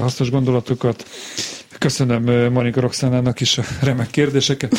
hasznos 0.00 0.30
gondolatokat. 0.30 1.04
Köszönöm 1.84 2.26
ö, 2.26 2.50
Marika 2.50 2.80
Roxánának 2.80 3.40
is 3.40 3.58
a 3.58 3.62
remek 3.80 4.10
kérdéseket. 4.10 4.76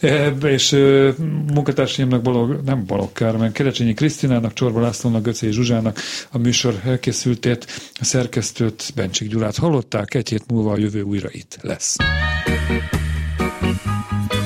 E, 0.00 0.26
És 0.28 0.72
ö, 0.72 1.10
munkatársaimnak 1.54 2.22
Balog, 2.22 2.60
nem 2.64 2.84
Balog 2.86 3.12
Kármen, 3.12 3.52
Kerecsényi 3.52 3.94
Krisztinának, 3.94 4.52
Csorba 4.52 4.80
Lászlónak, 4.80 5.22
Göcé 5.22 5.50
Zsuzsának 5.50 5.98
a 6.30 6.38
műsor 6.38 6.80
elkészültét, 6.84 7.66
a 8.00 8.04
szerkesztőt 8.04 8.92
Bencsik 8.94 9.28
Gyulát 9.28 9.56
hallották, 9.56 10.14
egy 10.14 10.28
hét 10.28 10.44
múlva 10.48 10.72
a 10.72 10.78
jövő 10.78 11.02
újra 11.02 11.28
itt 11.32 11.58
lesz. 11.62 11.96
Make 13.60 14.37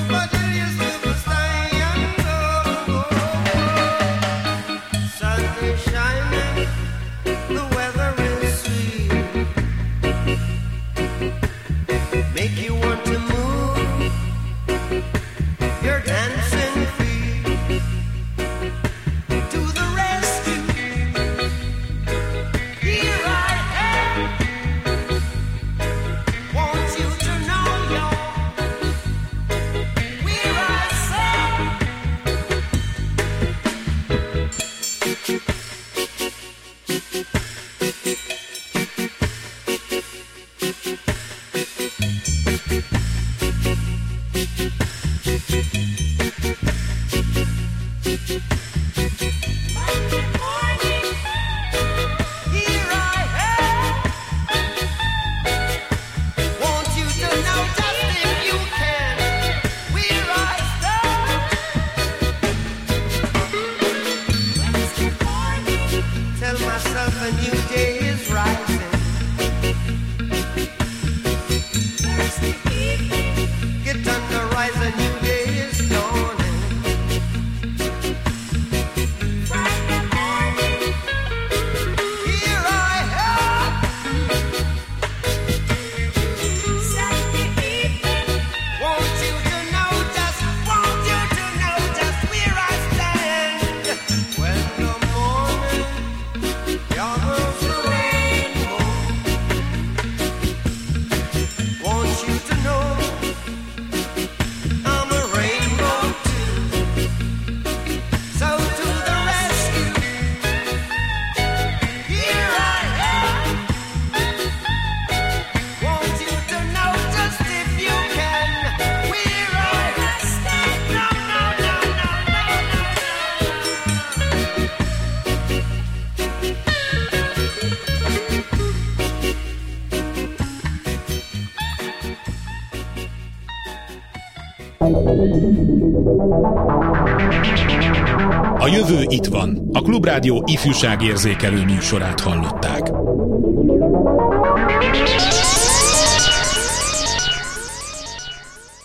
jövő 138.93 139.05
itt 139.09 139.25
van. 139.25 139.69
A 139.71 139.81
Klubrádió 139.81 140.43
ifjúságérzékelő 140.45 141.63
műsorát 141.63 142.19
hallották. 142.19 142.62